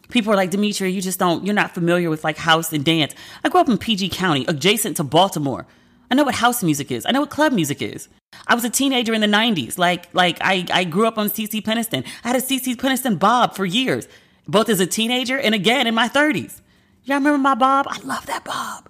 people 0.09 0.33
are 0.33 0.37
like, 0.37 0.51
Demetria, 0.51 0.91
you 0.91 1.01
just 1.01 1.19
don't, 1.19 1.45
you're 1.45 1.55
not 1.55 1.75
familiar 1.75 2.11
with 2.11 2.25
like 2.25 2.37
house 2.37 2.73
and 2.73 2.85
dance. 2.85 3.15
I 3.45 3.49
grew 3.49 3.61
up 3.61 3.69
in 3.69 3.79
PG 3.79 4.11
County, 4.11 4.45
adjacent 4.49 4.97
to 4.99 5.05
Baltimore. 5.05 5.67
I 6.11 6.15
know 6.15 6.25
what 6.25 6.35
house 6.35 6.63
music 6.63 6.91
is. 6.91 7.05
I 7.07 7.11
know 7.11 7.21
what 7.21 7.31
club 7.31 7.53
music 7.53 7.83
is. 7.83 8.09
I 8.47 8.55
was 8.55 8.65
a 8.65 8.71
teenager 8.71 9.13
in 9.13 9.21
the 9.21 9.27
90s. 9.27 9.79
Like, 9.79 10.13
like 10.15 10.39
I, 10.41 10.67
I 10.73 10.85
grew 10.85 11.07
up 11.07 11.19
on 11.19 11.29
CeCe 11.29 11.63
Peniston. 11.63 12.07
I 12.25 12.29
had 12.29 12.37
a 12.37 12.41
CeCe 12.41 12.77
Peniston 12.77 13.19
bob 13.19 13.55
for 13.55 13.67
years, 13.67 14.09
both 14.47 14.69
as 14.69 14.81
a 14.81 14.87
teenager 14.87 15.39
and 15.39 15.55
again 15.55 15.87
in 15.87 15.95
my 15.95 16.09
30s. 16.09 16.61
Y'all 17.05 17.17
remember 17.17 17.39
my 17.39 17.55
bob? 17.55 17.87
I 17.89 18.01
love 18.01 18.27
that 18.27 18.45
bob. 18.45 18.89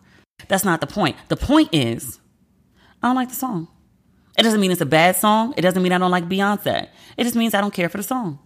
That's 0.49 0.65
not 0.65 0.81
the 0.81 0.87
point. 0.87 1.17
The 1.29 1.37
point 1.37 1.71
is, 1.73 2.21
I 3.03 3.09
don't 3.09 3.17
like 3.17 3.29
the 3.29 3.35
song. 3.35 3.69
It 4.37 4.43
doesn't 4.43 4.61
mean 4.61 4.71
it's 4.71 4.81
a 4.81 4.87
bad 4.87 5.17
song. 5.17 5.55
It 5.57 5.63
doesn't 5.63 5.83
mean 5.83 5.93
I 5.93 5.99
don't 5.99 6.11
like 6.13 6.29
Beyonce. 6.29 6.89
It 7.17 7.25
just 7.25 7.35
means 7.37 7.55
I 7.55 7.61
don't 7.61 7.75
care 7.75 7.89
for 7.89 7.97
the 7.97 8.05
song. 8.05 8.39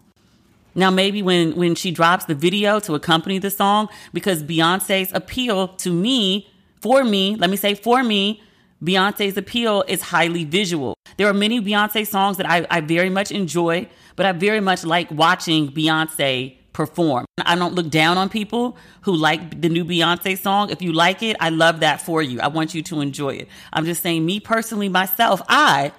Now, 0.75 0.91
maybe 0.91 1.23
when, 1.23 1.55
when 1.57 1.75
she 1.75 1.91
drops 1.91 2.25
the 2.25 2.35
video 2.35 2.81
to 2.81 2.95
accompany 2.95 3.39
the 3.39 3.51
song, 3.51 3.89
because 4.13 4.43
Beyonce's 4.43 5.13
appeal 5.13 5.69
to 5.69 5.93
me, 5.93 6.49
for 6.81 7.05
me, 7.05 7.37
let 7.37 7.51
me 7.51 7.57
say 7.57 7.75
for 7.75 8.03
me, 8.03 8.43
Beyonce's 8.83 9.37
appeal 9.37 9.85
is 9.87 10.03
highly 10.03 10.45
visual. 10.45 10.97
There 11.17 11.29
are 11.29 11.35
many 11.35 11.61
Beyonce 11.61 12.07
songs 12.07 12.37
that 12.39 12.49
I, 12.49 12.67
I 12.71 12.81
very 12.81 13.11
much 13.11 13.31
enjoy, 13.31 13.89
but 14.17 14.27
I 14.27 14.33
very 14.33 14.61
much 14.61 14.85
like 14.85 15.11
watching 15.11 15.71
Beyonce 15.71 16.57
perform. 16.73 17.27
I 17.45 17.55
don't 17.55 17.75
look 17.75 17.91
down 17.91 18.19
on 18.19 18.29
people 18.29 18.77
who 19.03 19.15
like 19.15 19.61
the 19.61 19.69
new 19.69 19.85
Beyonce 19.85 20.39
song. 20.39 20.71
If 20.71 20.83
you 20.83 20.93
like 20.93 21.23
it, 21.23 21.37
I 21.39 21.51
love 21.51 21.81
that 21.81 22.01
for 22.01 22.23
you. 22.23 22.41
I 22.41 22.49
want 22.49 22.75
you 22.75 22.83
to 22.83 23.01
enjoy 23.01 23.35
it. 23.35 23.49
I'm 23.73 23.85
just 23.85 24.03
saying, 24.03 24.25
me 24.25 24.41
personally, 24.41 24.89
myself, 24.89 25.43
I 25.49 25.93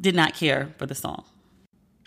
did 0.00 0.14
not 0.14 0.34
care 0.34 0.72
for 0.78 0.86
the 0.86 0.94
song. 0.94 1.24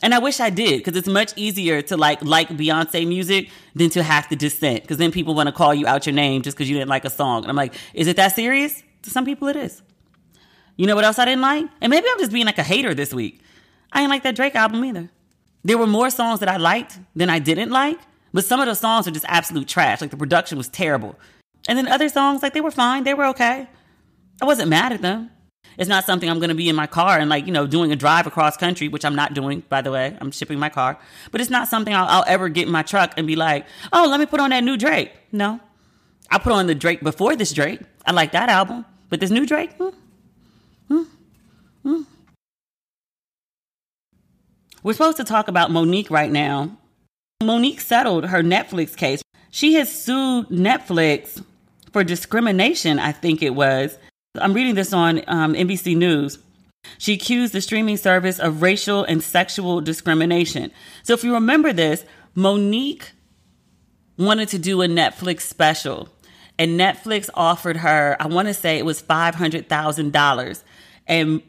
And 0.03 0.13
I 0.13 0.19
wish 0.19 0.41
I 0.41 0.49
did 0.49 0.79
because 0.79 0.97
it's 0.97 1.07
much 1.07 1.31
easier 1.37 1.81
to 1.83 1.95
like 1.95 2.21
like 2.21 2.49
Beyonce 2.49 3.07
music 3.07 3.49
than 3.73 3.89
to 3.91 4.03
have 4.03 4.27
to 4.27 4.35
dissent 4.35 4.81
because 4.81 4.97
then 4.97 5.13
people 5.13 5.33
want 5.33 5.47
to 5.47 5.53
call 5.53 5.73
you 5.73 5.87
out 5.87 6.05
your 6.05 6.13
name 6.13 6.41
just 6.41 6.57
because 6.57 6.69
you 6.69 6.75
didn't 6.75 6.89
like 6.89 7.05
a 7.05 7.09
song. 7.09 7.43
And 7.43 7.49
I'm 7.49 7.55
like, 7.55 7.73
is 7.93 8.07
it 8.07 8.17
that 8.17 8.35
serious? 8.35 8.83
To 9.03 9.09
some 9.09 9.23
people, 9.23 9.47
it 9.47 9.55
is. 9.55 9.81
You 10.75 10.87
know 10.87 10.95
what 10.95 11.05
else 11.05 11.19
I 11.19 11.25
didn't 11.25 11.41
like? 11.41 11.65
And 11.79 11.89
maybe 11.89 12.05
I'm 12.11 12.19
just 12.19 12.33
being 12.33 12.45
like 12.45 12.57
a 12.57 12.63
hater 12.63 12.93
this 12.93 13.13
week. 13.13 13.39
I 13.93 14.01
didn't 14.01 14.09
like 14.09 14.23
that 14.23 14.35
Drake 14.35 14.55
album 14.55 14.83
either. 14.83 15.09
There 15.63 15.77
were 15.77 15.87
more 15.87 16.09
songs 16.09 16.41
that 16.41 16.49
I 16.49 16.57
liked 16.57 16.99
than 17.15 17.29
I 17.29 17.39
didn't 17.39 17.71
like, 17.71 17.99
but 18.33 18.43
some 18.43 18.59
of 18.59 18.65
the 18.65 18.75
songs 18.75 19.07
are 19.07 19.11
just 19.11 19.25
absolute 19.29 19.69
trash. 19.69 20.01
Like 20.01 20.11
the 20.11 20.17
production 20.17 20.57
was 20.57 20.67
terrible. 20.67 21.15
And 21.69 21.77
then 21.77 21.87
other 21.87 22.09
songs, 22.09 22.43
like 22.43 22.53
they 22.53 22.61
were 22.61 22.71
fine, 22.71 23.05
they 23.05 23.13
were 23.13 23.27
okay. 23.27 23.69
I 24.41 24.45
wasn't 24.45 24.69
mad 24.69 24.91
at 24.91 25.01
them. 25.01 25.29
It's 25.77 25.89
not 25.89 26.05
something 26.05 26.29
I'm 26.29 26.39
going 26.39 26.49
to 26.49 26.55
be 26.55 26.69
in 26.69 26.75
my 26.75 26.87
car 26.87 27.17
and 27.17 27.29
like, 27.29 27.45
you 27.45 27.51
know, 27.51 27.65
doing 27.65 27.91
a 27.91 27.95
drive 27.95 28.27
across 28.27 28.57
country, 28.57 28.87
which 28.87 29.03
I'm 29.05 29.15
not 29.15 29.33
doing, 29.33 29.63
by 29.69 29.81
the 29.81 29.91
way. 29.91 30.15
I'm 30.21 30.31
shipping 30.31 30.59
my 30.59 30.69
car. 30.69 30.99
But 31.31 31.41
it's 31.41 31.49
not 31.49 31.67
something 31.67 31.93
I'll, 31.93 32.07
I'll 32.07 32.25
ever 32.27 32.49
get 32.49 32.67
in 32.67 32.71
my 32.71 32.83
truck 32.83 33.13
and 33.17 33.25
be 33.25 33.35
like, 33.35 33.65
oh, 33.91 34.07
let 34.09 34.19
me 34.19 34.25
put 34.25 34.39
on 34.39 34.51
that 34.51 34.63
new 34.63 34.77
Drake. 34.77 35.11
No. 35.31 35.59
I 36.29 36.37
put 36.37 36.53
on 36.53 36.67
the 36.67 36.75
Drake 36.75 37.01
before 37.01 37.35
this 37.35 37.53
Drake. 37.53 37.81
I 38.05 38.11
like 38.11 38.31
that 38.33 38.49
album. 38.49 38.85
But 39.09 39.19
this 39.19 39.29
new 39.29 39.45
Drake, 39.45 39.71
hmm, 39.73 39.89
hmm, 40.87 41.03
hmm. 41.83 42.01
We're 44.81 44.93
supposed 44.93 45.17
to 45.17 45.23
talk 45.23 45.47
about 45.47 45.69
Mo'Nique 45.69 46.09
right 46.09 46.31
now. 46.31 46.77
Mo'Nique 47.43 47.79
settled 47.79 48.25
her 48.25 48.41
Netflix 48.41 48.97
case. 48.97 49.21
She 49.51 49.75
has 49.75 49.91
sued 49.91 50.47
Netflix 50.47 51.43
for 51.91 52.03
discrimination, 52.03 52.97
I 52.97 53.11
think 53.11 53.43
it 53.43 53.51
was. 53.51 53.97
I'm 54.39 54.53
reading 54.53 54.73
this 54.73 54.93
on 54.93 55.21
um, 55.27 55.53
NBC 55.53 55.95
News. 55.95 56.39
She 56.97 57.13
accused 57.13 57.53
the 57.53 57.61
streaming 57.61 57.97
service 57.97 58.39
of 58.39 58.63
racial 58.63 59.03
and 59.03 59.21
sexual 59.21 59.79
discrimination. 59.79 60.71
So, 61.03 61.13
if 61.13 61.23
you 61.23 61.35
remember 61.35 61.71
this, 61.71 62.03
Mo'Nique 62.35 63.11
wanted 64.17 64.49
to 64.49 64.57
do 64.57 64.81
a 64.81 64.87
Netflix 64.87 65.41
special, 65.41 66.09
and 66.57 66.79
Netflix 66.79 67.29
offered 67.35 67.77
her, 67.77 68.17
I 68.19 68.25
want 68.25 68.47
to 68.47 68.55
say 68.55 68.79
it 68.79 68.85
was 68.85 69.03
$500,000. 69.03 70.63
And 71.05 71.41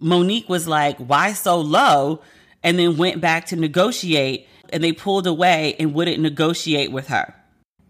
Mo'Nique 0.00 0.48
was 0.48 0.68
like, 0.68 0.96
Why 0.98 1.32
so 1.32 1.60
low? 1.60 2.22
and 2.62 2.78
then 2.78 2.96
went 2.96 3.20
back 3.20 3.46
to 3.46 3.56
negotiate 3.56 4.48
and 4.70 4.82
they 4.82 4.92
pulled 4.92 5.26
away 5.26 5.76
and 5.78 5.94
wouldn't 5.94 6.20
negotiate 6.20 6.90
with 6.90 7.06
her. 7.08 7.34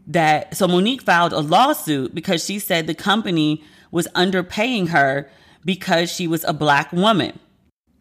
That 0.07 0.57
so 0.57 0.67
Mo'Nique 0.67 1.03
filed 1.03 1.33
a 1.33 1.41
lawsuit 1.41 2.15
because 2.15 2.45
she 2.45 2.59
said 2.59 2.87
the 2.87 2.95
company 2.95 3.65
was 3.91 4.09
underpaying 4.15 4.89
her 4.89 5.29
because 5.65 6.11
she 6.11 6.27
was 6.27 6.45
a 6.45 6.53
black 6.53 6.93
woman. 6.93 7.39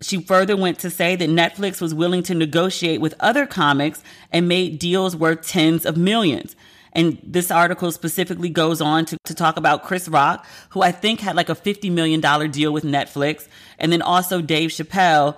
She 0.01 0.21
further 0.21 0.55
went 0.55 0.79
to 0.79 0.89
say 0.89 1.15
that 1.15 1.29
Netflix 1.29 1.81
was 1.81 1.93
willing 1.93 2.23
to 2.23 2.35
negotiate 2.35 3.01
with 3.01 3.15
other 3.19 3.47
comics 3.47 4.03
and 4.31 4.47
made 4.47 4.79
deals 4.79 5.15
worth 5.15 5.47
tens 5.47 5.85
of 5.85 5.97
millions. 5.97 6.55
And 6.93 7.19
this 7.23 7.51
article 7.51 7.91
specifically 7.91 8.49
goes 8.49 8.81
on 8.81 9.05
to, 9.05 9.17
to 9.25 9.33
talk 9.33 9.57
about 9.57 9.83
Chris 9.83 10.07
Rock, 10.07 10.45
who 10.69 10.81
I 10.81 10.91
think 10.91 11.19
had 11.19 11.35
like 11.35 11.49
a 11.49 11.55
$50 11.55 11.91
million 11.91 12.21
deal 12.51 12.71
with 12.71 12.83
Netflix, 12.83 13.47
and 13.79 13.91
then 13.91 14.01
also 14.01 14.41
Dave 14.41 14.69
Chappelle 14.69 15.35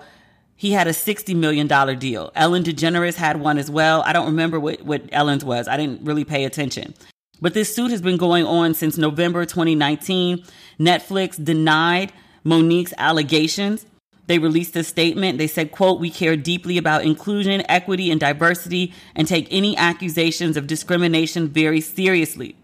he 0.60 0.72
had 0.72 0.86
a 0.86 0.90
$60 0.90 1.34
million 1.34 1.66
deal. 1.98 2.30
Ellen 2.34 2.62
DeGeneres 2.62 3.14
had 3.14 3.40
one 3.40 3.56
as 3.56 3.70
well. 3.70 4.02
I 4.02 4.12
don't 4.12 4.26
remember 4.26 4.60
what, 4.60 4.82
what 4.82 5.00
Ellen's 5.10 5.42
was. 5.42 5.66
I 5.66 5.78
didn't 5.78 6.02
really 6.02 6.26
pay 6.26 6.44
attention. 6.44 6.92
But 7.40 7.54
this 7.54 7.74
suit 7.74 7.90
has 7.90 8.02
been 8.02 8.16
going 8.16 8.44
on 8.44 8.74
since 8.74 8.98
November 8.98 9.44
2019. 9.44 10.44
Netflix 10.78 11.42
denied 11.42 12.12
Mo'Nique's 12.44 12.94
allegations. 12.98 13.86
They 14.26 14.38
released 14.38 14.76
a 14.76 14.84
statement. 14.84 15.38
They 15.38 15.46
said, 15.46 15.72
quote, 15.72 15.98
we 15.98 16.08
care 16.08 16.36
deeply 16.36 16.78
about 16.78 17.04
inclusion, 17.04 17.64
equity, 17.68 18.10
and 18.10 18.20
diversity 18.20 18.92
and 19.16 19.26
take 19.26 19.48
any 19.50 19.76
accusations 19.76 20.56
of 20.56 20.66
discrimination 20.68 21.48
very 21.48 21.80
seriously. 21.80 22.54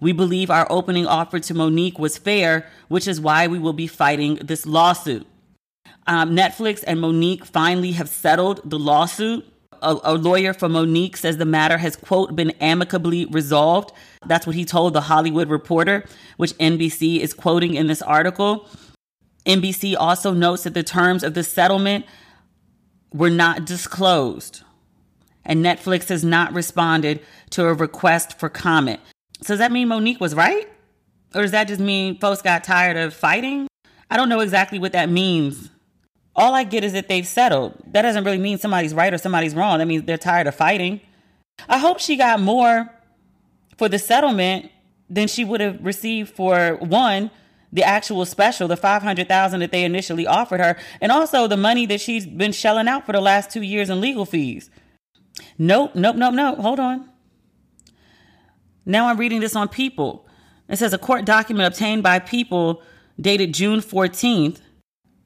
We 0.00 0.12
believe 0.12 0.50
our 0.50 0.66
opening 0.68 1.06
offer 1.06 1.40
to 1.40 1.54
Mo'Nique 1.54 1.98
was 1.98 2.18
fair, 2.18 2.68
which 2.88 3.08
is 3.08 3.22
why 3.22 3.46
we 3.46 3.58
will 3.58 3.72
be 3.72 3.86
fighting 3.86 4.34
this 4.36 4.66
lawsuit. 4.66 5.26
Um, 6.06 6.36
Netflix 6.36 6.84
and 6.86 7.00
Mo'Nique 7.00 7.46
finally 7.46 7.92
have 7.92 8.10
settled 8.10 8.60
the 8.68 8.78
lawsuit. 8.78 9.46
A, 9.80 9.96
a, 10.04 10.14
lawyer 10.14 10.52
for 10.52 10.68
Mo'Nique 10.68 11.16
says 11.16 11.38
the 11.38 11.46
matter 11.46 11.78
has, 11.78 11.96
quote, 11.96 12.36
been 12.36 12.50
amicably 12.60 13.24
resolved. 13.26 13.92
That's 14.28 14.46
what 14.46 14.56
he 14.56 14.64
told 14.64 14.92
the 14.92 15.02
Hollywood 15.02 15.48
Reporter, 15.48 16.04
which 16.36 16.52
NBC 16.58 17.20
is 17.20 17.32
quoting 17.32 17.74
in 17.74 17.86
this 17.86 18.02
article. 18.02 18.68
NBC 19.46 19.94
also 19.98 20.32
notes 20.32 20.64
that 20.64 20.74
the 20.74 20.82
terms 20.82 21.22
of 21.22 21.34
the 21.34 21.44
settlement 21.44 22.06
were 23.12 23.30
not 23.30 23.64
disclosed, 23.64 24.62
and 25.44 25.64
Netflix 25.64 26.08
has 26.08 26.24
not 26.24 26.52
responded 26.52 27.20
to 27.50 27.66
a 27.66 27.74
request 27.74 28.38
for 28.38 28.48
comment. 28.48 29.00
So, 29.42 29.54
does 29.54 29.58
that 29.58 29.72
mean 29.72 29.88
Mo'Nique 29.88 30.20
was 30.20 30.34
right? 30.34 30.68
Or 31.34 31.42
does 31.42 31.50
that 31.50 31.68
just 31.68 31.80
mean 31.80 32.18
folks 32.18 32.40
got 32.40 32.64
tired 32.64 32.96
of 32.96 33.12
fighting? 33.12 33.66
I 34.10 34.16
don't 34.16 34.28
know 34.28 34.40
exactly 34.40 34.78
what 34.78 34.92
that 34.92 35.08
means 35.08 35.70
all 36.36 36.54
I 36.54 36.64
get 36.64 36.84
is 36.84 36.92
that 36.92 37.08
they've 37.08 37.26
settled. 37.26 37.74
That 37.86 38.02
doesn't 38.02 38.24
really 38.24 38.38
mean 38.38 38.58
somebody's 38.58 38.94
right 38.94 39.12
or 39.12 39.18
somebody's 39.18 39.54
wrong. 39.54 39.78
That 39.78 39.86
means 39.86 40.04
they're 40.04 40.18
tired 40.18 40.46
of 40.46 40.54
fighting. 40.54 41.00
I 41.68 41.78
hope 41.78 42.00
she 42.00 42.16
got 42.16 42.40
more 42.40 42.90
for 43.76 43.88
the 43.88 43.98
settlement 43.98 44.70
than 45.08 45.28
she 45.28 45.44
would 45.44 45.60
have 45.60 45.84
received 45.84 46.34
for 46.34 46.76
one, 46.76 47.30
the 47.72 47.82
actual 47.82 48.24
special, 48.24 48.68
the 48.68 48.76
500,000 48.76 49.60
that 49.60 49.72
they 49.72 49.84
initially 49.84 50.26
offered 50.26 50.60
her, 50.60 50.76
and 51.00 51.10
also 51.10 51.46
the 51.46 51.56
money 51.56 51.86
that 51.86 52.00
she's 52.00 52.26
been 52.26 52.52
shelling 52.52 52.88
out 52.88 53.04
for 53.06 53.12
the 53.12 53.20
last 53.20 53.50
2 53.50 53.62
years 53.62 53.90
in 53.90 54.00
legal 54.00 54.24
fees. 54.24 54.70
Nope, 55.58 55.94
nope, 55.94 56.16
nope, 56.16 56.34
nope. 56.34 56.58
Hold 56.58 56.80
on. 56.80 57.10
Now 58.86 59.08
I'm 59.08 59.16
reading 59.16 59.40
this 59.40 59.56
on 59.56 59.68
People. 59.68 60.26
It 60.68 60.76
says 60.76 60.92
a 60.92 60.98
court 60.98 61.24
document 61.24 61.66
obtained 61.66 62.02
by 62.02 62.18
People 62.18 62.82
dated 63.20 63.52
June 63.52 63.80
14th 63.80 64.60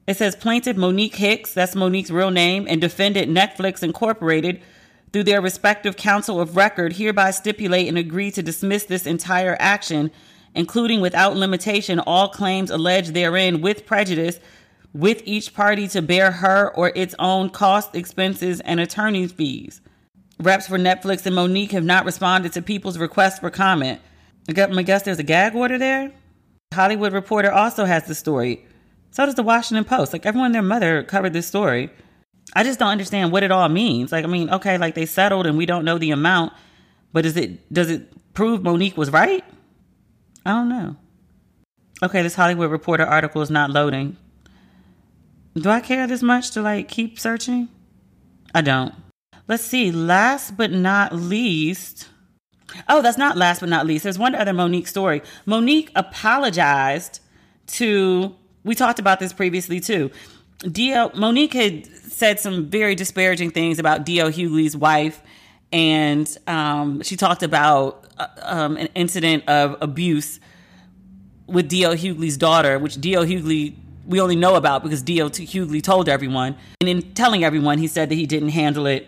it 0.09 0.17
says 0.17 0.35
plaintiff 0.35 0.75
Mo'Nique 0.75 1.13
Hicks, 1.13 1.53
that's 1.53 1.75
Mo'Nique's 1.75 2.09
real 2.09 2.31
name, 2.31 2.65
and 2.67 2.81
defendant 2.81 3.31
Netflix 3.31 3.83
Incorporated, 3.83 4.59
through 5.11 5.23
their 5.23 5.41
respective 5.41 5.95
counsel 5.95 6.39
of 6.39 6.55
record, 6.55 6.93
hereby 6.93 7.31
stipulate 7.31 7.87
and 7.87 7.97
agree 7.97 8.31
to 8.31 8.43
dismiss 8.43 8.85
this 8.85 9.05
entire 9.05 9.57
action, 9.59 10.11
including 10.55 11.01
without 11.01 11.35
limitation 11.35 11.99
all 11.99 12.29
claims 12.29 12.71
alleged 12.71 13.13
therein 13.13 13.61
with 13.61 13.85
prejudice, 13.85 14.39
with 14.93 15.21
each 15.25 15.53
party 15.53 15.87
to 15.87 16.01
bear 16.01 16.31
her 16.31 16.73
or 16.75 16.91
its 16.95 17.15
own 17.19 17.49
costs, 17.49 17.95
expenses, 17.95 18.59
and 18.61 18.79
attorney's 18.79 19.31
fees. 19.31 19.81
Reps 20.39 20.67
for 20.67 20.77
Netflix 20.77 21.25
and 21.25 21.35
Mo'Nique 21.35 21.71
have 21.71 21.83
not 21.83 22.05
responded 22.05 22.53
to 22.53 22.61
people's 22.61 22.97
request 22.97 23.41
for 23.41 23.49
comment. 23.49 24.01
I 24.47 24.53
guess 24.53 25.03
there's 25.03 25.19
a 25.19 25.23
gag 25.23 25.53
order 25.55 25.77
there. 25.77 26.11
Hollywood 26.73 27.13
Reporter 27.13 27.51
also 27.51 27.85
has 27.85 28.05
the 28.05 28.15
story. 28.15 28.65
So 29.11 29.25
does 29.25 29.35
the 29.35 29.43
Washington 29.43 29.85
Post. 29.85 30.13
Like 30.13 30.25
everyone, 30.25 30.51
their 30.51 30.61
mother 30.61 31.03
covered 31.03 31.33
this 31.33 31.47
story. 31.47 31.89
I 32.53 32.63
just 32.63 32.79
don't 32.79 32.89
understand 32.89 33.31
what 33.31 33.43
it 33.43 33.51
all 33.51 33.69
means. 33.69 34.11
Like, 34.11 34.25
I 34.25 34.27
mean, 34.27 34.49
okay, 34.49 34.77
like 34.77 34.95
they 34.95 35.05
settled 35.05 35.45
and 35.45 35.57
we 35.57 35.65
don't 35.65 35.85
know 35.85 35.97
the 35.97 36.11
amount, 36.11 36.53
but 37.13 37.25
is 37.25 37.37
it 37.37 37.71
does 37.71 37.89
it 37.89 38.11
prove 38.33 38.61
Mo'Nique 38.61 38.97
was 38.97 39.11
right? 39.11 39.43
I 40.45 40.51
don't 40.51 40.69
know. 40.69 40.95
Okay, 42.01 42.21
this 42.21 42.35
Hollywood 42.35 42.71
Reporter 42.71 43.05
article 43.05 43.41
is 43.41 43.49
not 43.49 43.69
loading. 43.69 44.17
Do 45.55 45.69
I 45.69 45.79
care 45.79 46.07
this 46.07 46.23
much 46.23 46.51
to 46.51 46.61
like 46.61 46.87
keep 46.87 47.19
searching? 47.19 47.69
I 48.55 48.61
don't. 48.61 48.93
Let's 49.47 49.63
see. 49.63 49.91
Last 49.91 50.55
but 50.57 50.71
not 50.71 51.13
least. 51.13 52.07
Oh, 52.87 53.01
that's 53.01 53.17
not 53.17 53.35
last 53.35 53.59
but 53.59 53.69
not 53.69 53.85
least. 53.85 54.03
There's 54.03 54.19
one 54.19 54.35
other 54.35 54.53
Mo'Nique 54.53 54.87
story. 54.87 55.21
Mo'Nique 55.45 55.89
apologized 55.95 57.19
to, 57.67 58.35
we 58.63 58.75
talked 58.75 58.99
about 58.99 59.19
this 59.19 59.33
previously 59.33 59.79
too. 59.79 60.11
D.L., 60.69 61.11
Monique 61.15 61.53
had 61.53 61.87
said 62.11 62.39
some 62.39 62.69
very 62.69 62.95
disparaging 62.95 63.51
things 63.51 63.79
about 63.79 64.05
D.L. 64.05 64.29
Hughley's 64.29 64.75
wife, 64.75 65.21
and 65.71 66.37
um, 66.47 67.01
she 67.01 67.15
talked 67.15 67.43
about 67.43 68.05
uh, 68.17 68.27
um, 68.41 68.77
an 68.77 68.89
incident 68.95 69.47
of 69.47 69.77
abuse 69.81 70.39
with 71.47 71.67
D.L. 71.67 71.93
Hughley's 71.93 72.37
daughter, 72.37 72.79
which 72.79 72.99
D.L. 72.99 73.25
Hughley 73.25 73.75
we 74.05 74.19
only 74.19 74.35
know 74.35 74.55
about 74.55 74.81
because 74.81 75.03
D.L. 75.03 75.29
Hughley 75.29 75.83
told 75.83 76.09
everyone. 76.09 76.55
And 76.81 76.89
in 76.89 77.13
telling 77.13 77.43
everyone, 77.43 77.77
he 77.77 77.87
said 77.87 78.09
that 78.09 78.15
he 78.15 78.25
didn't 78.25 78.49
handle 78.49 78.87
it 78.87 79.07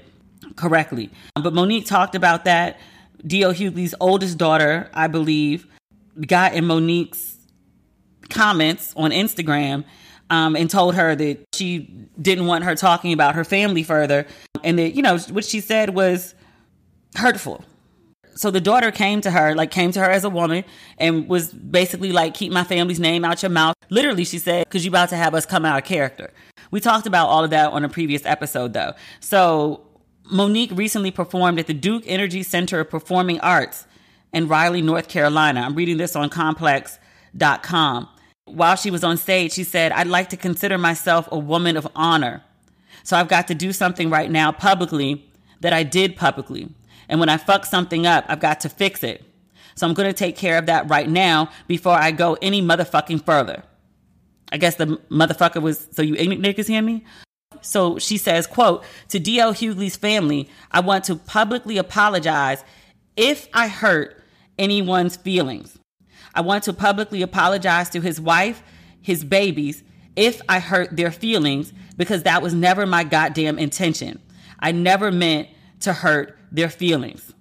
correctly. 0.56 1.10
But 1.34 1.54
Monique 1.54 1.88
talked 1.88 2.14
about 2.14 2.46
that. 2.46 2.80
D.L. 3.26 3.54
Hughley's 3.54 3.96
oldest 4.00 4.38
daughter, 4.38 4.90
I 4.94 5.08
believe, 5.08 5.66
got 6.28 6.54
in 6.54 6.66
Monique's 6.66 7.38
comments 8.30 8.94
on 8.96 9.10
Instagram 9.12 9.86
um, 10.32 10.56
and 10.56 10.70
told 10.70 10.96
her 10.96 11.14
that 11.14 11.46
she 11.54 11.80
didn't 12.20 12.48
want 12.48 12.64
her 12.64 12.74
talking 12.74 13.12
about 13.14 13.36
her 13.36 13.44
family 13.44 13.84
further. 13.84 14.26
And 14.64 14.80
that, 14.80 14.96
you 14.96 15.04
know, 15.04 15.20
what 15.20 15.46
she 15.46 15.60
said 15.60 15.94
was 15.94 16.34
hurtful. 17.16 17.64
So 18.34 18.50
the 18.50 18.62
daughter 18.62 18.92
came 18.92 19.20
to 19.22 19.30
her, 19.30 19.54
like 19.54 19.72
came 19.72 19.92
to 19.92 20.00
her 20.00 20.10
as 20.10 20.24
a 20.24 20.30
woman 20.30 20.64
and 20.98 21.28
was 21.28 21.52
basically 21.52 22.14
like, 22.14 22.34
keep 22.34 22.52
my 22.52 22.64
family's 22.64 23.00
name 23.00 23.26
out 23.26 23.44
your 23.44 23.50
mouth. 23.50 23.76
Literally, 23.90 24.24
she 24.24 24.40
said, 24.40 24.64
because 24.64 24.86
you 24.86 24.90
about 24.90 25.10
to 25.10 25.18
have 25.18 25.36
us 25.36 25.46
come 25.46 25.66
out 25.66 25.78
of 25.78 25.84
character. 25.84 26.32
We 26.72 26.80
talked 26.80 27.06
about 27.06 27.28
all 27.28 27.44
of 27.44 27.50
that 27.50 27.74
on 27.74 27.84
a 27.84 27.90
previous 27.90 28.26
episode 28.26 28.72
though. 28.72 28.94
So 29.20 29.86
Monique 30.32 30.72
recently 30.74 31.12
performed 31.12 31.60
at 31.60 31.68
the 31.68 31.74
Duke 31.74 32.04
Energy 32.08 32.42
Center 32.42 32.80
of 32.80 32.90
Performing 32.90 33.42
Arts 33.42 33.86
in 34.32 34.48
Raleigh, 34.48 34.82
North 34.82 35.10
Carolina. 35.10 35.60
I'm 35.60 35.76
reading 35.76 35.98
this 35.98 36.16
on 36.16 36.30
complex.com. 36.30 38.08
While 38.46 38.76
she 38.76 38.92
was 38.92 39.04
on 39.04 39.18
stage, 39.18 39.54
she 39.54 39.64
said, 39.64 39.92
I'd 39.92 40.08
like 40.08 40.30
to 40.30 40.38
consider 40.38 40.78
myself 40.78 41.28
a 41.32 41.38
woman 41.38 41.78
of 41.78 41.88
honor. 41.96 42.44
So 43.04 43.18
I've 43.18 43.28
got 43.28 43.48
to 43.48 43.56
do 43.56 43.72
something 43.72 44.10
right 44.10 44.30
now 44.30 44.52
publicly 44.52 45.30
that 45.62 45.74
I 45.74 45.84
did 45.84 46.16
publicly. 46.16 46.70
And 47.08 47.20
when 47.20 47.30
I 47.30 47.38
fuck 47.38 47.66
something 47.66 48.06
up, 48.06 48.26
I've 48.28 48.40
got 48.40 48.60
to 48.62 48.70
fix 48.70 49.04
it. 49.04 49.24
So 49.76 49.88
I'm 49.88 49.94
going 49.94 50.10
to 50.10 50.14
take 50.14 50.36
care 50.36 50.58
of 50.58 50.66
that 50.66 50.90
right 50.90 51.10
now 51.10 51.50
before 51.68 51.94
I 51.94 52.12
go 52.12 52.38
any 52.42 52.62
motherfucking 52.62 53.26
further. 53.26 53.64
I 54.52 54.58
guess 54.58 54.76
the 54.76 55.00
motherfucker 55.10 55.62
was, 55.62 55.88
so 55.92 56.02
you 56.02 56.16
ignorant 56.16 56.44
niggas 56.44 56.68
hear 56.68 56.82
me? 56.82 57.06
So 57.62 58.00
she 58.00 58.18
says, 58.18 58.48
quote, 58.48 58.84
to 59.10 59.20
D.L. 59.20 59.54
Hughley's 59.54 59.96
family, 59.96 60.50
I 60.72 60.82
want 60.82 61.04
to 61.06 61.16
publicly 61.16 61.78
apologize 61.78 62.64
if 63.16 63.48
I 63.54 63.68
hurt 63.68 64.22
anyone's 64.58 65.16
feelings. 65.16 65.78
I 66.34 66.42
want 66.42 66.64
to 66.66 66.74
publicly 66.74 67.22
apologize 67.22 67.90
to 67.92 68.02
his 68.02 68.20
wife, 68.20 68.64
his 69.02 69.24
babies, 69.24 69.84
if 70.16 70.42
I 70.48 70.60
hurt 70.60 70.96
their 70.96 71.12
feelings, 71.12 71.74
because 71.98 72.24
that 72.24 72.42
was 72.42 72.54
never 72.54 72.86
my 72.86 73.04
goddamn 73.04 73.60
intention. 73.60 74.22
I 74.60 74.72
never 74.72 75.12
meant 75.12 75.50
to 75.82 75.94
hurt 75.94 76.38
their 76.52 76.70
feelings. 76.70 77.34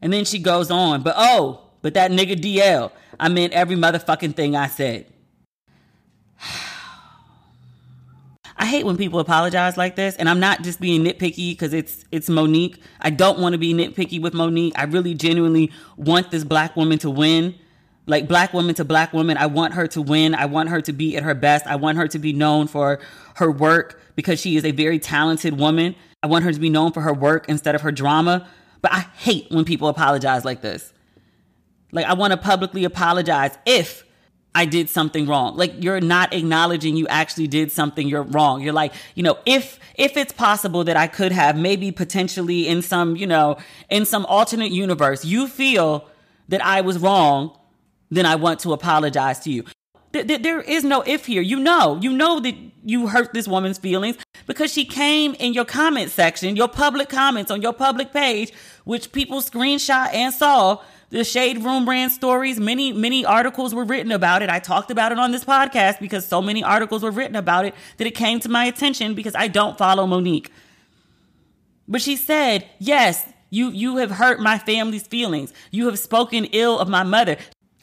And 0.00 0.12
then 0.12 0.24
she 0.24 0.38
goes 0.38 0.70
on, 0.70 1.02
but 1.02 1.14
oh, 1.16 1.62
but 1.82 1.94
that 1.94 2.10
nigga 2.10 2.36
DL, 2.36 2.90
I 3.18 3.28
meant 3.28 3.52
every 3.52 3.76
motherfucking 3.76 4.34
thing 4.36 4.56
I 4.56 4.68
said. 4.68 5.06
I 8.58 8.64
hate 8.64 8.86
when 8.86 8.96
people 8.96 9.20
apologize 9.20 9.76
like 9.76 9.96
this, 9.96 10.16
and 10.16 10.30
I'm 10.30 10.40
not 10.40 10.62
just 10.62 10.80
being 10.80 11.04
nitpicky 11.04 11.52
because 11.52 11.74
it's 11.74 12.04
it's 12.10 12.30
Monique. 12.30 12.80
I 13.00 13.10
don't 13.10 13.38
want 13.38 13.52
to 13.52 13.58
be 13.58 13.74
nitpicky 13.74 14.20
with 14.20 14.32
Monique. 14.32 14.72
I 14.76 14.84
really 14.84 15.12
genuinely 15.14 15.70
want 15.96 16.30
this 16.30 16.42
black 16.42 16.74
woman 16.74 16.98
to 17.00 17.10
win 17.10 17.54
like 18.06 18.28
black 18.28 18.52
woman 18.54 18.74
to 18.76 18.84
black 18.84 19.12
woman. 19.12 19.36
I 19.36 19.46
want 19.46 19.74
her 19.74 19.86
to 19.88 20.02
win. 20.02 20.34
I 20.34 20.46
want 20.46 20.68
her 20.68 20.80
to 20.80 20.92
be 20.92 21.16
at 21.16 21.22
her 21.22 21.34
best. 21.34 21.66
I 21.66 21.76
want 21.76 21.98
her 21.98 22.08
to 22.08 22.18
be 22.18 22.32
known 22.32 22.68
for 22.68 23.00
her 23.34 23.50
work 23.50 24.00
because 24.14 24.40
she 24.40 24.56
is 24.56 24.64
a 24.64 24.70
very 24.70 24.98
talented 24.98 25.58
woman. 25.58 25.94
I 26.22 26.28
want 26.28 26.44
her 26.44 26.52
to 26.52 26.60
be 26.60 26.70
known 26.70 26.92
for 26.92 27.02
her 27.02 27.12
work 27.12 27.48
instead 27.48 27.74
of 27.74 27.82
her 27.82 27.92
drama. 27.92 28.48
But 28.80 28.92
I 28.92 29.00
hate 29.18 29.50
when 29.50 29.64
people 29.64 29.88
apologize 29.88 30.44
like 30.44 30.62
this. 30.62 30.92
Like 31.92 32.06
I 32.06 32.14
want 32.14 32.32
to 32.32 32.36
publicly 32.36 32.84
apologize 32.84 33.56
if 33.66 34.04
I 34.54 34.64
did 34.64 34.88
something 34.88 35.26
wrong. 35.26 35.56
Like 35.56 35.82
you're 35.82 36.00
not 36.00 36.32
acknowledging 36.32 36.96
you 36.96 37.06
actually 37.08 37.46
did 37.46 37.70
something 37.72 38.08
you're 38.08 38.22
wrong. 38.22 38.62
You're 38.62 38.72
like, 38.72 38.94
you 39.14 39.22
know, 39.22 39.38
if 39.44 39.78
if 39.96 40.16
it's 40.16 40.32
possible 40.32 40.84
that 40.84 40.96
I 40.96 41.08
could 41.08 41.32
have 41.32 41.58
maybe 41.58 41.92
potentially 41.92 42.68
in 42.68 42.82
some, 42.82 43.16
you 43.16 43.26
know, 43.26 43.58
in 43.90 44.06
some 44.06 44.24
alternate 44.26 44.70
universe, 44.70 45.24
you 45.24 45.48
feel 45.48 46.08
that 46.48 46.64
I 46.64 46.80
was 46.80 46.98
wrong 46.98 47.56
then 48.10 48.26
I 48.26 48.36
want 48.36 48.60
to 48.60 48.72
apologize 48.72 49.40
to 49.40 49.50
you. 49.50 49.64
There 50.12 50.60
is 50.60 50.84
no 50.84 51.02
if 51.02 51.26
here. 51.26 51.42
You 51.42 51.58
know, 51.58 51.98
you 52.00 52.10
know 52.12 52.40
that 52.40 52.54
you 52.84 53.08
hurt 53.08 53.34
this 53.34 53.46
woman's 53.46 53.78
feelings 53.78 54.16
because 54.46 54.72
she 54.72 54.84
came 54.84 55.34
in 55.34 55.52
your 55.52 55.64
comment 55.64 56.10
section, 56.10 56.56
your 56.56 56.68
public 56.68 57.08
comments 57.08 57.50
on 57.50 57.60
your 57.60 57.72
public 57.72 58.12
page, 58.12 58.52
which 58.84 59.12
people 59.12 59.40
screenshot 59.40 60.12
and 60.14 60.32
saw. 60.32 60.80
The 61.10 61.22
Shade 61.22 61.62
Room 61.62 61.84
brand 61.84 62.10
stories, 62.10 62.58
many, 62.58 62.92
many 62.92 63.24
articles 63.24 63.72
were 63.72 63.84
written 63.84 64.10
about 64.10 64.42
it. 64.42 64.50
I 64.50 64.58
talked 64.58 64.90
about 64.90 65.12
it 65.12 65.20
on 65.20 65.30
this 65.30 65.44
podcast 65.44 66.00
because 66.00 66.26
so 66.26 66.42
many 66.42 66.64
articles 66.64 67.04
were 67.04 67.12
written 67.12 67.36
about 67.36 67.64
it 67.64 67.76
that 67.98 68.08
it 68.08 68.16
came 68.16 68.40
to 68.40 68.48
my 68.48 68.64
attention 68.64 69.14
because 69.14 69.36
I 69.36 69.46
don't 69.46 69.78
follow 69.78 70.06
Monique. 70.08 70.50
But 71.86 72.02
she 72.02 72.16
said, 72.16 72.66
Yes, 72.80 73.24
you 73.50 73.70
you 73.70 73.98
have 73.98 74.10
hurt 74.10 74.40
my 74.40 74.58
family's 74.58 75.06
feelings. 75.06 75.52
You 75.70 75.86
have 75.86 75.98
spoken 75.98 76.46
ill 76.46 76.78
of 76.78 76.88
my 76.88 77.04
mother. 77.04 77.36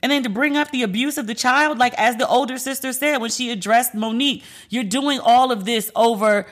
And 0.03 0.11
then 0.11 0.21
to 0.23 0.29
bring 0.29 0.57
up 0.57 0.69
the 0.69 0.83
abuse 0.83 1.17
of 1.17 1.27
the 1.27 1.33
child, 1.33 1.79
like 1.79 1.93
as 1.97 2.17
the 2.17 2.27
older 2.27 2.57
sister 2.57 2.91
said 2.91 3.17
when 3.17 3.31
she 3.31 3.49
addressed 3.49 3.95
Monique, 3.95 4.43
you're 4.69 4.83
doing 4.83 5.19
all 5.19 5.51
of 5.51 5.63
this 5.63 5.89
over 5.95 6.45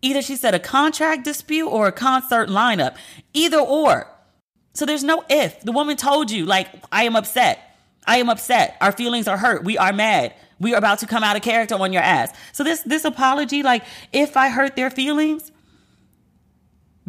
either 0.00 0.22
she 0.22 0.36
said 0.36 0.54
a 0.54 0.60
contract 0.60 1.24
dispute 1.24 1.68
or 1.68 1.88
a 1.88 1.92
concert 1.92 2.48
lineup, 2.48 2.96
either 3.34 3.58
or. 3.58 4.06
So 4.74 4.86
there's 4.86 5.02
no 5.02 5.24
if. 5.28 5.60
The 5.62 5.72
woman 5.72 5.96
told 5.96 6.30
you, 6.30 6.46
like, 6.46 6.68
I 6.92 7.02
am 7.02 7.16
upset. 7.16 7.76
I 8.06 8.18
am 8.18 8.28
upset. 8.28 8.76
Our 8.80 8.92
feelings 8.92 9.26
are 9.26 9.36
hurt. 9.36 9.64
We 9.64 9.76
are 9.76 9.92
mad. 9.92 10.34
We 10.60 10.72
are 10.74 10.78
about 10.78 11.00
to 11.00 11.06
come 11.06 11.24
out 11.24 11.34
of 11.34 11.42
character 11.42 11.74
on 11.74 11.92
your 11.92 12.02
ass. 12.02 12.32
So 12.52 12.62
this 12.62 12.82
this 12.82 13.04
apology, 13.04 13.64
like, 13.64 13.84
if 14.12 14.36
I 14.36 14.50
hurt 14.50 14.76
their 14.76 14.90
feelings, 14.90 15.50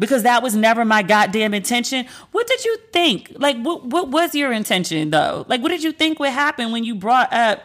because 0.00 0.24
that 0.24 0.42
was 0.42 0.56
never 0.56 0.84
my 0.84 1.02
goddamn 1.02 1.54
intention. 1.54 2.06
What 2.32 2.48
did 2.48 2.64
you 2.64 2.76
think? 2.92 3.30
Like, 3.36 3.56
what, 3.60 3.84
what 3.84 4.08
was 4.08 4.34
your 4.34 4.50
intention 4.50 5.10
though? 5.10 5.44
Like, 5.46 5.62
what 5.62 5.68
did 5.68 5.84
you 5.84 5.92
think 5.92 6.18
would 6.18 6.30
happen 6.30 6.72
when 6.72 6.82
you 6.82 6.96
brought 6.96 7.32
up 7.32 7.62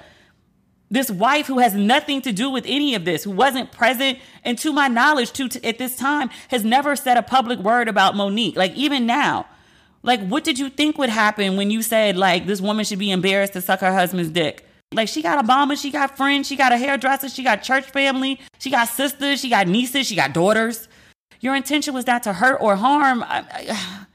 this 0.92 1.10
wife 1.10 1.48
who 1.48 1.58
has 1.60 1.74
nothing 1.74 2.22
to 2.22 2.32
do 2.32 2.52
with 2.52 2.64
any 2.68 2.94
of 2.94 3.06
this, 3.06 3.24
who 3.24 3.32
wasn't 3.32 3.72
present, 3.72 4.20
and 4.44 4.58
to 4.60 4.72
my 4.72 4.88
knowledge, 4.88 5.32
to 5.32 5.66
at 5.66 5.80
this 5.80 5.96
time, 5.96 6.30
has 6.50 6.64
never 6.64 6.96
said 6.96 7.18
a 7.18 7.24
public 7.24 7.58
word 7.58 7.88
about 7.88 8.16
Monique. 8.16 8.56
Like, 8.56 8.76
even 8.76 9.08
now, 9.08 9.48
like, 10.04 10.24
what 10.28 10.44
did 10.44 10.60
you 10.60 10.70
think 10.70 11.00
would 11.00 11.10
happen 11.10 11.58
when 11.58 11.72
you 11.72 11.82
said 11.82 12.16
like 12.16 12.46
this 12.46 12.62
woman 12.62 12.86
should 12.86 13.00
be 13.00 13.10
embarrassed 13.10 13.54
to 13.54 13.62
suck 13.62 13.80
her 13.80 13.94
husband's 13.94 14.30
dick? 14.30 14.68
Like 14.94 15.08
she 15.08 15.22
got 15.22 15.40
a 15.40 15.44
bomber, 15.44 15.76
she 15.76 15.90
got 15.90 16.16
friends, 16.16 16.48
she 16.48 16.56
got 16.56 16.72
a 16.72 16.78
hairdresser, 16.78 17.30
she 17.30 17.44
got 17.44 17.64
church 17.64 17.86
family, 17.86 18.40
she 18.60 18.70
got 18.70 18.88
sisters, 18.88 19.42
she 19.42 19.50
got 19.50 19.68
nieces, 19.68 20.06
she 20.08 20.16
got 20.16 20.34
daughters. 20.34 20.88
Your 21.46 21.54
intention 21.54 21.94
was 21.94 22.08
not 22.08 22.24
to 22.24 22.34
hurt 22.34 22.58
or 22.60 22.76
harm. 22.76 23.22
I, 23.22 23.46
I, 23.52 24.06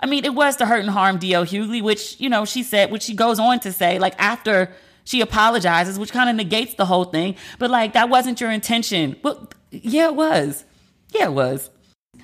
I 0.00 0.04
mean, 0.04 0.26
it 0.26 0.34
was 0.34 0.56
to 0.56 0.66
hurt 0.66 0.80
and 0.80 0.90
harm 0.90 1.16
D.L. 1.16 1.46
Hughley, 1.46 1.82
which, 1.82 2.20
you 2.20 2.28
know, 2.28 2.44
she 2.44 2.62
said, 2.62 2.90
which 2.90 3.04
she 3.04 3.14
goes 3.14 3.38
on 3.38 3.60
to 3.60 3.72
say, 3.72 3.98
like, 3.98 4.14
after 4.18 4.70
she 5.04 5.22
apologizes, 5.22 5.98
which 5.98 6.12
kind 6.12 6.28
of 6.28 6.36
negates 6.36 6.74
the 6.74 6.84
whole 6.84 7.06
thing. 7.06 7.36
But, 7.58 7.70
like, 7.70 7.94
that 7.94 8.10
wasn't 8.10 8.42
your 8.42 8.50
intention. 8.50 9.16
Well, 9.22 9.48
yeah, 9.70 10.08
it 10.08 10.16
was. 10.16 10.66
Yeah, 11.14 11.28
it 11.28 11.32
was. 11.32 11.70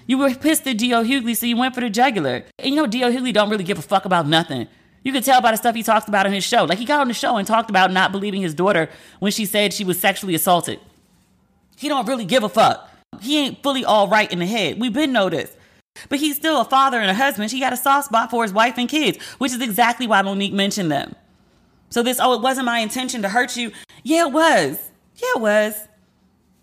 You 0.07 0.19
were 0.19 0.35
pissed 0.35 0.67
at 0.67 0.77
D.L. 0.77 1.03
Hughley, 1.03 1.35
so 1.35 1.47
you 1.47 1.57
went 1.57 1.75
for 1.75 1.81
the 1.81 1.89
jugular. 1.89 2.45
And 2.59 2.75
you 2.75 2.77
know, 2.77 2.87
D.L. 2.87 3.11
Hughley 3.11 3.33
don't 3.33 3.49
really 3.49 3.65
give 3.65 3.79
a 3.79 3.83
fuck 3.83 4.05
about 4.05 4.29
nothing. 4.29 4.69
You 5.03 5.15
can 5.15 5.23
tell 5.23 5.41
by 5.41 5.53
the 5.53 5.57
stuff 5.57 5.75
he 5.75 5.83
talked 5.83 6.09
about 6.09 6.27
on 6.27 6.35
his 6.35 6.45
show. 6.45 6.65
Like, 6.65 6.77
he 6.77 6.85
got 6.85 7.01
on 7.01 7.09
the 7.09 7.15
show 7.15 7.39
and 7.39 7.49
talked 7.49 7.71
about 7.71 7.91
not 7.91 8.13
believing 8.13 8.43
his 8.43 8.53
daughter 8.53 8.91
when 9.19 9.33
she 9.33 9.47
said 9.47 9.73
she 9.73 9.83
was 9.83 9.99
sexually 9.99 10.35
assaulted. 10.35 10.79
He 11.79 11.89
don't 11.89 12.07
really 12.07 12.27
give 12.27 12.43
a 12.43 12.51
fuck. 12.51 12.89
He 13.21 13.39
ain't 13.39 13.63
fully 13.63 13.85
all 13.85 14.09
right 14.09 14.31
in 14.31 14.39
the 14.39 14.47
head. 14.47 14.81
We've 14.81 14.93
been 14.93 15.13
noticed. 15.13 15.57
But 16.09 16.21
he's 16.21 16.37
still 16.37 16.61
a 16.61 16.65
father 16.65 16.99
and 16.99 17.11
a 17.11 17.15
husband. 17.15 17.51
He 17.51 17.61
got 17.61 17.73
a 17.73 17.77
soft 17.77 18.07
spot 18.07 18.31
for 18.31 18.43
his 18.43 18.53
wife 18.53 18.79
and 18.79 18.89
kids, 18.89 19.23
which 19.39 19.53
is 19.53 19.61
exactly 19.61 20.07
why 20.07 20.23
Monique 20.23 20.53
mentioned 20.53 20.91
them. 20.91 21.15
So 21.91 22.03
this, 22.03 22.21
oh, 22.21 22.35
it 22.35 22.41
wasn't 22.41 22.67
my 22.67 22.79
intention 22.79 23.23
to 23.23 23.29
hurt 23.29 23.57
you. 23.57 23.73
Yeah, 24.03 24.27
it 24.27 24.33
was. 24.33 24.79
Yeah, 25.17 25.29
it 25.37 25.41
was. 25.41 25.75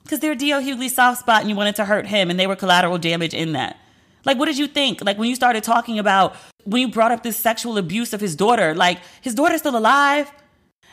Because 0.04 0.20
they're 0.20 0.36
D.L. 0.36 0.62
Hughley's 0.62 0.96
soft 0.96 1.20
spot 1.20 1.42
and 1.42 1.50
you 1.50 1.56
wanted 1.56 1.76
to 1.76 1.86
hurt 1.86 2.08
him 2.08 2.30
and 2.30 2.40
they 2.40 2.48
were 2.48 2.56
collateral 2.56 2.98
damage 2.98 3.34
in 3.34 3.52
that. 3.52 3.78
Like, 4.24 4.38
what 4.38 4.46
did 4.46 4.58
you 4.58 4.68
think? 4.68 5.04
Like, 5.04 5.18
when 5.18 5.30
you 5.30 5.36
started 5.36 5.64
talking 5.64 6.00
about, 6.00 6.36
when 6.64 6.82
you 6.82 6.90
brought 6.90 7.12
up 7.12 7.24
this 7.24 7.38
sexual 7.38 7.78
abuse 7.78 8.14
of 8.14 8.22
his 8.22 8.36
daughter, 8.36 8.74
like, 8.74 9.00
his 9.22 9.36
daughter's 9.36 9.60
still 9.60 9.78
alive. 9.78 10.32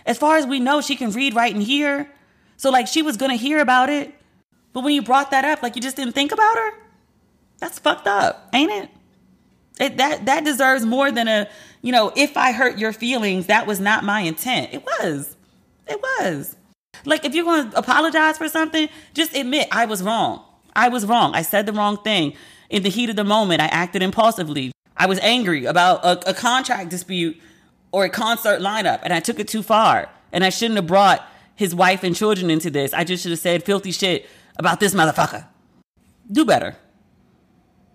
As 0.07 0.19
far 0.19 0.37
as 0.37 0.47
we 0.47 0.61
know, 0.61 0.81
she 0.81 0.97
can 0.97 1.11
read, 1.11 1.35
write, 1.35 1.55
and 1.55 1.63
hear. 1.63 2.11
So, 2.57 2.71
like, 2.71 2.87
she 2.87 3.03
was 3.03 3.17
going 3.17 3.31
to 3.31 3.37
hear 3.37 3.59
about 3.59 3.89
it. 3.89 4.15
But 4.75 4.85
when 4.85 4.93
you 4.93 5.03
brought 5.03 5.31
that 5.31 5.47
up, 5.47 5.63
like 5.63 5.77
you 5.77 5.83
just 5.83 5.97
didn't 5.97 6.15
think 6.15 6.33
about 6.33 6.57
her, 6.57 6.71
that's 7.59 7.79
fucked 7.79 8.07
up, 8.07 8.51
ain't 8.53 8.71
it? 8.71 8.91
It, 9.81 9.97
that 9.97 10.27
that 10.27 10.45
deserves 10.45 10.85
more 10.85 11.11
than 11.11 11.27
a 11.29 11.49
you 11.83 11.91
know 11.91 12.13
if 12.15 12.37
i 12.37 12.53
hurt 12.53 12.79
your 12.79 12.93
feelings 12.93 13.47
that 13.47 13.67
was 13.67 13.81
not 13.81 14.05
my 14.05 14.21
intent 14.21 14.73
it 14.73 14.85
was 14.85 15.37
It 15.87 16.01
was. 16.01 16.57
Like, 17.05 17.25
if 17.25 17.35
you're 17.35 17.45
going 17.45 17.71
to 17.71 17.79
apologize 17.79 18.39
for 18.39 18.49
something, 18.49 18.89
just 19.13 19.37
admit 19.37 19.69
I 19.71 19.87
was 19.87 20.03
wrong. 20.03 20.43
I 20.75 20.89
was 20.89 21.07
wrong. 21.07 21.35
I 21.35 21.43
said 21.43 21.67
the 21.67 21.73
wrong 21.73 21.99
thing. 21.99 22.35
In 22.71 22.83
the 22.83 22.89
heat 22.89 23.11
of 23.11 23.17
the 23.17 23.25
moment, 23.25 23.61
I 23.61 23.67
acted 23.67 24.03
impulsively. 24.03 24.73
I 24.97 25.07
was 25.07 25.19
angry 25.21 25.67
about 25.67 26.05
a, 26.05 26.31
a 26.31 26.35
contract 26.35 26.91
dispute 26.91 27.37
or 27.93 28.05
a 28.05 28.11
concert 28.11 28.61
lineup, 28.61 29.01
and 29.03 29.13
I 29.13 29.21
took 29.21 29.39
it 29.39 29.49
too 29.49 29.63
far. 29.63 30.09
And 30.33 30.45
I 30.45 30.49
shouldn't 30.49 30.77
have 30.77 30.87
brought 30.87 31.27
his 31.55 31.75
wife 31.75 32.03
and 32.03 32.17
children 32.17 32.51
into 32.51 32.71
this. 32.71 32.93
I 32.93 33.05
just 33.05 33.23
should 33.23 33.33
have 33.33 33.39
said 33.39 33.63
filthy 33.65 33.93
shit 33.93 34.27
about 34.59 34.81
this 34.81 34.95
motherfucker. 34.95 35.47
Do 36.31 36.45
better. 36.45 36.77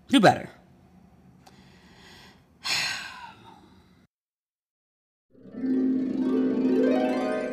Do 0.08 0.20
better. 0.20 0.48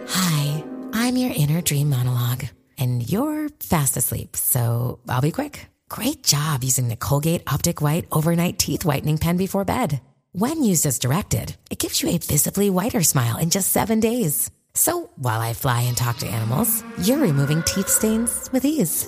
Hi, 0.09 0.63
I'm 0.93 1.17
your 1.17 1.31
inner 1.35 1.61
dream 1.61 1.89
monologue, 1.89 2.45
and 2.77 3.09
you're 3.09 3.49
fast 3.59 3.97
asleep, 3.97 4.35
so 4.35 4.99
I'll 5.07 5.21
be 5.21 5.31
quick. 5.31 5.67
Great 5.89 6.23
job 6.23 6.63
using 6.63 6.89
the 6.89 6.95
Colgate 6.95 7.43
Optic 7.47 7.81
White 7.81 8.07
Overnight 8.11 8.59
Teeth 8.59 8.83
Whitening 8.83 9.17
Pen 9.17 9.37
before 9.37 9.63
bed. 9.65 10.01
When 10.33 10.61
used 10.63 10.85
as 10.85 10.99
directed, 10.99 11.55
it 11.71 11.79
gives 11.79 12.03
you 12.03 12.09
a 12.09 12.17
visibly 12.17 12.69
whiter 12.69 13.01
smile 13.03 13.37
in 13.37 13.49
just 13.49 13.71
seven 13.71 13.99
days. 13.99 14.51
So 14.77 15.09
while 15.15 15.41
I 15.41 15.53
fly 15.53 15.81
and 15.81 15.97
talk 15.97 16.17
to 16.17 16.27
animals, 16.27 16.83
you're 17.01 17.17
removing 17.17 17.63
teeth 17.63 17.89
stains 17.89 18.47
with 18.53 18.63
ease. 18.63 19.07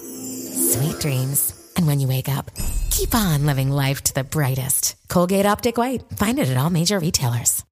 Sweet 0.74 1.00
dreams. 1.00 1.72
And 1.78 1.86
when 1.86 2.00
you 2.00 2.08
wake 2.08 2.28
up, 2.28 2.50
keep 2.90 3.14
on 3.14 3.46
living 3.46 3.70
life 3.70 4.02
to 4.06 4.14
the 4.16 4.24
brightest. 4.24 4.96
Colgate 5.10 5.46
Optic 5.46 5.78
White. 5.78 6.02
Find 6.16 6.40
it 6.40 6.50
at 6.50 6.58
all 6.58 6.72
major 6.72 6.98
retailers. 6.98 7.64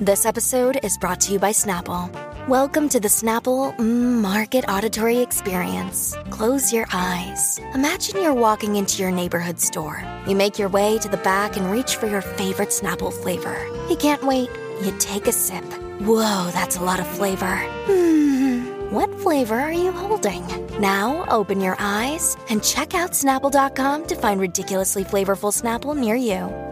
This 0.00 0.26
episode 0.26 0.80
is 0.82 0.98
brought 0.98 1.20
to 1.20 1.34
you 1.34 1.38
by 1.38 1.52
Snapple. 1.52 2.10
Welcome 2.48 2.88
to 2.88 2.98
the 2.98 3.06
Snapple 3.06 3.78
Market 3.78 4.64
Auditory 4.68 5.18
Experience. 5.18 6.16
Close 6.30 6.72
your 6.72 6.86
eyes. 6.92 7.60
Imagine 7.74 8.20
you're 8.20 8.34
walking 8.34 8.74
into 8.74 9.00
your 9.00 9.12
neighborhood 9.12 9.60
store. 9.60 10.02
You 10.26 10.34
make 10.34 10.58
your 10.58 10.68
way 10.68 10.98
to 10.98 11.08
the 11.08 11.18
back 11.18 11.56
and 11.56 11.70
reach 11.70 11.94
for 11.94 12.08
your 12.08 12.22
favorite 12.22 12.70
Snapple 12.70 13.12
flavor. 13.12 13.64
You 13.88 13.94
can't 13.94 14.24
wait. 14.24 14.50
You 14.82 14.92
take 14.98 15.28
a 15.28 15.32
sip. 15.32 15.64
Whoa, 16.02 16.50
that's 16.50 16.78
a 16.78 16.82
lot 16.82 16.98
of 16.98 17.06
flavor. 17.06 17.58
Hmm, 17.86 18.90
what 18.90 19.08
flavor 19.20 19.54
are 19.54 19.72
you 19.72 19.92
holding? 19.92 20.44
Now 20.80 21.24
open 21.28 21.60
your 21.60 21.76
eyes 21.78 22.36
and 22.48 22.60
check 22.60 22.96
out 22.96 23.12
Snapple.com 23.12 24.06
to 24.06 24.16
find 24.16 24.40
ridiculously 24.40 25.04
flavorful 25.04 25.52
Snapple 25.52 25.96
near 25.96 26.16
you. 26.16 26.71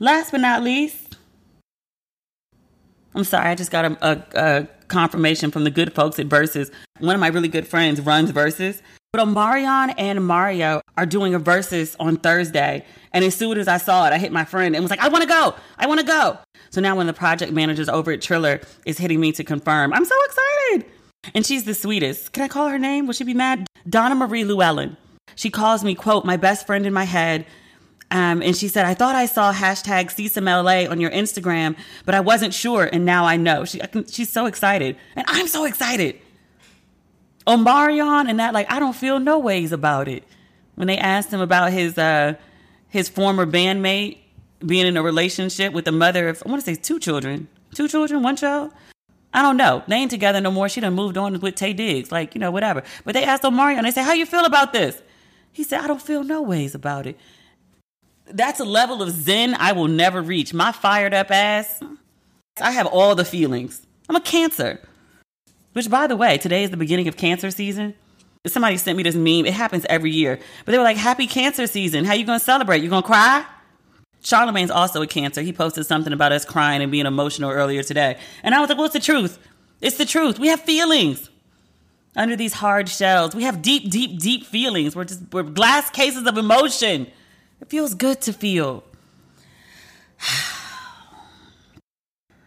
Last 0.00 0.30
but 0.30 0.40
not 0.40 0.62
least, 0.62 1.16
I'm 3.14 3.24
sorry, 3.24 3.48
I 3.48 3.54
just 3.56 3.70
got 3.72 3.84
a, 3.84 3.98
a, 4.00 4.24
a 4.38 4.68
confirmation 4.86 5.50
from 5.50 5.64
the 5.64 5.70
good 5.70 5.92
folks 5.92 6.18
at 6.20 6.28
Verzuz. 6.28 6.70
One 7.00 7.14
of 7.14 7.20
my 7.20 7.28
really 7.28 7.48
good 7.48 7.66
friends 7.66 8.00
runs 8.00 8.30
Verzuz. 8.30 8.80
But 9.12 9.26
Omarion 9.26 9.94
and 9.96 10.24
Mario 10.24 10.82
are 10.96 11.06
doing 11.06 11.34
a 11.34 11.40
Verzuz 11.40 11.96
on 11.98 12.16
Thursday. 12.16 12.84
And 13.12 13.24
as 13.24 13.34
soon 13.34 13.58
as 13.58 13.66
I 13.66 13.78
saw 13.78 14.06
it, 14.06 14.12
I 14.12 14.18
hit 14.18 14.32
my 14.32 14.44
friend 14.44 14.76
and 14.76 14.84
was 14.84 14.90
like, 14.90 15.00
I 15.00 15.08
want 15.08 15.22
to 15.22 15.28
go. 15.28 15.54
I 15.78 15.86
want 15.86 16.00
to 16.00 16.06
go. 16.06 16.38
So 16.70 16.80
now 16.82 16.94
when 16.94 17.06
the 17.06 17.14
project 17.14 17.50
managers 17.50 17.88
over 17.88 18.12
at 18.12 18.20
Triller 18.20 18.60
is 18.84 18.98
hitting 18.98 19.18
me 19.18 19.32
to 19.32 19.42
confirm, 19.42 19.94
I'm 19.94 20.04
so 20.04 20.14
excited. 20.26 20.92
And 21.34 21.46
she's 21.46 21.64
the 21.64 21.74
sweetest. 21.74 22.32
Can 22.32 22.42
I 22.42 22.48
call 22.48 22.68
her 22.68 22.78
name? 22.78 23.06
Will 23.06 23.14
she 23.14 23.24
be 23.24 23.34
mad? 23.34 23.66
Donna 23.88 24.14
Marie 24.14 24.44
Llewellyn. 24.44 24.96
She 25.34 25.50
calls 25.50 25.82
me, 25.82 25.94
quote, 25.94 26.24
my 26.24 26.36
best 26.36 26.66
friend 26.66 26.84
in 26.84 26.92
my 26.92 27.04
head. 27.04 27.46
Um, 28.10 28.42
and 28.42 28.56
she 28.56 28.68
said, 28.68 28.86
I 28.86 28.94
thought 28.94 29.14
I 29.14 29.26
saw 29.26 29.52
hashtag 29.52 30.06
CSMLA 30.06 30.90
on 30.90 31.00
your 31.00 31.10
Instagram, 31.10 31.76
but 32.06 32.14
I 32.14 32.20
wasn't 32.20 32.54
sure. 32.54 32.88
And 32.90 33.04
now 33.04 33.26
I 33.26 33.36
know. 33.36 33.64
She, 33.64 33.82
I 33.82 33.86
can, 33.86 34.06
she's 34.06 34.30
so 34.30 34.46
excited. 34.46 34.96
And 35.14 35.26
I'm 35.28 35.46
so 35.46 35.64
excited. 35.64 36.18
Omarion 37.46 38.28
and 38.28 38.40
that, 38.40 38.54
like, 38.54 38.70
I 38.70 38.78
don't 38.78 38.96
feel 38.96 39.18
no 39.18 39.38
ways 39.38 39.72
about 39.72 40.08
it. 40.08 40.24
When 40.74 40.86
they 40.86 40.96
asked 40.96 41.30
him 41.30 41.40
about 41.40 41.72
his, 41.72 41.98
uh, 41.98 42.34
his 42.88 43.08
former 43.08 43.44
bandmate 43.44 44.18
being 44.64 44.86
in 44.86 44.96
a 44.96 45.02
relationship 45.02 45.72
with 45.72 45.84
the 45.84 45.92
mother 45.92 46.28
of, 46.28 46.42
I 46.44 46.48
want 46.48 46.64
to 46.64 46.74
say 46.74 46.80
two 46.80 46.98
children, 46.98 47.48
two 47.74 47.88
children, 47.88 48.22
one 48.22 48.36
child. 48.36 48.72
I 49.34 49.42
don't 49.42 49.58
know. 49.58 49.82
They 49.86 49.96
ain't 49.96 50.10
together 50.10 50.40
no 50.40 50.50
more. 50.50 50.70
She 50.70 50.80
done 50.80 50.94
moved 50.94 51.18
on 51.18 51.38
with 51.40 51.56
Taye 51.56 51.76
Diggs, 51.76 52.10
like, 52.10 52.34
you 52.34 52.40
know, 52.40 52.50
whatever. 52.50 52.82
But 53.04 53.12
they 53.12 53.24
asked 53.24 53.42
Omarion, 53.42 53.82
they 53.82 53.90
said, 53.90 54.04
how 54.04 54.14
you 54.14 54.24
feel 54.24 54.46
about 54.46 54.72
this? 54.72 55.02
He 55.52 55.62
said, 55.62 55.80
I 55.80 55.86
don't 55.86 56.00
feel 56.00 56.24
no 56.24 56.40
ways 56.40 56.74
about 56.74 57.06
it 57.06 57.18
that's 58.30 58.60
a 58.60 58.64
level 58.64 59.02
of 59.02 59.10
zen 59.10 59.54
I 59.54 59.72
will 59.72 59.88
never 59.88 60.22
reach. 60.22 60.52
My 60.54 60.72
fired 60.72 61.14
up 61.14 61.30
ass, 61.30 61.80
I 62.60 62.70
have 62.70 62.86
all 62.86 63.14
the 63.14 63.24
feelings. 63.24 63.86
I'm 64.08 64.16
a 64.16 64.20
cancer. 64.20 64.80
Which, 65.72 65.90
by 65.90 66.06
the 66.06 66.16
way, 66.16 66.38
today 66.38 66.64
is 66.64 66.70
the 66.70 66.76
beginning 66.76 67.08
of 67.08 67.16
cancer 67.16 67.50
season. 67.50 67.94
Somebody 68.46 68.76
sent 68.78 68.96
me 68.96 69.02
this 69.02 69.14
meme. 69.14 69.46
It 69.46 69.52
happens 69.52 69.84
every 69.88 70.10
year. 70.10 70.38
But 70.64 70.72
they 70.72 70.78
were 70.78 70.84
like, 70.84 70.96
Happy 70.96 71.26
cancer 71.26 71.66
season. 71.66 72.04
How 72.04 72.14
you 72.14 72.24
going 72.24 72.38
to 72.38 72.44
celebrate? 72.44 72.82
You 72.82 72.88
going 72.88 73.02
to 73.02 73.06
cry? 73.06 73.44
Charlemagne's 74.22 74.70
also 74.70 75.02
a 75.02 75.06
cancer. 75.06 75.42
He 75.42 75.52
posted 75.52 75.86
something 75.86 76.12
about 76.12 76.32
us 76.32 76.44
crying 76.44 76.82
and 76.82 76.90
being 76.90 77.06
emotional 77.06 77.50
earlier 77.50 77.82
today. 77.82 78.18
And 78.42 78.54
I 78.54 78.60
was 78.60 78.68
like, 78.68 78.78
What's 78.78 78.94
the 78.94 79.00
truth? 79.00 79.38
It's 79.80 79.96
the 79.96 80.06
truth. 80.06 80.38
We 80.38 80.48
have 80.48 80.60
feelings 80.60 81.30
under 82.16 82.34
these 82.34 82.54
hard 82.54 82.88
shells. 82.88 83.34
We 83.34 83.44
have 83.44 83.62
deep, 83.62 83.90
deep, 83.90 84.18
deep 84.18 84.44
feelings. 84.44 84.96
We're 84.96 85.04
just 85.04 85.22
we're 85.32 85.44
glass 85.44 85.90
cases 85.90 86.26
of 86.26 86.36
emotion. 86.36 87.06
It 87.60 87.68
feels 87.68 87.94
good 87.94 88.20
to 88.22 88.32
feel. 88.32 88.84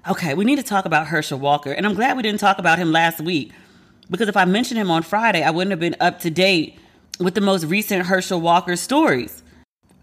okay, 0.09 0.33
we 0.33 0.45
need 0.45 0.57
to 0.57 0.63
talk 0.63 0.85
about 0.85 1.07
Herschel 1.07 1.39
Walker. 1.39 1.71
And 1.71 1.85
I'm 1.85 1.93
glad 1.93 2.17
we 2.17 2.23
didn't 2.23 2.39
talk 2.39 2.59
about 2.59 2.79
him 2.79 2.91
last 2.91 3.21
week 3.21 3.51
because 4.09 4.27
if 4.27 4.37
I 4.37 4.45
mentioned 4.45 4.79
him 4.79 4.91
on 4.91 5.03
Friday, 5.03 5.43
I 5.43 5.51
wouldn't 5.51 5.71
have 5.71 5.79
been 5.79 5.95
up 5.99 6.19
to 6.21 6.29
date 6.29 6.77
with 7.19 7.35
the 7.35 7.41
most 7.41 7.65
recent 7.65 8.05
Herschel 8.05 8.41
Walker 8.41 8.75
stories. 8.75 9.43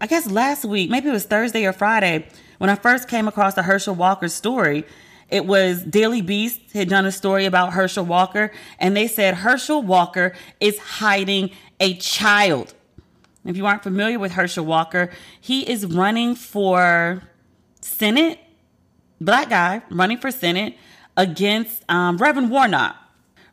I 0.01 0.07
guess 0.07 0.29
last 0.29 0.65
week, 0.65 0.89
maybe 0.89 1.09
it 1.09 1.13
was 1.13 1.25
Thursday 1.25 1.65
or 1.65 1.73
Friday, 1.73 2.27
when 2.57 2.69
I 2.69 2.75
first 2.75 3.07
came 3.07 3.27
across 3.27 3.53
the 3.53 3.63
Herschel 3.63 3.95
Walker 3.95 4.27
story, 4.27 4.85
it 5.29 5.45
was 5.45 5.83
Daily 5.83 6.21
Beast 6.21 6.59
had 6.73 6.89
done 6.89 7.05
a 7.05 7.11
story 7.11 7.45
about 7.45 7.73
Herschel 7.73 8.05
Walker, 8.05 8.51
and 8.79 8.95
they 8.95 9.07
said 9.07 9.35
Herschel 9.35 9.81
Walker 9.81 10.33
is 10.59 10.79
hiding 10.79 11.51
a 11.79 11.95
child. 11.95 12.73
If 13.49 13.57
you 13.57 13.65
aren't 13.65 13.81
familiar 13.81 14.19
with 14.19 14.33
Herschel 14.33 14.63
Walker, 14.63 15.09
he 15.41 15.67
is 15.67 15.83
running 15.87 16.35
for 16.35 17.23
Senate, 17.81 18.37
black 19.19 19.49
guy 19.49 19.81
running 19.89 20.19
for 20.19 20.29
Senate 20.29 20.77
against 21.17 21.83
um, 21.89 22.17
Reverend 22.17 22.51
Warnock. 22.51 22.95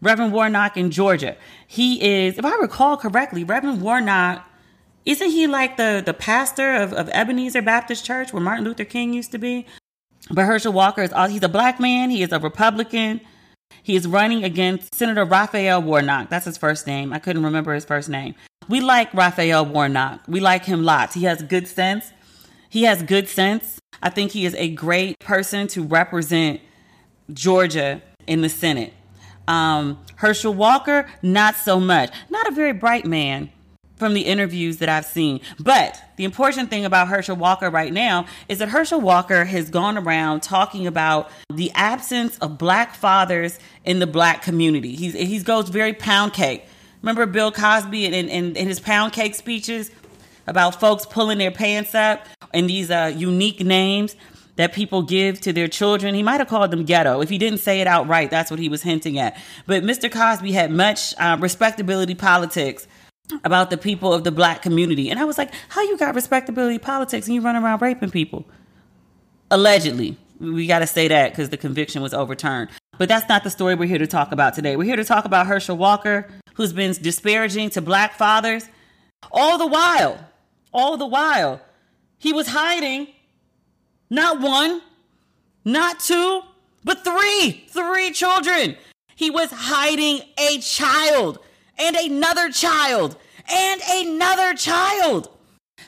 Reverend 0.02 0.34
Warnock 0.34 0.76
in 0.76 0.90
Georgia. 0.90 1.34
He 1.66 2.04
is, 2.04 2.36
if 2.36 2.44
I 2.44 2.56
recall 2.56 2.98
correctly, 2.98 3.42
Reverend 3.42 3.80
Warnock, 3.80 4.46
isn't 5.06 5.30
he 5.30 5.46
like 5.46 5.78
the, 5.78 6.02
the 6.04 6.12
pastor 6.12 6.74
of, 6.74 6.92
of 6.92 7.08
Ebenezer 7.08 7.62
Baptist 7.62 8.04
Church 8.04 8.34
where 8.34 8.42
Martin 8.42 8.66
Luther 8.66 8.84
King 8.84 9.14
used 9.14 9.32
to 9.32 9.38
be? 9.38 9.64
But 10.30 10.44
Herschel 10.44 10.74
Walker 10.74 11.04
is, 11.04 11.12
he's 11.30 11.42
a 11.42 11.48
black 11.48 11.80
man. 11.80 12.10
He 12.10 12.22
is 12.22 12.32
a 12.32 12.38
Republican. 12.38 13.22
He 13.82 13.96
is 13.96 14.06
running 14.06 14.44
against 14.44 14.94
Senator 14.94 15.24
Raphael 15.24 15.80
Warnock. 15.80 16.28
That's 16.28 16.44
his 16.44 16.58
first 16.58 16.86
name. 16.86 17.14
I 17.14 17.18
couldn't 17.18 17.44
remember 17.44 17.72
his 17.72 17.86
first 17.86 18.10
name. 18.10 18.34
We 18.68 18.80
like 18.80 19.12
Raphael 19.14 19.64
Warnock. 19.64 20.22
We 20.26 20.40
like 20.40 20.64
him 20.64 20.82
lots. 20.82 21.14
He 21.14 21.24
has 21.24 21.42
good 21.42 21.68
sense. 21.68 22.12
He 22.68 22.82
has 22.82 23.02
good 23.02 23.28
sense. 23.28 23.78
I 24.02 24.10
think 24.10 24.32
he 24.32 24.44
is 24.44 24.54
a 24.56 24.68
great 24.70 25.18
person 25.20 25.68
to 25.68 25.82
represent 25.82 26.60
Georgia 27.32 28.02
in 28.26 28.42
the 28.42 28.48
Senate. 28.48 28.92
Um, 29.48 29.98
Herschel 30.16 30.52
Walker, 30.52 31.08
not 31.22 31.54
so 31.54 31.78
much. 31.78 32.12
Not 32.28 32.48
a 32.48 32.50
very 32.50 32.72
bright 32.72 33.06
man 33.06 33.50
from 33.96 34.14
the 34.14 34.22
interviews 34.22 34.78
that 34.78 34.88
I've 34.88 35.06
seen. 35.06 35.40
But 35.58 36.02
the 36.16 36.24
important 36.24 36.68
thing 36.68 36.84
about 36.84 37.08
Herschel 37.08 37.36
Walker 37.36 37.70
right 37.70 37.92
now 37.92 38.26
is 38.48 38.58
that 38.58 38.68
Herschel 38.68 39.00
Walker 39.00 39.44
has 39.44 39.70
gone 39.70 39.96
around 39.96 40.42
talking 40.42 40.86
about 40.86 41.30
the 41.52 41.70
absence 41.74 42.36
of 42.38 42.58
black 42.58 42.94
fathers 42.94 43.58
in 43.84 44.00
the 44.00 44.06
black 44.06 44.42
community. 44.42 44.94
He's, 44.94 45.14
he 45.14 45.38
goes 45.40 45.68
very 45.68 45.92
pound 45.94 46.34
cake. 46.34 46.66
Remember 47.02 47.26
Bill 47.26 47.52
Cosby 47.52 48.06
and, 48.06 48.14
and, 48.14 48.56
and 48.56 48.68
his 48.68 48.80
pound 48.80 49.12
cake 49.12 49.34
speeches 49.34 49.90
about 50.46 50.80
folks 50.80 51.06
pulling 51.06 51.38
their 51.38 51.50
pants 51.50 51.94
up 51.94 52.26
and 52.52 52.68
these 52.68 52.90
uh, 52.90 53.12
unique 53.16 53.60
names? 53.60 54.16
that 54.56 54.72
people 54.72 55.02
give 55.02 55.40
to 55.42 55.52
their 55.52 55.68
children. 55.68 56.14
He 56.14 56.22
might 56.22 56.40
have 56.40 56.48
called 56.48 56.70
them 56.70 56.84
ghetto. 56.84 57.20
If 57.20 57.28
he 57.28 57.38
didn't 57.38 57.58
say 57.58 57.80
it 57.80 57.86
outright, 57.86 58.30
that's 58.30 58.50
what 58.50 58.58
he 58.58 58.68
was 58.68 58.82
hinting 58.82 59.18
at. 59.18 59.36
But 59.66 59.82
Mr. 59.82 60.10
Cosby 60.10 60.52
had 60.52 60.70
much 60.70 61.14
uh, 61.18 61.36
respectability 61.38 62.14
politics 62.14 62.86
about 63.44 63.70
the 63.70 63.76
people 63.76 64.12
of 64.12 64.24
the 64.24 64.32
black 64.32 64.62
community. 64.62 65.10
And 65.10 65.20
I 65.20 65.24
was 65.24 65.36
like, 65.38 65.52
how 65.68 65.82
you 65.82 65.96
got 65.98 66.14
respectability 66.14 66.78
politics 66.78 67.26
and 67.26 67.34
you 67.34 67.40
run 67.40 67.56
around 67.56 67.82
raping 67.82 68.10
people? 68.10 68.46
Allegedly. 69.50 70.16
We 70.38 70.66
got 70.66 70.80
to 70.80 70.86
say 70.86 71.08
that 71.08 71.30
because 71.32 71.48
the 71.48 71.56
conviction 71.56 72.02
was 72.02 72.12
overturned. 72.12 72.70
But 72.98 73.08
that's 73.08 73.28
not 73.28 73.42
the 73.42 73.50
story 73.50 73.74
we're 73.74 73.86
here 73.86 73.98
to 73.98 74.06
talk 74.06 74.32
about 74.32 74.54
today. 74.54 74.76
We're 74.76 74.84
here 74.84 74.96
to 74.96 75.04
talk 75.04 75.24
about 75.24 75.46
Herschel 75.46 75.76
Walker, 75.76 76.28
who's 76.56 76.72
been 76.72 76.92
disparaging 76.92 77.70
to 77.70 77.80
black 77.80 78.14
fathers. 78.14 78.68
All 79.30 79.58
the 79.58 79.66
while, 79.66 80.18
all 80.72 80.96
the 80.96 81.06
while, 81.06 81.60
he 82.18 82.32
was 82.32 82.48
hiding 82.48 83.08
not 84.10 84.40
one, 84.40 84.82
not 85.64 86.00
two, 86.00 86.42
but 86.84 87.04
three, 87.04 87.66
three 87.68 88.10
children. 88.10 88.76
He 89.14 89.30
was 89.30 89.50
hiding 89.50 90.22
a 90.38 90.58
child 90.58 91.38
and 91.78 91.96
another 91.96 92.50
child 92.50 93.16
and 93.50 93.80
another 93.90 94.54
child. 94.54 95.30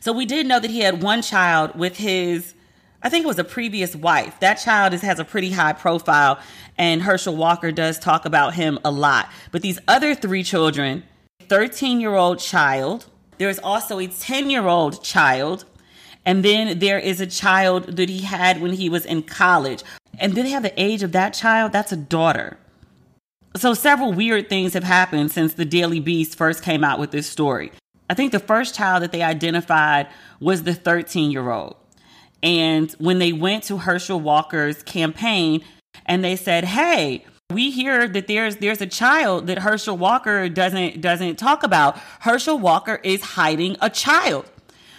So 0.00 0.12
we 0.12 0.26
did 0.26 0.46
know 0.46 0.60
that 0.60 0.70
he 0.70 0.80
had 0.80 1.02
one 1.02 1.22
child 1.22 1.78
with 1.78 1.96
his, 1.96 2.54
I 3.02 3.08
think 3.08 3.24
it 3.24 3.28
was 3.28 3.38
a 3.38 3.44
previous 3.44 3.94
wife. 3.94 4.40
That 4.40 4.54
child 4.54 4.94
is, 4.94 5.02
has 5.02 5.18
a 5.18 5.24
pretty 5.24 5.50
high 5.50 5.72
profile, 5.72 6.40
and 6.78 7.02
Herschel 7.02 7.36
Walker 7.36 7.72
does 7.72 7.98
talk 7.98 8.24
about 8.24 8.54
him 8.54 8.78
a 8.84 8.90
lot. 8.90 9.28
But 9.50 9.62
these 9.62 9.78
other 9.88 10.14
three 10.14 10.42
children 10.44 11.02
13 11.48 12.00
year 12.00 12.14
old 12.14 12.38
child, 12.38 13.06
there's 13.38 13.58
also 13.58 13.98
a 13.98 14.06
10 14.06 14.50
year 14.50 14.66
old 14.66 15.02
child, 15.02 15.64
and 16.24 16.44
then 16.44 16.78
there 16.78 16.98
is 16.98 17.20
a 17.20 17.26
child 17.26 17.96
that 17.96 18.08
he 18.08 18.20
had 18.20 18.60
when 18.60 18.74
he 18.74 18.88
was 18.88 19.04
in 19.04 19.22
college. 19.22 19.82
And 20.18 20.34
then 20.34 20.44
they 20.44 20.50
have 20.50 20.62
the 20.62 20.80
age 20.80 21.02
of 21.02 21.12
that 21.12 21.34
child, 21.34 21.72
that's 21.72 21.92
a 21.92 21.96
daughter. 21.96 22.56
So, 23.56 23.74
several 23.74 24.12
weird 24.12 24.48
things 24.48 24.74
have 24.74 24.84
happened 24.84 25.32
since 25.32 25.54
the 25.54 25.64
Daily 25.64 26.00
Beast 26.00 26.36
first 26.36 26.62
came 26.62 26.84
out 26.84 26.98
with 27.00 27.10
this 27.10 27.28
story. 27.28 27.72
I 28.10 28.14
think 28.14 28.32
the 28.32 28.40
first 28.40 28.74
child 28.74 29.02
that 29.02 29.12
they 29.12 29.22
identified 29.22 30.08
was 30.38 30.62
the 30.62 30.74
13 30.74 31.30
year 31.30 31.50
old. 31.50 31.76
And 32.42 32.92
when 32.98 33.18
they 33.18 33.32
went 33.32 33.64
to 33.64 33.78
Herschel 33.78 34.20
Walker's 34.20 34.82
campaign 34.82 35.62
and 36.08 36.24
they 36.24 36.34
said, 36.34 36.64
"Hey, 36.64 37.24
we 37.50 37.70
hear 37.70 38.08
that 38.08 38.26
there's 38.26 38.56
there's 38.56 38.80
a 38.80 38.86
child 38.86 39.46
that 39.46 39.58
Herschel 39.58 39.96
Walker 39.96 40.48
doesn't 40.48 41.00
doesn't 41.00 41.36
talk 41.36 41.62
about. 41.62 41.98
Herschel 42.20 42.58
Walker 42.58 43.00
is 43.04 43.20
hiding 43.22 43.76
a 43.80 43.90
child." 43.90 44.46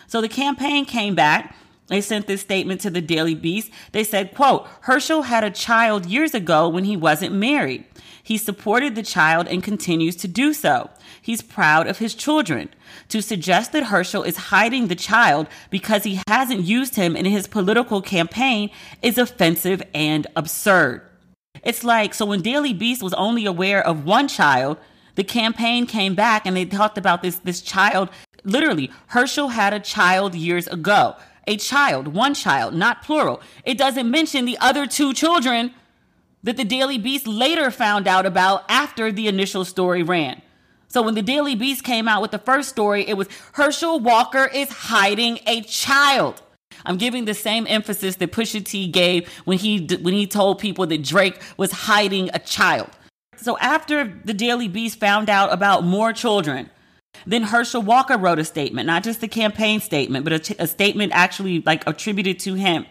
So 0.08 0.22
the 0.22 0.30
campaign 0.30 0.86
came 0.86 1.16
back 1.16 1.56
they 1.90 2.02
sent 2.02 2.28
this 2.28 2.42
statement 2.42 2.82
to 2.82 2.90
the 2.90 3.02
Daily 3.02 3.36
Beast. 3.36 3.72
They 3.92 4.04
said, 4.04 4.34
quote, 4.34 4.68
Herschel 4.82 5.24
had 5.24 5.44
a 5.44 5.52
child 5.52 6.06
years 6.06 6.34
ago 6.34 6.70
when 6.70 6.86
he 6.86 6.96
wasn't 6.96 7.36
married. 7.36 7.84
He 8.24 8.38
supported 8.38 8.94
the 8.94 9.04
child 9.04 9.48
and 9.48 9.64
continues 9.64 10.16
to 10.18 10.28
do 10.28 10.54
so. 10.54 10.92
He's 11.22 11.42
proud 11.42 11.88
of 11.88 11.98
his 11.98 12.14
children. 12.14 12.70
To 13.10 13.22
suggest 13.22 13.72
that 13.72 13.86
Herschel 13.86 14.24
is 14.24 14.38
hiding 14.38 14.88
the 14.88 14.96
child 14.96 15.48
because 15.72 16.04
he 16.04 16.22
hasn't 16.28 16.62
used 16.62 16.96
him 16.96 17.16
in 17.16 17.26
his 17.26 17.48
political 17.48 18.02
campaign 18.02 18.70
is 19.02 19.18
offensive 19.18 19.82
and 19.94 20.28
absurd. 20.36 21.02
It's 21.64 21.84
like, 21.84 22.14
so 22.14 22.26
when 22.26 22.42
Daily 22.42 22.74
Beast 22.74 23.02
was 23.02 23.14
only 23.16 23.46
aware 23.46 23.86
of 23.86 24.06
one 24.06 24.28
child, 24.28 24.78
the 25.16 25.24
campaign 25.24 25.88
came 25.88 26.14
back 26.14 26.46
and 26.46 26.56
they 26.56 26.66
talked 26.66 26.98
about 26.98 27.24
this, 27.24 27.38
this 27.38 27.62
child. 27.62 28.10
Literally, 28.44 28.92
Herschel 29.08 29.50
had 29.50 29.74
a 29.74 29.80
child 29.80 30.36
years 30.36 30.68
ago. 30.68 31.16
A 31.50 31.58
child, 31.58 32.10
one 32.10 32.36
child, 32.36 32.76
not 32.76 33.02
plural. 33.02 33.42
It 33.66 33.76
doesn't 33.76 34.10
mention 34.10 34.46
the 34.46 34.60
other 34.60 34.86
two 34.86 35.14
children 35.16 35.74
that 36.44 36.58
the 36.58 36.64
Daily 36.64 37.00
Beast 37.00 37.26
later 37.26 37.72
found 37.72 38.08
out 38.08 38.28
about 38.28 38.66
after 38.70 39.12
the 39.12 39.28
initial 39.28 39.66
story 39.66 40.04
ran. 40.04 40.44
So 40.90 41.02
when 41.02 41.16
the 41.16 41.24
Daily 41.24 41.56
Beast 41.56 41.84
came 41.84 42.08
out 42.08 42.22
with 42.22 42.30
the 42.30 42.38
first 42.38 42.70
story, 42.70 43.04
it 43.08 43.18
was 43.18 43.28
Herschel 43.54 44.00
Walker 44.00 44.46
is 44.46 44.70
hiding 44.70 45.40
a 45.48 45.62
child. 45.64 46.40
I'm 46.86 46.98
giving 46.98 47.26
the 47.26 47.34
same 47.34 47.66
emphasis 47.68 48.18
that 48.18 48.32
Pusha 48.32 48.64
T 48.64 48.88
gave 48.88 49.28
when 49.46 49.58
he 49.58 49.88
when 50.02 50.14
he 50.14 50.28
told 50.28 50.60
people 50.60 50.86
that 50.86 51.04
Drake 51.04 51.42
was 51.58 51.72
hiding 51.72 52.30
a 52.32 52.38
child. 52.38 52.92
So 53.38 53.58
after 53.58 54.22
the 54.24 54.36
Daily 54.36 54.68
Beast 54.68 55.00
found 55.00 55.32
out 55.32 55.52
about 55.52 55.84
more 55.84 56.14
children, 56.14 56.70
then 57.26 57.44
Herschel 57.44 57.82
Walker 57.82 58.18
wrote 58.18 58.40
a 58.40 58.46
statement, 58.46 58.88
not 58.88 59.04
just 59.04 59.24
a 59.24 59.28
campaign 59.28 59.80
statement, 59.80 60.24
but 60.24 60.50
a, 60.60 60.68
statement 60.68 61.12
actually 61.14 61.62
like 61.62 61.86
attributed 61.88 62.40
to 62.40 62.54
him. 62.54 62.86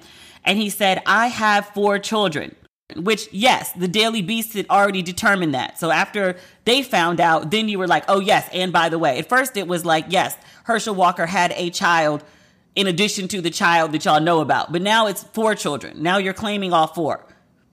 And 0.45 0.59
he 0.59 0.71
said, 0.71 1.03
"I 1.07 1.29
have 1.29 1.67
four 1.69 1.99
children." 1.99 2.55
Which, 2.97 3.29
yes, 3.33 3.71
the 3.73 3.87
Daily 3.87 4.23
Beast 4.23 4.55
had 4.55 4.67
already 4.71 5.03
determined 5.03 5.53
that. 5.53 5.79
So 5.79 5.91
after 5.91 6.37
they 6.65 6.83
found 6.83 7.21
out, 7.21 7.51
then 7.51 7.69
you 7.69 7.79
were 7.79 7.87
like, 7.87 8.05
oh, 8.09 8.19
yes. 8.19 8.49
And 8.51 8.73
by 8.73 8.89
the 8.89 8.99
way, 8.99 9.19
at 9.19 9.29
first 9.29 9.59
it 9.59 9.69
was 9.69 9.85
like, 9.85 10.07
yes, 10.09 10.35
Herschel 10.65 10.95
Walker 10.95 11.27
had 11.27 11.53
a 11.55 11.69
child 11.69 12.25
in 12.75 12.87
addition 12.87 13.29
to 13.29 13.43
the 13.43 13.51
child 13.51 13.93
that 13.93 14.07
y'all 14.07 14.23
know 14.23 14.41
about. 14.41 14.73
But 14.73 14.81
now 14.81 15.07
it's 15.07 15.23
four 15.23 15.55
children. 15.55 16.03
Now 16.03 16.17
you're 16.17 16.33
claiming 16.33 16.73
all 16.73 16.87
four, 16.87 17.27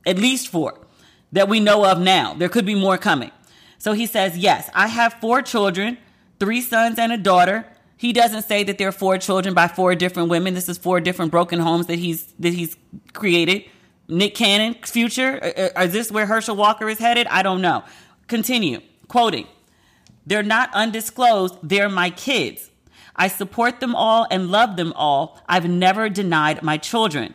at 0.05 0.17
least 0.17 0.49
four 0.49 0.85
that 1.31 1.47
we 1.47 1.61
know 1.61 1.85
of 1.85 1.97
now. 1.97 2.33
There 2.33 2.49
could 2.49 2.65
be 2.65 2.75
more 2.75 2.97
coming. 2.97 3.31
So 3.77 3.93
he 3.93 4.07
says, 4.07 4.37
yes, 4.37 4.69
I 4.73 4.87
have 4.87 5.13
four 5.21 5.41
children, 5.41 5.97
three 6.39 6.61
sons 6.61 6.99
and 6.99 7.11
a 7.11 7.17
daughter. 7.17 7.65
He 7.97 8.11
doesn't 8.13 8.43
say 8.43 8.63
that 8.63 8.77
there 8.77 8.89
are 8.89 8.93
four 8.93 9.17
children 9.17 9.53
by 9.53 9.67
four 9.67 9.95
different 9.95 10.29
women. 10.29 10.53
This 10.53 10.67
is 10.67 10.77
four 10.77 10.99
different 10.99 11.31
broken 11.31 11.59
homes 11.59 11.87
that 11.87 11.99
he's 11.99 12.33
that 12.39 12.53
he's 12.53 12.75
created. 13.13 13.65
Nick 14.07 14.35
Cannon 14.35 14.75
future? 14.83 15.39
Uh, 15.41 15.69
uh, 15.75 15.83
is 15.83 15.93
this 15.93 16.11
where 16.11 16.25
Herschel 16.25 16.55
Walker 16.55 16.87
is 16.89 16.99
headed? 16.99 17.27
I 17.27 17.41
don't 17.41 17.61
know. 17.61 17.83
Continue. 18.27 18.81
Quoting 19.07 19.47
They're 20.25 20.43
not 20.43 20.69
undisclosed, 20.73 21.55
they're 21.63 21.89
my 21.89 22.09
kids. 22.09 22.71
I 23.15 23.29
support 23.29 23.79
them 23.79 23.95
all 23.95 24.27
and 24.29 24.51
love 24.51 24.75
them 24.75 24.91
all. 24.93 25.39
I've 25.47 25.69
never 25.69 26.09
denied 26.09 26.61
my 26.61 26.77
children. 26.77 27.33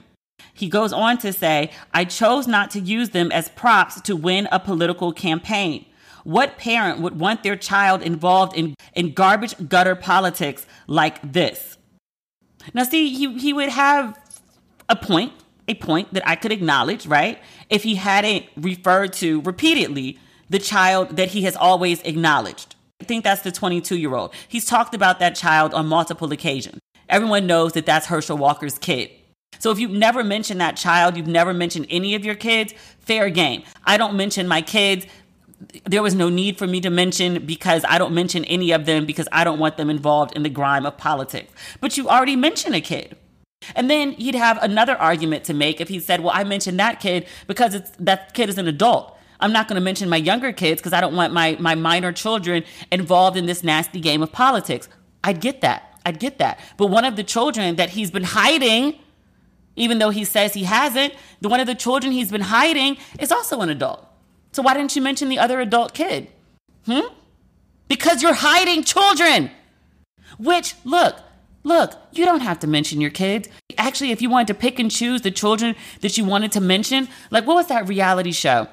He 0.53 0.69
goes 0.69 0.93
on 0.93 1.17
to 1.19 1.33
say, 1.33 1.71
I 1.95 2.05
chose 2.05 2.47
not 2.47 2.71
to 2.73 2.81
use 2.81 3.11
them 3.11 3.33
as 3.33 3.49
props 3.49 4.01
to 4.03 4.15
win 4.15 4.47
a 4.53 4.61
political 4.61 5.11
campaign. 5.13 5.87
What 6.25 6.59
parent 6.59 7.01
would 7.01 7.19
want 7.19 7.43
their 7.43 7.57
child 7.57 8.03
involved 8.03 8.57
in, 8.57 8.75
in 8.95 9.13
garbage 9.13 9.55
gutter 9.69 9.95
politics 9.95 10.67
like 10.87 11.21
this? 11.33 11.79
Now, 12.75 12.85
see, 12.85 13.15
he, 13.15 13.39
he 13.39 13.53
would 13.53 13.71
have 13.71 14.19
a 14.89 14.97
point 14.97 15.33
a 15.69 15.75
point 15.75 16.13
that 16.13 16.29
I 16.29 16.35
could 16.35 16.51
acknowledge, 16.51 17.07
right? 17.07 17.39
If 17.69 17.85
he 17.85 17.95
hadn't 17.95 18.47
referred 18.57 19.13
to 19.15 19.41
repeatedly 19.43 20.19
the 20.49 20.59
child 20.59 21.17
that 21.17 21.29
he 21.29 21.43
has 21.43 21.55
always 21.55 22.03
acknowledged. 22.03 22.75
I 23.01 23.05
think 23.05 23.23
that's 23.23 23.43
the 23.43 23.53
22 23.53 23.97
year 23.97 24.15
old. 24.15 24.35
He's 24.49 24.65
talked 24.65 24.95
about 24.95 25.21
that 25.21 25.37
child 25.37 25.73
on 25.73 25.87
multiple 25.87 26.33
occasions. 26.33 26.81
Everyone 27.09 27.47
knows 27.47 27.73
that 27.75 27.87
that's 27.87 28.07
Herschel 28.07 28.37
Walker's 28.37 28.79
kid. 28.79 29.11
So 29.59 29.71
if 29.71 29.79
you've 29.79 29.91
never 29.91 30.25
mentioned 30.25 30.61
that 30.61 30.77
child, 30.77 31.17
you've 31.17 31.27
never 31.27 31.53
mentioned 31.53 31.87
any 31.91 32.15
of 32.15 32.25
your 32.25 32.35
kids, 32.35 32.75
fair 33.01 33.31
game. 33.31 33.63
I 33.85 33.97
don't 33.97 34.17
mention 34.17 34.49
my 34.49 34.63
kids. 34.63 35.07
There 35.85 36.03
was 36.03 36.15
no 36.15 36.29
need 36.29 36.59
for 36.59 36.67
me 36.67 36.81
to 36.81 36.91
mention 36.91 37.45
because 37.45 37.85
I 37.89 37.99
don't 37.99 38.15
mention 38.15 38.45
any 38.47 38.71
of 38.71 38.87
them 38.87 39.07
because 39.07 39.29
I 39.31 39.45
don't 39.45 39.59
want 39.59 39.77
them 39.77 39.91
involved 39.91 40.35
in 40.35 40.43
the 40.43 40.49
grime 40.49 40.87
of 40.87 40.97
politics. 40.97 41.53
But 41.81 41.97
you 41.97 42.09
already 42.09 42.37
mentioned 42.37 42.75
a 42.75 42.81
kid. 42.81 43.17
And 43.77 43.91
then 43.91 44.13
he'd 44.13 44.35
have 44.35 44.63
another 44.63 44.97
argument 44.97 45.45
to 45.45 45.55
make 45.55 45.81
if 45.81 45.89
he 45.89 46.01
said, 46.01 46.21
Well, 46.21 46.33
I 46.35 46.45
mentioned 46.45 46.81
that 46.81 47.01
kid 47.01 47.27
because 47.47 47.75
it's, 47.75 47.91
that 47.99 48.33
kid 48.33 48.49
is 48.49 48.59
an 48.59 48.67
adult. 48.67 49.17
I'm 49.39 49.53
not 49.53 49.69
going 49.69 49.77
to 49.77 49.85
mention 49.85 50.09
my 50.09 50.17
younger 50.17 50.53
kids 50.53 50.81
because 50.81 50.93
I 50.93 51.01
don't 51.01 51.17
want 51.17 51.33
my, 51.33 51.57
my 51.61 51.75
minor 51.75 52.13
children 52.13 52.65
involved 52.93 53.37
in 53.37 53.47
this 53.47 53.65
nasty 53.65 54.01
game 54.01 54.23
of 54.23 54.33
politics. 54.33 54.89
I'd 55.25 55.41
get 55.41 55.63
that. 55.63 55.99
I'd 56.05 56.19
get 56.19 56.39
that. 56.39 56.59
But 56.77 56.87
one 56.87 57.05
of 57.05 57.17
the 57.17 57.25
children 57.25 57.77
that 57.77 57.91
he's 57.91 58.11
been 58.11 58.25
hiding, 58.25 58.99
even 59.77 59.99
though 59.99 60.11
he 60.11 60.25
says 60.25 60.55
he 60.55 60.65
hasn't, 60.65 61.15
the 61.41 61.49
one 61.49 61.61
of 61.61 61.67
the 61.67 61.75
children 61.75 62.13
he's 62.13 62.31
been 62.31 62.41
hiding 62.43 62.97
is 63.19 63.33
also 63.33 63.61
an 63.61 63.71
adult. 63.71 64.07
So 64.53 64.63
why 64.63 64.75
didn't 64.75 64.97
you 64.97 65.03
mention 65.03 65.29
the 65.29 65.39
other 65.39 65.61
adult 65.61 65.95
kid? 65.95 66.29
Hmm? 66.87 67.13
Because 67.89 68.23
you're 68.23 68.35
hiding 68.35 68.85
children. 68.85 69.51
Which, 70.39 70.75
look, 70.85 71.21
Look, 71.63 71.93
you 72.13 72.25
don't 72.25 72.41
have 72.41 72.59
to 72.61 72.67
mention 72.67 73.01
your 73.01 73.11
kids. 73.11 73.49
Actually, 73.77 74.13
if 74.13 74.23
you 74.23 74.31
wanted 74.31 74.49
to 74.49 74.55
pick 74.55 74.79
and 74.79 74.91
choose 74.91 75.21
the 75.21 75.31
children 75.31 75.77
that 76.01 76.17
you 76.17 76.25
wanted 76.25 76.53
to 76.53 76.61
mention, 76.61 77.09
like 77.31 77.47
what 77.47 77.55
was 77.55 77.67
that 77.67 77.87
reality 77.87 78.33
show? 78.33 78.67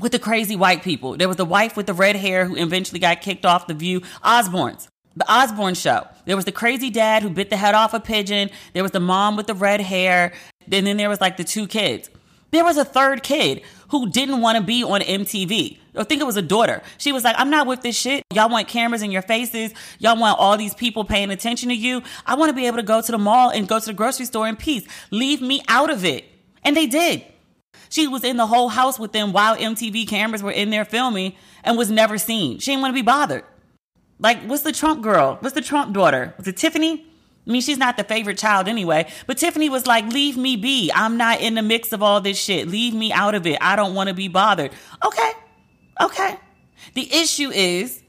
With 0.00 0.12
the 0.12 0.18
crazy 0.18 0.56
white 0.56 0.82
people. 0.82 1.18
There 1.18 1.28
was 1.28 1.36
the 1.36 1.44
wife 1.44 1.76
with 1.76 1.86
the 1.86 1.92
red 1.92 2.16
hair 2.16 2.46
who 2.46 2.56
eventually 2.56 2.98
got 2.98 3.20
kicked 3.20 3.44
off 3.44 3.66
the 3.66 3.74
view, 3.74 4.00
Osbourne's. 4.22 4.88
The 5.14 5.30
Osbourne 5.30 5.74
show. 5.74 6.06
There 6.24 6.36
was 6.36 6.46
the 6.46 6.52
crazy 6.52 6.88
dad 6.88 7.22
who 7.22 7.28
bit 7.28 7.50
the 7.50 7.58
head 7.58 7.74
off 7.74 7.92
a 7.92 8.00
pigeon. 8.00 8.48
There 8.72 8.82
was 8.82 8.92
the 8.92 9.00
mom 9.00 9.36
with 9.36 9.46
the 9.46 9.54
red 9.54 9.82
hair. 9.82 10.32
And 10.70 10.86
then 10.86 10.96
there 10.96 11.10
was 11.10 11.20
like 11.20 11.36
the 11.36 11.44
two 11.44 11.66
kids. 11.66 12.08
There 12.52 12.64
was 12.64 12.76
a 12.76 12.84
third 12.84 13.22
kid 13.22 13.62
who 13.88 14.10
didn't 14.10 14.42
want 14.42 14.58
to 14.58 14.62
be 14.62 14.84
on 14.84 15.00
MTV. 15.00 15.78
I 15.96 16.04
think 16.04 16.20
it 16.20 16.24
was 16.24 16.36
a 16.36 16.42
daughter. 16.42 16.82
She 16.98 17.10
was 17.10 17.24
like, 17.24 17.34
I'm 17.38 17.50
not 17.50 17.66
with 17.66 17.82
this 17.82 17.96
shit. 17.96 18.22
Y'all 18.32 18.50
want 18.50 18.68
cameras 18.68 19.02
in 19.02 19.10
your 19.10 19.22
faces. 19.22 19.72
Y'all 19.98 20.18
want 20.18 20.38
all 20.38 20.56
these 20.56 20.74
people 20.74 21.04
paying 21.04 21.30
attention 21.30 21.70
to 21.70 21.74
you. 21.74 22.02
I 22.26 22.34
want 22.34 22.50
to 22.50 22.54
be 22.54 22.66
able 22.66 22.76
to 22.76 22.82
go 22.82 23.00
to 23.00 23.12
the 23.12 23.18
mall 23.18 23.50
and 23.50 23.66
go 23.66 23.78
to 23.78 23.86
the 23.86 23.94
grocery 23.94 24.26
store 24.26 24.46
in 24.48 24.56
peace. 24.56 24.86
Leave 25.10 25.40
me 25.40 25.62
out 25.66 25.90
of 25.90 26.04
it. 26.04 26.24
And 26.62 26.76
they 26.76 26.86
did. 26.86 27.24
She 27.88 28.06
was 28.06 28.22
in 28.22 28.36
the 28.36 28.46
whole 28.46 28.68
house 28.68 28.98
with 28.98 29.12
them 29.12 29.32
while 29.32 29.56
MTV 29.56 30.06
cameras 30.08 30.42
were 30.42 30.50
in 30.50 30.70
there 30.70 30.84
filming 30.84 31.34
and 31.64 31.76
was 31.76 31.90
never 31.90 32.18
seen. 32.18 32.58
She 32.58 32.70
didn't 32.70 32.82
want 32.82 32.92
to 32.92 32.98
be 32.98 33.04
bothered. 33.04 33.44
Like, 34.18 34.42
what's 34.44 34.62
the 34.62 34.72
Trump 34.72 35.02
girl? 35.02 35.36
What's 35.40 35.54
the 35.54 35.62
Trump 35.62 35.92
daughter? 35.94 36.34
Was 36.38 36.46
it 36.46 36.56
Tiffany? 36.56 37.06
I 37.46 37.50
mean, 37.50 37.62
she's 37.62 37.78
not 37.78 37.96
the 37.96 38.04
favorite 38.04 38.38
child 38.38 38.68
anyway, 38.68 39.10
but 39.26 39.36
Tiffany 39.36 39.68
was 39.68 39.86
like, 39.86 40.06
Leave 40.12 40.36
me 40.36 40.56
be. 40.56 40.90
I'm 40.94 41.16
not 41.16 41.40
in 41.40 41.54
the 41.54 41.62
mix 41.62 41.92
of 41.92 42.02
all 42.02 42.20
this 42.20 42.38
shit. 42.38 42.68
Leave 42.68 42.94
me 42.94 43.12
out 43.12 43.34
of 43.34 43.46
it. 43.46 43.58
I 43.60 43.74
don't 43.76 43.94
want 43.94 44.08
to 44.08 44.14
be 44.14 44.28
bothered. 44.28 44.70
Okay. 45.04 45.32
Okay. 46.00 46.36
The 46.94 47.12
issue 47.12 47.50
is, 47.50 48.02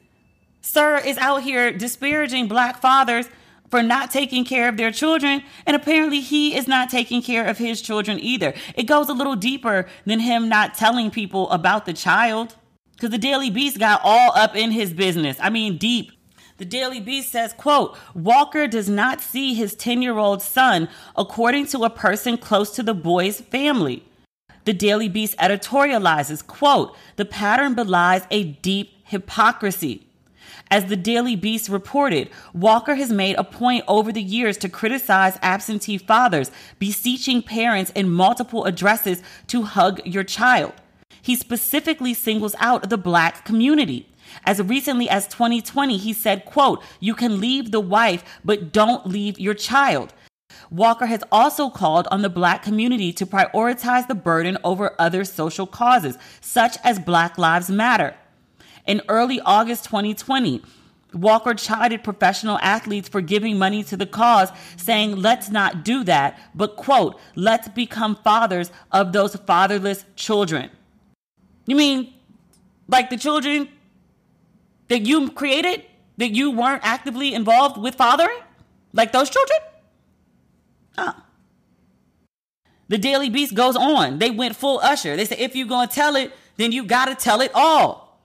Sir 0.62 0.98
is 0.98 1.18
out 1.18 1.44
here 1.44 1.72
disparaging 1.72 2.48
black 2.48 2.80
fathers 2.80 3.28
for 3.70 3.82
not 3.82 4.12
taking 4.12 4.46
care 4.46 4.70
of 4.70 4.78
their 4.78 4.92
children, 4.92 5.42
and 5.66 5.76
apparently 5.76 6.22
he 6.22 6.56
is 6.56 6.68
not 6.68 6.92
taking 6.92 7.24
care 7.24 7.46
of 7.46 7.58
his 7.58 7.82
children 7.82 8.20
either. 8.20 8.54
It 8.76 8.84
goes 8.84 9.10
a 9.10 9.14
little 9.14 9.36
deeper 9.36 9.88
than 10.06 10.20
him 10.20 10.48
not 10.48 10.76
telling 10.76 11.10
people 11.10 11.50
about 11.50 11.86
the 11.86 11.94
child. 11.94 12.56
Because 12.92 13.10
the 13.10 13.18
Daily 13.18 13.50
Beast 13.50 13.80
got 13.80 14.00
all 14.04 14.32
up 14.36 14.56
in 14.56 14.70
his 14.72 14.94
business. 14.94 15.38
I 15.42 15.50
mean, 15.50 15.78
deep. 15.78 16.12
The 16.58 16.66
Daily 16.66 17.00
Beast 17.00 17.32
says, 17.32 17.54
quote, 17.54 17.98
Walker 18.14 18.68
does 18.68 18.88
not 18.88 19.22
see 19.22 19.54
his 19.54 19.76
10-year-old 19.76 20.42
son, 20.42 20.88
according 21.16 21.68
to 21.68 21.84
a 21.84 21.90
person 21.90 22.38
close 22.38 22.72
to 22.76 22.84
the 22.84 22.94
boy's 22.94 23.42
family. 23.42 24.04
The 24.66 24.74
Daily 24.74 25.10
Beast 25.10 25.38
editorializes, 25.38 26.46
quote, 26.46 26.96
the 27.16 27.26
pattern 27.26 27.74
belies 27.74 28.28
a 28.30 28.44
deep 28.44 28.94
hypocrisy. 29.04 30.08
As 30.72 30.86
the 30.86 30.96
Daily 30.96 31.36
Beast 31.36 31.70
reported, 31.70 32.30
Walker 32.54 32.96
has 32.96 33.12
made 33.12 33.36
a 33.36 33.44
point 33.44 33.84
over 33.88 34.12
the 34.12 34.22
years 34.22 34.58
to 34.60 34.70
criticize 34.70 35.38
absentee 35.42 35.98
fathers, 35.98 36.50
beseeching 36.80 37.42
parents 37.42 37.92
in 37.92 38.10
multiple 38.10 38.66
addresses 38.66 39.22
to 39.48 39.64
hug 39.64 40.06
your 40.06 40.24
child. 40.24 40.74
He 41.22 41.36
specifically 41.36 42.14
singles 42.14 42.56
out 42.60 42.90
the 42.90 42.98
black 42.98 43.46
community. 43.46 44.08
As 44.46 44.62
recently 44.62 45.10
as 45.10 45.28
2020, 45.28 45.98
he 45.98 46.14
said, 46.14 46.46
quote, 46.46 46.84
you 47.00 47.14
can 47.14 47.40
leave 47.40 47.72
the 47.72 47.80
wife, 47.80 48.24
but 48.44 48.72
don't 48.72 49.06
leave 49.08 49.40
your 49.40 49.54
child. 49.54 50.14
Walker 50.70 51.06
has 51.06 51.24
also 51.32 51.70
called 51.70 52.08
on 52.12 52.22
the 52.22 52.30
black 52.30 52.64
community 52.64 53.12
to 53.14 53.26
prioritize 53.26 54.08
the 54.08 54.16
burden 54.16 54.58
over 54.64 54.96
other 55.00 55.24
social 55.24 55.68
causes, 55.68 56.18
such 56.42 56.78
as 56.84 57.00
Black 57.00 57.38
Lives 57.38 57.70
Matter. 57.70 58.16
In 58.86 59.02
early 59.08 59.40
August 59.42 59.86
2020, 59.86 60.62
Walker 61.14 61.54
chided 61.54 62.04
professional 62.04 62.58
athletes 62.60 63.08
for 63.08 63.22
giving 63.22 63.58
money 63.58 63.84
to 63.84 63.96
the 63.96 64.06
cause, 64.06 64.50
saying, 64.78 65.16
let's 65.16 65.50
not 65.50 65.86
do 65.86 66.04
that, 66.04 66.40
but 66.56 66.76
quote, 66.76 67.20
let's 67.36 67.68
become 67.68 68.16
fathers 68.24 68.72
of 68.92 69.14
those 69.14 69.36
fatherless 69.36 70.06
children. 70.16 70.72
You 71.66 71.76
mean 71.76 72.14
like 72.88 73.10
the 73.10 73.18
children 73.18 73.70
that 74.94 75.08
you 75.08 75.32
created 75.32 75.84
that 76.18 76.36
you 76.36 76.52
weren't 76.52 76.84
actively 76.86 77.34
involved 77.34 77.82
with 77.82 77.96
fathering? 77.96 78.38
Like 78.94 79.12
those 79.12 79.28
children? 79.28 79.60
Huh. 80.96 81.14
The 82.90 83.00
Daily 83.00 83.32
Beast 83.32 83.56
goes 83.56 83.76
on. 83.76 84.20
They 84.20 84.30
went 84.30 84.56
full 84.56 84.80
usher. 84.84 85.16
They 85.16 85.26
said, 85.26 85.40
if 85.40 85.56
you're 85.56 85.66
going 85.66 85.88
to 85.88 85.96
tell 85.96 86.16
it, 86.16 86.32
then 86.58 86.72
you 86.72 86.84
got 86.84 87.06
to 87.06 87.16
tell 87.16 87.42
it 87.42 87.50
all. 87.56 88.22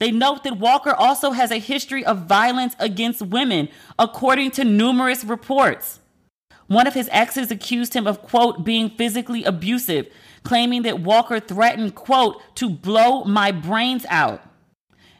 They 0.00 0.10
note 0.10 0.42
that 0.42 0.58
Walker 0.58 0.92
also 0.92 1.30
has 1.30 1.52
a 1.52 1.58
history 1.58 2.04
of 2.04 2.26
violence 2.26 2.74
against 2.80 3.22
women, 3.22 3.68
according 3.96 4.50
to 4.52 4.64
numerous 4.64 5.22
reports. 5.22 6.00
One 6.66 6.88
of 6.88 6.94
his 6.94 7.08
exes 7.12 7.52
accused 7.52 7.94
him 7.94 8.08
of, 8.08 8.22
quote, 8.22 8.64
being 8.64 8.90
physically 8.90 9.44
abusive, 9.44 10.08
claiming 10.42 10.82
that 10.82 10.98
Walker 10.98 11.38
threatened, 11.38 11.94
quote, 11.94 12.42
to 12.56 12.68
blow 12.68 13.22
my 13.22 13.52
brains 13.52 14.04
out. 14.08 14.42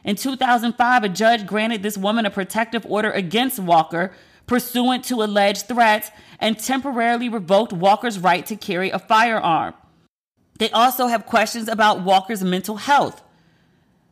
In 0.03 0.15
2005, 0.15 1.03
a 1.03 1.09
judge 1.09 1.45
granted 1.45 1.81
this 1.81 1.97
woman 1.97 2.25
a 2.25 2.29
protective 2.29 2.85
order 2.87 3.11
against 3.11 3.59
Walker 3.59 4.11
pursuant 4.45 5.05
to 5.05 5.23
alleged 5.23 5.67
threats 5.67 6.11
and 6.39 6.59
temporarily 6.59 7.29
revoked 7.29 7.71
Walker's 7.71 8.19
right 8.19 8.45
to 8.45 8.55
carry 8.55 8.89
a 8.89 8.99
firearm. 8.99 9.73
They 10.59 10.69
also 10.71 11.07
have 11.07 11.25
questions 11.25 11.67
about 11.67 12.01
Walker's 12.03 12.43
mental 12.43 12.75
health. 12.75 13.23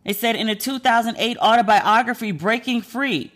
They 0.05 0.13
said 0.13 0.35
in 0.35 0.49
a 0.49 0.55
2008 0.55 1.37
autobiography, 1.37 2.31
Breaking 2.31 2.81
Free, 2.81 3.31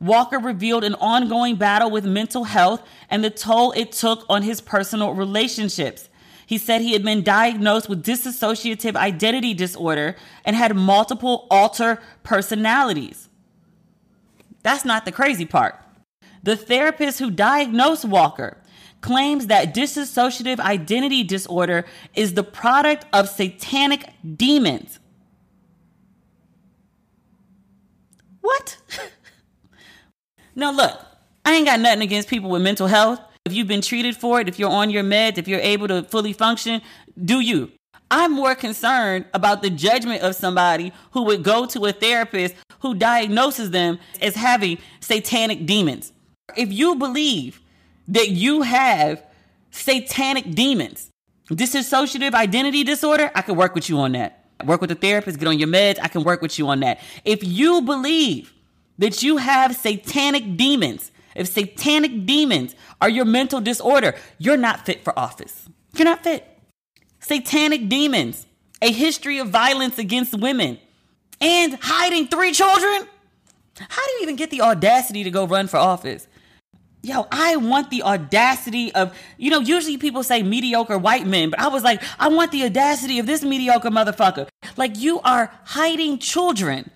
Walker 0.00 0.38
revealed 0.38 0.84
an 0.84 0.94
ongoing 0.94 1.56
battle 1.56 1.90
with 1.90 2.04
mental 2.04 2.44
health 2.44 2.82
and 3.10 3.24
the 3.24 3.30
toll 3.30 3.72
it 3.72 3.92
took 3.92 4.24
on 4.28 4.42
his 4.42 4.60
personal 4.60 5.14
relationships. 5.14 6.08
He 6.46 6.58
said 6.58 6.80
he 6.80 6.92
had 6.92 7.02
been 7.02 7.24
diagnosed 7.24 7.88
with 7.88 8.04
dissociative 8.04 8.94
identity 8.94 9.52
disorder 9.52 10.14
and 10.44 10.54
had 10.54 10.76
multiple 10.76 11.48
alter 11.50 12.00
personalities. 12.22 13.28
That's 14.62 14.84
not 14.84 15.04
the 15.04 15.12
crazy 15.12 15.44
part. 15.44 15.74
The 16.44 16.56
therapist 16.56 17.18
who 17.18 17.32
diagnosed 17.32 18.04
Walker 18.04 18.56
claims 19.00 19.48
that 19.48 19.74
dissociative 19.74 20.60
identity 20.60 21.24
disorder 21.24 21.84
is 22.14 22.34
the 22.34 22.44
product 22.44 23.04
of 23.12 23.28
satanic 23.28 24.08
demons. 24.36 25.00
What? 28.40 28.76
now, 30.54 30.70
look, 30.70 31.00
I 31.44 31.54
ain't 31.54 31.66
got 31.66 31.80
nothing 31.80 32.02
against 32.02 32.28
people 32.28 32.50
with 32.50 32.62
mental 32.62 32.86
health. 32.86 33.20
If 33.46 33.52
you've 33.52 33.68
been 33.68 33.80
treated 33.80 34.16
for 34.16 34.40
it, 34.40 34.48
if 34.48 34.58
you're 34.58 34.68
on 34.68 34.90
your 34.90 35.04
meds, 35.04 35.38
if 35.38 35.46
you're 35.46 35.60
able 35.60 35.86
to 35.86 36.02
fully 36.02 36.32
function, 36.32 36.82
do 37.24 37.38
you. 37.38 37.70
I'm 38.10 38.32
more 38.32 38.56
concerned 38.56 39.26
about 39.32 39.62
the 39.62 39.70
judgment 39.70 40.22
of 40.22 40.34
somebody 40.34 40.92
who 41.12 41.22
would 41.22 41.44
go 41.44 41.64
to 41.66 41.86
a 41.86 41.92
therapist 41.92 42.56
who 42.80 42.96
diagnoses 42.96 43.70
them 43.70 44.00
as 44.20 44.34
having 44.34 44.78
satanic 44.98 45.64
demons. 45.64 46.12
If 46.56 46.72
you 46.72 46.96
believe 46.96 47.60
that 48.08 48.30
you 48.30 48.62
have 48.62 49.22
satanic 49.70 50.52
demons, 50.52 51.10
dissociative 51.48 52.34
identity 52.34 52.82
disorder, 52.82 53.30
I 53.32 53.42
can 53.42 53.54
work 53.54 53.76
with 53.76 53.88
you 53.88 53.98
on 53.98 54.10
that. 54.12 54.44
Work 54.64 54.80
with 54.80 54.90
the 54.90 54.96
therapist, 54.96 55.38
get 55.38 55.46
on 55.46 55.58
your 55.60 55.68
meds, 55.68 55.98
I 56.02 56.08
can 56.08 56.24
work 56.24 56.42
with 56.42 56.58
you 56.58 56.66
on 56.66 56.80
that. 56.80 57.00
If 57.24 57.44
you 57.44 57.82
believe 57.82 58.52
that 58.98 59.22
you 59.22 59.36
have 59.36 59.76
satanic 59.76 60.56
demons, 60.56 61.12
if 61.36 61.48
satanic 61.48 62.26
demons 62.26 62.74
are 63.00 63.08
your 63.08 63.24
mental 63.24 63.60
disorder, 63.60 64.14
you're 64.38 64.56
not 64.56 64.86
fit 64.86 65.04
for 65.04 65.16
office. 65.18 65.68
You're 65.94 66.06
not 66.06 66.22
fit. 66.22 66.46
Satanic 67.20 67.88
demons, 67.88 68.46
a 68.80 68.92
history 68.92 69.38
of 69.38 69.48
violence 69.48 69.98
against 69.98 70.38
women, 70.38 70.78
and 71.40 71.78
hiding 71.80 72.28
three 72.28 72.52
children. 72.52 73.08
How 73.78 74.02
do 74.04 74.12
you 74.12 74.18
even 74.22 74.36
get 74.36 74.50
the 74.50 74.62
audacity 74.62 75.24
to 75.24 75.30
go 75.30 75.46
run 75.46 75.66
for 75.68 75.76
office? 75.76 76.26
Yo, 77.02 77.26
I 77.30 77.56
want 77.56 77.90
the 77.90 78.02
audacity 78.02 78.92
of, 78.94 79.16
you 79.36 79.50
know, 79.50 79.60
usually 79.60 79.96
people 79.96 80.22
say 80.22 80.42
mediocre 80.42 80.98
white 80.98 81.26
men, 81.26 81.50
but 81.50 81.60
I 81.60 81.68
was 81.68 81.84
like, 81.84 82.02
I 82.18 82.28
want 82.28 82.52
the 82.52 82.64
audacity 82.64 83.18
of 83.18 83.26
this 83.26 83.44
mediocre 83.44 83.90
motherfucker. 83.90 84.48
Like, 84.76 84.96
you 84.96 85.20
are 85.20 85.52
hiding 85.64 86.18
children 86.18 86.90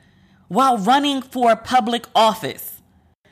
while 0.49 0.78
running 0.78 1.22
for 1.22 1.55
public 1.55 2.07
office. 2.14 2.69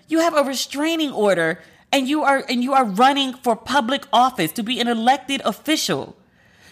You 0.09 0.21
have 0.21 0.35
a 0.35 0.43
restraining 0.43 1.13
order 1.13 1.61
and 1.93 2.09
you 2.09 2.23
are 2.23 2.45
and 2.49 2.63
you 2.65 2.73
are 2.73 2.85
running 2.85 3.35
for 3.35 3.55
public 3.55 4.07
office 4.13 4.53
to 4.53 4.63
be 4.63 4.81
an 4.81 4.89
elected 4.89 5.43
official. 5.45 6.17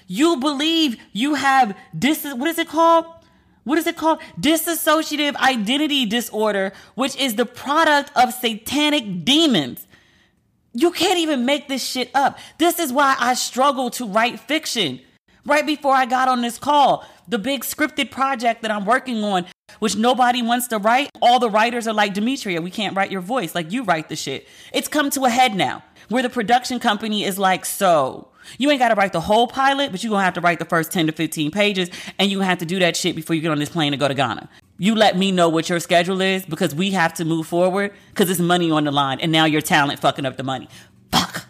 You 0.06 0.36
believe 0.38 0.96
you 1.12 1.34
have 1.34 1.76
this 1.92 2.24
what 2.24 2.48
is 2.48 2.58
it 2.58 2.68
called? 2.68 3.06
What 3.64 3.78
is 3.78 3.86
it 3.86 3.96
called? 3.96 4.20
Dissociative 4.40 5.34
identity 5.36 6.06
disorder, 6.06 6.72
which 6.94 7.16
is 7.16 7.34
the 7.34 7.46
product 7.46 8.10
of 8.14 8.32
satanic 8.32 9.24
demons. 9.24 9.86
You 10.72 10.92
can't 10.92 11.18
even 11.18 11.44
make 11.44 11.68
this 11.68 11.84
shit 11.84 12.10
up. 12.14 12.38
This 12.58 12.78
is 12.78 12.92
why 12.92 13.16
I 13.18 13.34
struggle 13.34 13.90
to 13.90 14.06
write 14.06 14.38
fiction. 14.38 15.00
Right 15.44 15.66
before 15.66 15.94
I 15.94 16.06
got 16.06 16.28
on 16.28 16.42
this 16.42 16.58
call, 16.58 17.04
the 17.26 17.38
big 17.38 17.62
scripted 17.62 18.10
project 18.10 18.62
that 18.62 18.70
I'm 18.70 18.84
working 18.84 19.24
on, 19.24 19.46
which 19.78 19.96
nobody 19.96 20.42
wants 20.42 20.68
to 20.68 20.78
write. 20.78 21.10
All 21.20 21.38
the 21.38 21.50
writers 21.50 21.86
are 21.86 21.94
like, 21.94 22.14
Demetria, 22.14 22.60
we 22.60 22.70
can't 22.70 22.96
write 22.96 23.10
your 23.10 23.20
voice. 23.20 23.54
Like, 23.54 23.72
you 23.72 23.84
write 23.84 24.08
the 24.08 24.16
shit. 24.16 24.46
It's 24.72 24.88
come 24.88 25.10
to 25.10 25.24
a 25.24 25.30
head 25.30 25.54
now 25.54 25.82
where 26.08 26.22
the 26.22 26.30
production 26.30 26.78
company 26.78 27.24
is 27.24 27.38
like, 27.38 27.64
so 27.64 28.28
you 28.58 28.70
ain't 28.70 28.78
got 28.78 28.88
to 28.88 28.94
write 28.94 29.12
the 29.12 29.20
whole 29.20 29.48
pilot, 29.48 29.90
but 29.90 30.02
you're 30.02 30.10
going 30.10 30.20
to 30.20 30.24
have 30.24 30.34
to 30.34 30.40
write 30.40 30.58
the 30.58 30.64
first 30.64 30.92
10 30.92 31.06
to 31.06 31.12
15 31.12 31.50
pages 31.50 31.90
and 32.18 32.30
you 32.30 32.40
have 32.40 32.58
to 32.58 32.66
do 32.66 32.78
that 32.78 32.96
shit 32.96 33.16
before 33.16 33.34
you 33.34 33.42
get 33.42 33.50
on 33.50 33.58
this 33.58 33.68
plane 33.68 33.92
to 33.92 33.98
go 33.98 34.08
to 34.08 34.14
Ghana. 34.14 34.48
You 34.78 34.94
let 34.94 35.16
me 35.16 35.32
know 35.32 35.48
what 35.48 35.68
your 35.68 35.80
schedule 35.80 36.20
is 36.20 36.44
because 36.44 36.74
we 36.74 36.90
have 36.92 37.14
to 37.14 37.24
move 37.24 37.46
forward 37.46 37.92
because 38.10 38.30
it's 38.30 38.40
money 38.40 38.70
on 38.70 38.84
the 38.84 38.92
line 38.92 39.20
and 39.20 39.32
now 39.32 39.46
your 39.46 39.62
talent 39.62 40.00
fucking 40.00 40.26
up 40.26 40.36
the 40.36 40.44
money. 40.44 40.68
Fuck. 41.10 41.45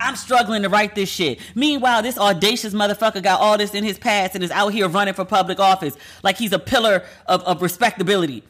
I'm 0.00 0.16
struggling 0.16 0.62
to 0.62 0.70
write 0.70 0.94
this 0.94 1.10
shit. 1.10 1.38
Meanwhile, 1.54 2.02
this 2.02 2.18
audacious 2.18 2.72
motherfucker 2.72 3.22
got 3.22 3.40
all 3.40 3.58
this 3.58 3.74
in 3.74 3.84
his 3.84 3.98
past 3.98 4.34
and 4.34 4.42
is 4.42 4.50
out 4.50 4.68
here 4.68 4.88
running 4.88 5.12
for 5.12 5.26
public 5.26 5.60
office 5.60 5.94
like 6.22 6.38
he's 6.38 6.54
a 6.54 6.58
pillar 6.58 7.04
of, 7.26 7.42
of 7.42 7.60
respectability. 7.60 8.42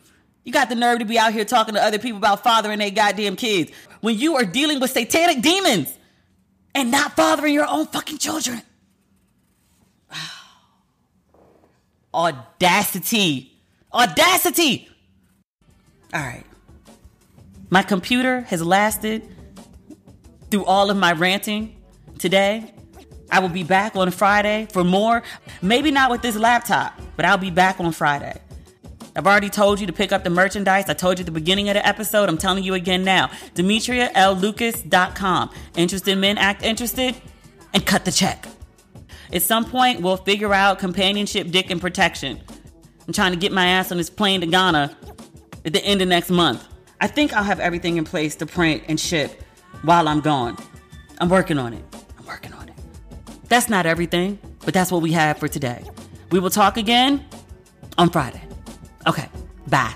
You 0.44 0.52
got 0.52 0.68
the 0.68 0.76
nerve 0.76 1.00
to 1.00 1.04
be 1.04 1.18
out 1.18 1.32
here 1.32 1.44
talking 1.44 1.74
to 1.74 1.82
other 1.82 1.98
people 1.98 2.18
about 2.18 2.44
fathering 2.44 2.78
their 2.78 2.90
goddamn 2.90 3.34
kids 3.34 3.72
when 4.00 4.16
you 4.16 4.36
are 4.36 4.44
dealing 4.44 4.78
with 4.78 4.92
satanic 4.92 5.42
demons 5.42 5.92
and 6.74 6.90
not 6.92 7.16
fathering 7.16 7.52
your 7.52 7.66
own 7.66 7.86
fucking 7.86 8.18
children. 8.18 8.62
Audacity. 12.14 13.58
Audacity. 13.92 14.88
All 16.14 16.20
right. 16.20 16.44
My 17.70 17.82
computer 17.82 18.42
has 18.42 18.62
lasted 18.62 19.28
through 20.50 20.64
all 20.64 20.90
of 20.90 20.96
my 20.96 21.12
ranting 21.12 21.76
today. 22.18 22.74
I 23.30 23.38
will 23.38 23.48
be 23.48 23.62
back 23.62 23.94
on 23.96 24.10
Friday 24.10 24.66
for 24.72 24.82
more. 24.82 25.22
Maybe 25.62 25.90
not 25.90 26.10
with 26.10 26.22
this 26.22 26.36
laptop, 26.36 27.00
but 27.16 27.24
I'll 27.24 27.38
be 27.38 27.50
back 27.50 27.78
on 27.80 27.92
Friday. 27.92 28.40
I've 29.16 29.26
already 29.26 29.50
told 29.50 29.80
you 29.80 29.86
to 29.86 29.92
pick 29.92 30.12
up 30.12 30.24
the 30.24 30.30
merchandise. 30.30 30.88
I 30.88 30.94
told 30.94 31.18
you 31.18 31.22
at 31.22 31.26
the 31.26 31.32
beginning 31.32 31.68
of 31.68 31.74
the 31.74 31.86
episode. 31.86 32.28
I'm 32.28 32.38
telling 32.38 32.64
you 32.64 32.74
again 32.74 33.04
now. 33.04 33.28
DemetriaLLucas.com. 33.54 35.50
Interested 35.76 36.16
men 36.16 36.38
act 36.38 36.62
interested 36.62 37.16
and 37.72 37.84
cut 37.84 38.04
the 38.04 38.12
check. 38.12 38.46
At 39.32 39.42
some 39.42 39.64
point, 39.64 40.00
we'll 40.00 40.16
figure 40.16 40.52
out 40.52 40.78
companionship, 40.78 41.50
dick, 41.50 41.70
and 41.70 41.80
protection. 41.80 42.40
I'm 43.06 43.12
trying 43.12 43.32
to 43.32 43.38
get 43.38 43.52
my 43.52 43.66
ass 43.66 43.92
on 43.92 43.98
this 43.98 44.10
plane 44.10 44.40
to 44.40 44.46
Ghana 44.46 44.96
at 45.64 45.72
the 45.72 45.84
end 45.84 46.02
of 46.02 46.08
next 46.08 46.30
month. 46.30 46.66
I 47.00 47.06
think 47.06 47.32
I'll 47.32 47.44
have 47.44 47.60
everything 47.60 47.96
in 47.96 48.04
place 48.04 48.36
to 48.36 48.46
print 48.46 48.84
and 48.88 48.98
ship 48.98 49.42
while 49.82 50.08
I'm 50.08 50.20
gone. 50.20 50.56
I'm 51.18 51.28
working 51.28 51.58
on 51.58 51.72
it. 51.74 51.84
I'm 52.18 52.26
working 52.26 52.52
on 52.54 52.68
it. 52.68 52.74
That's 53.48 53.68
not 53.68 53.86
everything, 53.86 54.38
but 54.64 54.74
that's 54.74 54.92
what 54.92 55.02
we 55.02 55.12
have 55.12 55.38
for 55.38 55.48
today. 55.48 55.82
We 56.30 56.40
will 56.40 56.50
talk 56.50 56.76
again 56.76 57.24
on 57.98 58.10
Friday. 58.10 58.42
Okay, 59.06 59.28
bye. 59.68 59.94